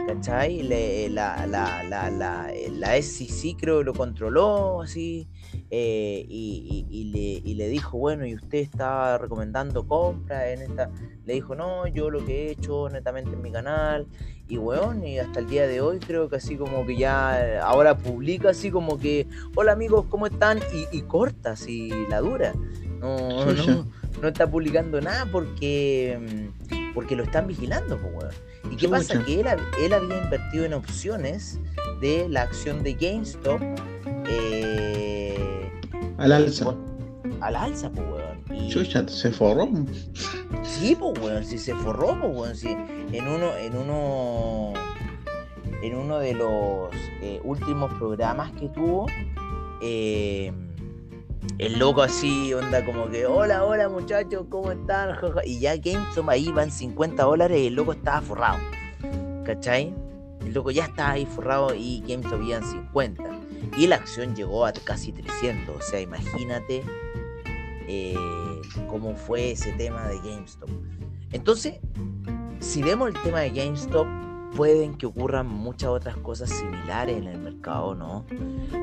¿cachai? 0.06 0.64
la, 0.64 1.46
la, 1.48 1.84
la, 1.84 2.10
la, 2.10 2.52
la 2.72 3.02
SEC 3.02 3.58
creo 3.58 3.84
lo 3.84 3.94
controló 3.94 4.82
así 4.82 5.28
eh, 5.70 6.26
y, 6.30 7.12
le, 7.12 7.50
y, 7.50 7.56
le, 7.56 7.68
dijo, 7.70 7.98
bueno, 7.98 8.26
y 8.26 8.36
usted 8.36 8.60
está 8.60 9.18
recomendando 9.18 9.86
compra 9.88 10.52
en 10.52 10.62
esta... 10.62 10.90
Le 11.26 11.34
dijo, 11.34 11.56
no, 11.56 11.88
yo 11.88 12.10
lo 12.10 12.24
que 12.26 12.48
he 12.48 12.52
hecho 12.52 12.88
netamente 12.90 13.32
en 13.34 13.42
mi 13.42 13.52
canal 13.52 14.08
y 14.48 14.58
weón, 14.58 15.06
y 15.06 15.20
hasta 15.20 15.40
el 15.40 15.48
día 15.48 15.68
de 15.68 15.82
hoy 15.82 16.00
creo 16.00 16.30
que 16.30 16.38
así 16.38 16.56
como 16.56 16.86
que 16.86 16.96
ya 16.96 17.62
ahora 17.64 17.98
publica 17.98 18.50
así 18.50 18.72
como 18.72 18.98
que, 18.98 19.28
hola 19.56 19.74
amigos, 19.74 20.06
¿cómo 20.10 20.28
están? 20.28 20.60
Y, 20.92 21.02
corta 21.02 21.52
así 21.52 21.92
la 22.10 22.22
dura. 22.22 22.54
No, 23.00 23.18
no, 23.54 23.88
no, 24.22 24.28
está 24.28 24.50
publicando 24.50 25.00
nada 25.02 25.26
porque, 25.32 26.50
porque 26.94 27.16
lo 27.16 27.24
están 27.24 27.48
vigilando, 27.48 27.98
pues 28.00 28.14
weón. 28.14 28.34
¿Y 28.72 28.76
qué 28.76 28.90
pasa? 28.90 29.24
Que 29.24 29.40
él, 29.42 29.48
él, 29.82 29.94
había 29.94 30.24
invertido 30.24 30.66
en 30.66 30.74
opciones 30.74 31.60
de 32.02 32.28
la 32.30 32.44
acción 32.44 32.84
de 32.84 32.94
GameStop. 32.94 33.62
Eh, 34.28 35.72
al 36.18 36.32
alza. 36.32 36.76
al 37.42 37.56
alza, 37.56 37.90
pues, 37.92 38.08
weón. 38.08 38.62
Y... 38.62 38.70
Chucha, 38.70 39.08
se 39.08 39.32
forró. 39.32 39.70
Sí, 40.64 40.96
pues, 41.00 41.20
weón, 41.20 41.46
si 41.46 41.58
se 41.58 41.74
forró, 41.76 42.20
pues, 42.20 42.36
weón. 42.36 42.56
Si 42.56 42.70
en 42.70 43.28
uno, 43.28 43.56
en 43.56 43.76
uno, 43.76 44.74
en 45.82 45.96
uno 45.96 46.20
de 46.20 46.34
los 46.34 46.90
eh, 47.22 47.40
últimos 47.44 47.94
programas 47.94 48.52
que 48.54 48.70
tuvo, 48.70 49.06
eh, 49.82 50.52
el 51.58 51.80
loco 51.80 52.02
así, 52.02 52.54
onda 52.54 52.86
como 52.86 53.10
que, 53.10 53.26
hola, 53.26 53.64
hola 53.64 53.90
muchachos, 53.90 54.46
¿cómo 54.50 54.72
están? 54.72 55.18
Y 55.46 55.60
ya 55.60 55.76
GameStop 55.76 56.30
ahí 56.30 56.52
van 56.52 56.72
50 56.72 57.24
dólares 57.24 57.60
y 57.60 57.68
el 57.68 57.76
loco 57.76 57.94
estaba 57.94 58.22
forrado. 58.22 58.60
¿Cachai? 59.44 59.94
El 60.46 60.54
loco 60.54 60.72
ya 60.72 60.86
estaba 60.86 61.12
ahí 61.12 61.26
forrado 61.26 61.74
y 61.74 62.04
GameStop 62.08 62.42
iban 62.42 62.64
50. 62.64 63.24
Y 63.78 63.88
la 63.88 63.98
acción 63.98 64.36
llegó 64.36 64.66
a 64.66 64.72
casi 64.72 65.12
300. 65.12 65.76
O 65.76 65.82
sea, 65.82 66.00
imagínate 66.00 66.84
eh, 67.88 68.16
cómo 68.88 69.16
fue 69.16 69.52
ese 69.52 69.72
tema 69.74 70.08
de 70.08 70.18
GameStop. 70.18 70.70
Entonces, 71.32 71.80
si 72.60 72.82
vemos 72.82 73.10
el 73.10 73.22
tema 73.22 73.42
de 73.42 73.50
GameStop, 73.50 74.08
pueden 74.58 74.96
que 74.96 75.06
ocurran 75.06 75.46
muchas 75.46 75.92
otras 75.92 76.18
cosas 76.18 76.50
similares 76.50 77.16
en 77.16 77.28
el 77.28 77.38
mercado, 77.38 77.94
¿no? 77.94 78.26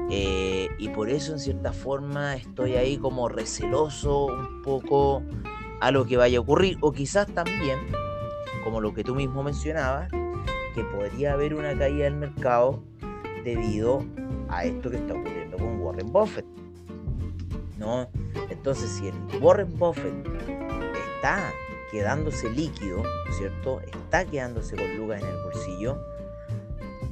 Eh, 0.09 0.69
y 0.79 0.89
por 0.91 1.11
eso 1.11 1.33
en 1.33 1.41
cierta 1.41 1.73
forma 1.73 2.37
estoy 2.37 2.77
ahí 2.77 2.97
como 2.97 3.29
receloso 3.29 4.27
un 4.27 4.63
poco 4.63 5.21
a 5.81 5.91
lo 5.91 6.07
que 6.07 6.17
vaya 6.17 6.39
a 6.39 6.43
ocurrir. 6.43 6.79
O 6.81 6.93
quizás 6.93 7.27
también, 7.27 7.81
como 8.63 8.81
lo 8.81 8.95
que 8.95 9.03
tú 9.03 9.17
mismo 9.17 9.43
mencionabas, 9.43 10.09
que 10.77 10.85
podría 10.85 11.33
haber 11.33 11.55
una 11.55 11.77
caída 11.77 12.05
del 12.05 12.19
mercado 12.19 12.81
debido 13.43 14.05
a 14.49 14.65
esto 14.65 14.93
que 14.93 14.99
está 14.99 15.15
ocurriendo 15.15 15.57
con 15.57 15.81
Warren 15.81 16.13
Buffett. 16.13 16.47
¿No? 17.79 18.09
Entonces, 18.49 18.91
si 18.91 19.09
el 19.09 19.43
Warren 19.43 19.77
Buffett 19.77 20.15
está 21.17 21.53
quedándose 21.95 22.51
líquido, 22.51 23.05
¿cierto? 23.39 23.81
Está 23.83 24.25
quedándose 24.25 24.75
con 24.75 24.97
lucas 24.97 25.23
en 25.23 25.29
el 25.29 25.37
bolsillo, 25.45 25.97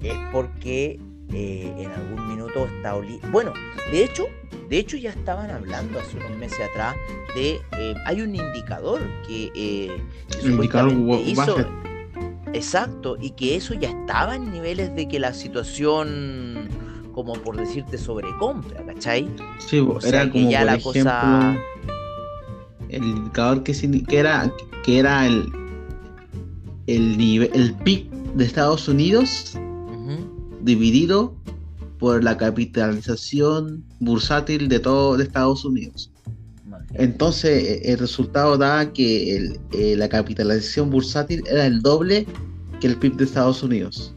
es 0.02 0.18
porque 0.32 0.98
eh, 1.32 1.72
en 1.78 1.90
algún 1.92 2.26
minuto 2.26 2.66
está 2.66 2.94
Bueno, 3.30 3.52
de 3.92 4.02
hecho, 4.02 4.26
de 4.68 4.78
hecho 4.78 4.96
ya 4.96 5.10
estaban 5.10 5.52
hablando 5.52 6.00
hace 6.00 6.16
unos 6.16 6.36
meses 6.36 6.58
atrás 6.68 6.96
de 7.36 7.60
eh, 7.78 7.94
hay 8.06 8.22
un 8.22 8.34
indicador 8.34 9.00
que, 9.24 9.52
eh, 9.54 10.02
indicador 10.42 10.92
hizo, 11.24 11.64
exacto 12.52 13.16
y 13.20 13.30
que 13.30 13.54
eso 13.54 13.74
ya 13.74 13.90
estaba 13.90 14.34
en 14.34 14.50
niveles 14.50 14.92
de 14.96 15.06
que 15.06 15.20
la 15.20 15.32
situación 15.32 16.68
como 17.14 17.34
por 17.34 17.56
decirte 17.56 17.98
sobrecompra, 17.98 18.84
¿cachai? 18.84 19.28
Sí, 19.58 19.86
era 20.04 20.28
como 20.28 20.50
ya 20.50 20.64
la 20.64 20.80
cosa 20.80 21.56
el 22.92 23.04
indicador 23.04 23.62
que, 23.62 23.72
que 23.72 24.18
era 24.18 24.52
que 24.84 24.98
era 24.98 25.26
el 25.26 25.50
el 26.86 27.16
nivel 27.16 27.50
el 27.54 27.74
PIB 27.74 28.10
de 28.34 28.44
Estados 28.44 28.88
Unidos 28.88 29.56
dividido 30.62 31.34
por 31.98 32.22
la 32.22 32.36
capitalización 32.36 33.84
bursátil 34.00 34.68
de 34.68 34.78
todo 34.78 35.16
de 35.16 35.24
Estados 35.24 35.64
Unidos. 35.64 36.10
Entonces 36.94 37.64
e, 37.64 37.92
el 37.92 37.98
resultado 37.98 38.56
da 38.58 38.92
que 38.92 39.56
eh, 39.72 39.96
la 39.96 40.08
capitalización 40.08 40.90
bursátil 40.90 41.42
era 41.48 41.66
el 41.66 41.80
doble 41.80 42.26
que 42.80 42.88
el 42.88 42.96
PIB 42.96 43.16
de 43.16 43.24
Estados 43.24 43.62
Unidos. 43.62 44.14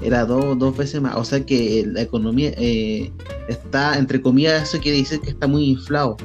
Era 0.00 0.24
dos 0.24 0.76
veces 0.76 1.00
más. 1.00 1.16
O 1.16 1.24
sea 1.24 1.44
que 1.44 1.84
la 1.86 2.02
economía 2.02 2.52
eh, 2.56 3.12
está, 3.48 3.98
entre 3.98 4.22
comillas, 4.22 4.68
eso 4.68 4.80
quiere 4.80 4.98
decir 4.98 5.20
que 5.20 5.30
está 5.30 5.48
muy 5.48 5.64
inflado 5.64 6.16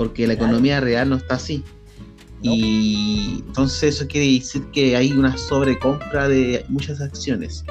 porque 0.00 0.26
la 0.26 0.32
economía 0.32 0.80
real 0.80 1.10
no 1.10 1.16
está 1.16 1.34
así. 1.34 1.62
Y 2.40 3.44
entonces 3.48 3.96
eso 3.96 4.08
quiere 4.08 4.32
decir 4.32 4.64
que 4.72 4.96
hay 4.96 5.12
una 5.12 5.36
sobrecompra 5.36 6.26
de 6.26 6.64
muchas 6.70 7.02
acciones. 7.02 7.66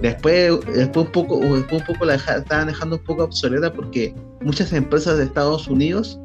Después, 0.00 0.60
después 0.72 1.06
un 1.06 1.10
poco, 1.10 1.40
después 1.40 1.80
un 1.80 1.86
poco 1.94 2.04
la 2.04 2.14
estaban 2.14 2.68
dejando 2.68 2.94
un 2.94 3.02
poco 3.02 3.24
obsoleta 3.24 3.72
porque 3.72 4.14
muchas 4.40 4.72
empresas 4.72 5.18
de 5.18 5.24
Estados 5.24 5.66
Unidos 5.66 6.16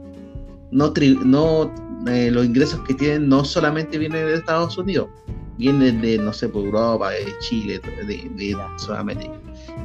no, 0.70 0.94
no 1.26 1.74
eh, 2.08 2.30
los 2.30 2.46
ingresos 2.46 2.80
que 2.82 2.94
tienen 2.94 3.28
no 3.28 3.44
solamente 3.44 3.98
vienen 3.98 4.28
de 4.28 4.36
Estados 4.36 4.78
Unidos, 4.78 5.08
vienen 5.58 6.00
de, 6.02 6.20
no 6.20 6.32
sé, 6.32 6.48
por 6.48 6.64
Europa, 6.64 7.10
de 7.10 7.26
Chile, 7.40 7.82
de, 8.06 8.30
de 8.36 8.56
Sudamérica. 8.78 9.34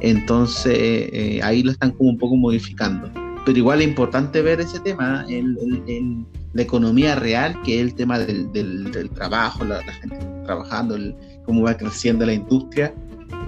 Entonces 0.01 0.77
eh, 0.77 1.39
ahí 1.41 1.63
lo 1.63 1.71
están 1.71 1.89
como 1.93 2.11
un 2.11 2.19
poco 2.19 2.35
modificando 2.35 3.09
pero 3.47 3.59
igual 3.59 3.81
es 3.81 3.87
importante 3.87 4.41
ver 4.41 4.59
ese 4.59 4.77
tema, 4.81 5.23
en 5.29 6.27
la 6.51 6.63
economía 6.63 7.15
real, 7.15 7.57
que 7.63 7.75
es 7.75 7.81
el 7.81 7.95
tema 7.95 8.19
del, 8.19 9.09
trabajo, 9.15 9.63
la, 9.63 9.81
gente 10.01 10.19
trabajando, 10.43 10.97
cómo 11.45 11.61
va 11.61 11.77
creciendo 11.77 12.25
la 12.25 12.33
industria 12.33 12.93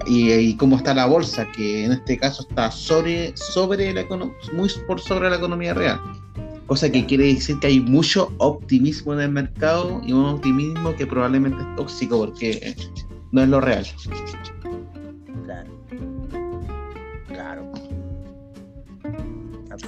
y, 0.06 0.56
cómo 0.56 0.78
está 0.78 0.94
la 0.94 1.04
bolsa, 1.04 1.46
que 1.52 1.84
en 1.84 1.92
este 1.92 2.16
caso 2.16 2.46
está 2.48 2.70
sobre, 2.70 3.36
sobre 3.36 3.92
la 3.92 4.06
muy 4.54 4.70
por 4.86 5.02
sobre 5.02 5.28
la 5.28 5.36
economía 5.36 5.74
real. 5.74 6.00
Cosa 6.66 6.90
que 6.90 7.04
quiere 7.04 7.34
decir 7.34 7.58
que 7.58 7.66
hay 7.66 7.80
mucho 7.80 8.32
optimismo 8.38 9.12
en 9.12 9.20
el 9.20 9.30
mercado 9.32 10.00
y 10.02 10.14
un 10.14 10.24
optimismo 10.24 10.96
que 10.96 11.06
probablemente 11.06 11.60
es 11.60 11.76
tóxico 11.76 12.20
porque 12.20 12.74
no 13.32 13.42
es 13.42 13.48
lo 13.50 13.60
real. 13.60 13.86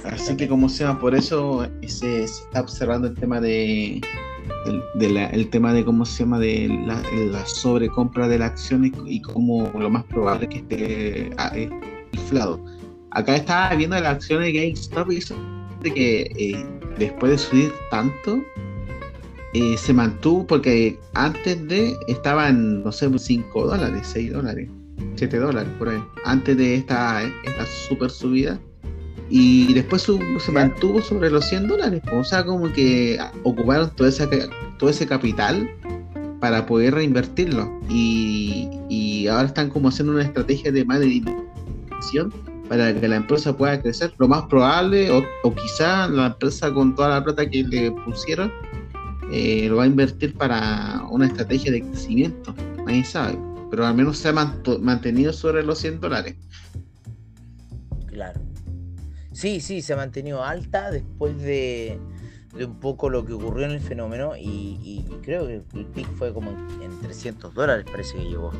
Así 0.05 0.35
que 0.35 0.47
como 0.47 0.67
sea, 0.69 0.99
por 0.99 1.15
eso 1.15 1.67
se, 1.87 2.23
está 2.23 2.61
observando 2.61 3.07
el 3.07 3.15
tema 3.15 3.39
de, 3.39 4.01
el 4.99 5.49
tema 5.49 5.73
de 5.73 5.85
cómo 5.85 6.05
se 6.05 6.23
llama 6.23 6.39
de 6.39 6.67
la, 6.85 7.45
sobrecompra 7.45 8.27
de 8.27 8.39
las 8.39 8.51
acciones 8.51 8.91
y 9.05 9.21
cómo 9.21 9.71
lo 9.77 9.89
más 9.89 10.03
probable 10.05 10.49
que 10.49 10.57
esté 10.57 11.29
ah, 11.37 11.51
eh, 11.55 11.69
inflado. 12.11 12.63
Acá 13.11 13.35
estaba 13.35 13.75
viendo 13.75 13.95
las 13.99 14.15
acciones 14.15 14.51
de 14.51 14.59
GameStop 14.59 15.11
y 15.11 15.17
eso 15.17 15.35
de 15.83 15.93
que 15.93 16.21
eh, 16.37 16.65
después 16.97 17.31
de 17.31 17.37
subir 17.37 17.73
tanto 17.91 18.41
eh, 19.53 19.77
se 19.77 19.93
mantuvo 19.93 20.47
porque 20.47 20.97
antes 21.13 21.67
de 21.67 21.95
estaban 22.07 22.83
no 22.83 22.91
sé 22.91 23.07
5 23.15 23.67
dólares 23.67 24.07
6 24.13 24.33
dólares 24.33 24.69
7 25.15 25.37
dólares 25.37 25.71
por 25.77 25.89
ahí 25.89 26.01
antes 26.25 26.57
de 26.57 26.75
esta 26.75 27.21
esta 27.43 27.65
super 27.87 28.09
subida 28.09 28.59
y 29.29 29.73
después 29.73 30.07
se 30.39 30.51
mantuvo 30.51 31.01
sobre 31.01 31.29
los 31.29 31.45
100 31.45 31.67
dólares. 31.67 32.01
O 32.11 32.23
sea, 32.23 32.45
como 32.45 32.71
que 32.71 33.19
ocuparon 33.43 33.89
todo, 33.95 34.07
ese, 34.07 34.27
todo 34.77 34.89
ese 34.89 35.07
capital 35.07 35.69
para 36.39 36.65
poder 36.65 36.95
reinvertirlo. 36.95 37.71
Y, 37.89 38.69
y 38.89 39.27
ahora 39.27 39.47
están 39.47 39.69
como 39.69 39.89
haciendo 39.89 40.13
una 40.13 40.23
estrategia 40.23 40.71
de 40.71 40.81
inversión 40.81 42.33
para 42.67 42.93
que 42.99 43.07
la 43.07 43.17
empresa 43.17 43.55
pueda 43.55 43.81
crecer. 43.81 44.13
Lo 44.17 44.27
más 44.27 44.43
probable, 44.43 45.09
o, 45.11 45.23
o 45.43 45.55
quizá 45.55 46.07
la 46.07 46.27
empresa 46.27 46.73
con 46.73 46.95
toda 46.95 47.09
la 47.09 47.23
plata 47.23 47.49
que 47.49 47.63
le 47.63 47.91
pusieron, 47.91 48.51
eh, 49.31 49.67
lo 49.69 49.77
va 49.77 49.83
a 49.83 49.87
invertir 49.87 50.35
para 50.35 51.01
una 51.09 51.27
estrategia 51.27 51.71
de 51.71 51.81
crecimiento. 51.81 52.53
Nadie 52.85 53.03
sabe. 53.03 53.37
Pero 53.69 53.85
al 53.85 53.95
menos 53.95 54.17
se 54.17 54.29
ha 54.29 54.33
mantenido 54.33 55.33
sobre 55.33 55.63
los 55.63 55.79
100 55.79 55.99
dólares. 55.99 56.35
Claro. 58.07 58.39
Sí, 59.33 59.59
sí, 59.59 59.81
se 59.81 59.93
ha 59.93 59.97
mantenido 59.97 60.43
alta 60.43 60.91
después 60.91 61.37
de, 61.41 61.99
un 62.53 62.79
poco 62.79 63.09
lo 63.09 63.25
que 63.25 63.33
ocurrió 63.33 63.65
en 63.65 63.71
el 63.71 63.79
fenómeno 63.79 64.33
y, 64.39 65.03
creo 65.23 65.47
que 65.47 65.61
el 65.73 65.85
pic 65.85 66.07
fue 66.15 66.33
como 66.33 66.51
en, 66.51 66.93
300 67.01 67.53
dólares, 67.53 67.85
parece 67.89 68.15
que 68.15 68.23
llegó. 68.23 68.51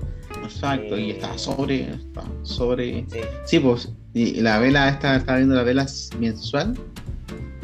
Exacto, 0.43 0.97
y 0.97 1.11
está 1.11 1.33
eh, 1.33 1.39
sobre, 1.39 1.89
está 1.91 2.23
sobre. 2.41 3.05
Sí, 3.45 3.59
pues, 3.59 3.89
y 4.13 4.41
la 4.41 4.59
vela, 4.59 4.89
está, 4.89 5.15
está 5.15 5.37
viendo 5.37 5.55
la 5.55 5.63
vela 5.63 5.85
mensual 6.19 6.77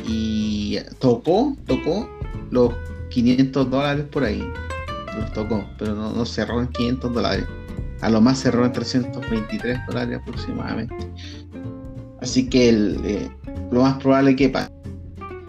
y 0.08 0.78
tocó, 1.00 1.56
tocó 1.66 2.10
los 2.52 2.74
500 3.10 3.70
dólares 3.70 4.06
por 4.12 4.24
ahí. 4.24 4.44
Los 5.18 5.34
tocó, 5.34 5.66
pero 5.78 5.96
no, 5.96 6.14
no 6.14 6.26
cerró 6.26 6.62
en 6.62 6.68
500 6.68 7.14
dólares. 7.14 7.46
A 8.02 8.10
lo 8.10 8.22
más 8.22 8.40
cerró 8.40 8.66
en 8.66 8.72
323 8.72 9.80
dólares 9.88 10.20
aproximadamente. 10.22 10.96
Así 12.22 12.50
que 12.50 12.70
eh, 12.70 13.30
lo 13.72 13.82
más 13.82 13.98
probable 14.02 14.36
que 14.36 14.50
pase 14.50 14.70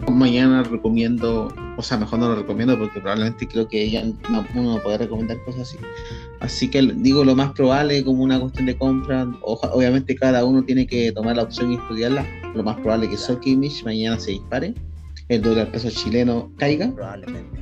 mañana 0.09 0.63
recomiendo, 0.63 1.53
o 1.77 1.81
sea, 1.81 1.97
mejor 1.97 2.19
no 2.19 2.29
lo 2.29 2.35
recomiendo 2.35 2.77
porque 2.77 2.99
probablemente 2.99 3.47
creo 3.47 3.67
que 3.67 3.89
ya 3.89 4.03
no, 4.03 4.45
uno 4.55 4.75
no 4.75 4.81
puede 4.81 4.99
recomendar 4.99 5.37
cosas 5.43 5.61
así. 5.61 5.77
Así 6.39 6.69
que 6.69 6.81
digo 6.81 7.23
lo 7.23 7.35
más 7.35 7.51
probable 7.51 8.03
como 8.03 8.23
una 8.23 8.39
cuestión 8.39 8.65
de 8.65 8.77
compra. 8.77 9.27
obviamente 9.41 10.15
cada 10.15 10.43
uno 10.45 10.63
tiene 10.63 10.87
que 10.87 11.11
tomar 11.11 11.35
la 11.35 11.43
opción 11.43 11.71
y 11.71 11.75
estudiarla. 11.75 12.25
Lo 12.55 12.63
más 12.63 12.79
probable 12.79 13.09
que 13.09 13.49
Image 13.49 13.83
mañana 13.83 14.19
se 14.19 14.31
dispare, 14.31 14.73
el 15.29 15.41
dólar 15.41 15.71
peso 15.71 15.89
chileno 15.89 16.51
caiga. 16.57 16.91
Probablemente. 16.93 17.59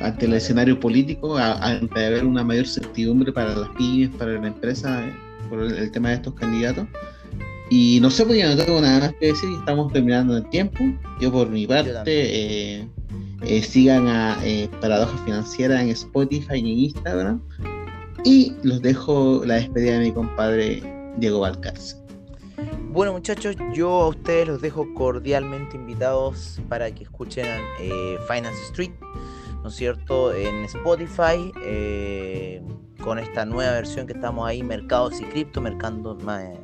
ante 0.00 0.26
el 0.26 0.34
escenario 0.34 0.78
político, 0.78 1.36
ante 1.36 2.06
haber 2.06 2.24
una 2.24 2.44
mayor 2.44 2.66
certidumbre 2.66 3.32
para 3.32 3.54
las 3.54 3.68
pymes, 3.70 4.10
para 4.16 4.32
la 4.32 4.46
empresa, 4.46 5.06
eh, 5.06 5.14
por 5.48 5.62
el 5.62 5.90
tema 5.90 6.10
de 6.10 6.16
estos 6.16 6.34
candidatos. 6.34 6.86
Y 7.68 7.98
no 8.00 8.10
sé, 8.10 8.24
pues 8.24 8.38
ya 8.38 8.54
no 8.54 8.64
tengo 8.64 8.80
nada 8.80 9.00
más 9.00 9.14
que 9.14 9.26
decir, 9.26 9.50
estamos 9.58 9.92
terminando 9.92 10.36
el 10.36 10.48
tiempo. 10.50 10.84
Yo 11.20 11.32
por 11.32 11.48
mi 11.48 11.66
parte, 11.66 12.00
eh, 12.06 12.88
eh, 13.42 13.62
sigan 13.62 14.06
a 14.06 14.38
eh, 14.44 14.68
Paradoja 14.80 15.18
Financiera 15.24 15.82
en 15.82 15.88
Spotify 15.88 16.56
y 16.56 16.60
en 16.60 16.66
Instagram. 16.66 17.42
Y 18.24 18.54
los 18.62 18.82
dejo 18.82 19.42
la 19.44 19.56
despedida 19.56 19.98
de 19.98 20.06
mi 20.06 20.12
compadre 20.12 20.82
Diego 21.18 21.40
Valcárcel. 21.40 21.98
Bueno 22.90 23.12
muchachos, 23.12 23.56
yo 23.74 23.90
a 23.90 24.08
ustedes 24.08 24.48
los 24.48 24.62
dejo 24.62 24.86
cordialmente 24.94 25.76
invitados 25.76 26.60
para 26.68 26.90
que 26.90 27.04
escuchen 27.04 27.46
Finance 28.26 28.58
Street, 28.70 28.92
¿no 29.62 29.68
es 29.68 29.74
cierto?, 29.74 30.34
en 30.34 30.64
Spotify, 30.64 31.52
con 33.02 33.18
esta 33.18 33.44
nueva 33.44 33.72
versión 33.72 34.06
que 34.06 34.12
estamos 34.12 34.48
ahí, 34.48 34.62
Mercados 34.62 35.20
y 35.20 35.24
Cripto, 35.24 35.60
mercando, 35.60 36.16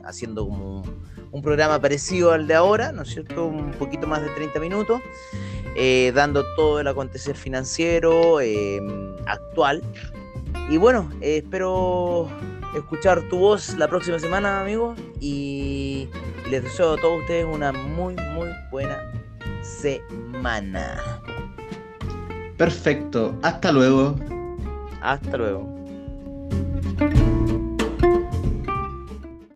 haciendo 0.05 0.47
como 0.47 0.83
un, 1.31 1.43
programa 1.43 1.81
parecido 1.81 2.33
al 2.33 2.47
de 2.47 2.55
ahora, 2.55 2.93
¿no 2.93 3.03
es 3.03 3.09
cierto?, 3.09 3.47
un 3.47 3.73
poquito 3.73 4.07
más 4.07 4.23
de 4.23 4.29
30 4.31 4.61
minutos, 4.61 5.01
eh, 5.77 6.13
dando 6.15 6.45
todo 6.57 6.81
el 6.81 6.87
acontecer 6.87 7.37
financiero 7.37 8.39
actual. 9.27 9.83
Y 10.71 10.77
bueno, 10.77 11.11
espero 11.21 12.29
escuchar 12.75 13.23
tu 13.29 13.39
voz 13.39 13.77
la 13.77 13.89
próxima 13.89 14.19
semana, 14.19 14.61
amigos. 14.61 14.99
Y 15.21 16.09
les 16.51 16.63
deseo 16.63 16.95
a 16.95 16.97
todos 16.97 17.21
ustedes 17.21 17.45
una 17.45 17.73
muy, 17.73 18.15
muy 18.35 18.49
buena 18.71 19.03
semana. 19.63 21.01
Perfecto. 22.57 23.35
Hasta 23.43 23.73
luego. 23.73 24.17
Hasta 25.01 25.37
luego. 25.37 25.82
Thank 26.53 27.17
you. 27.17 27.62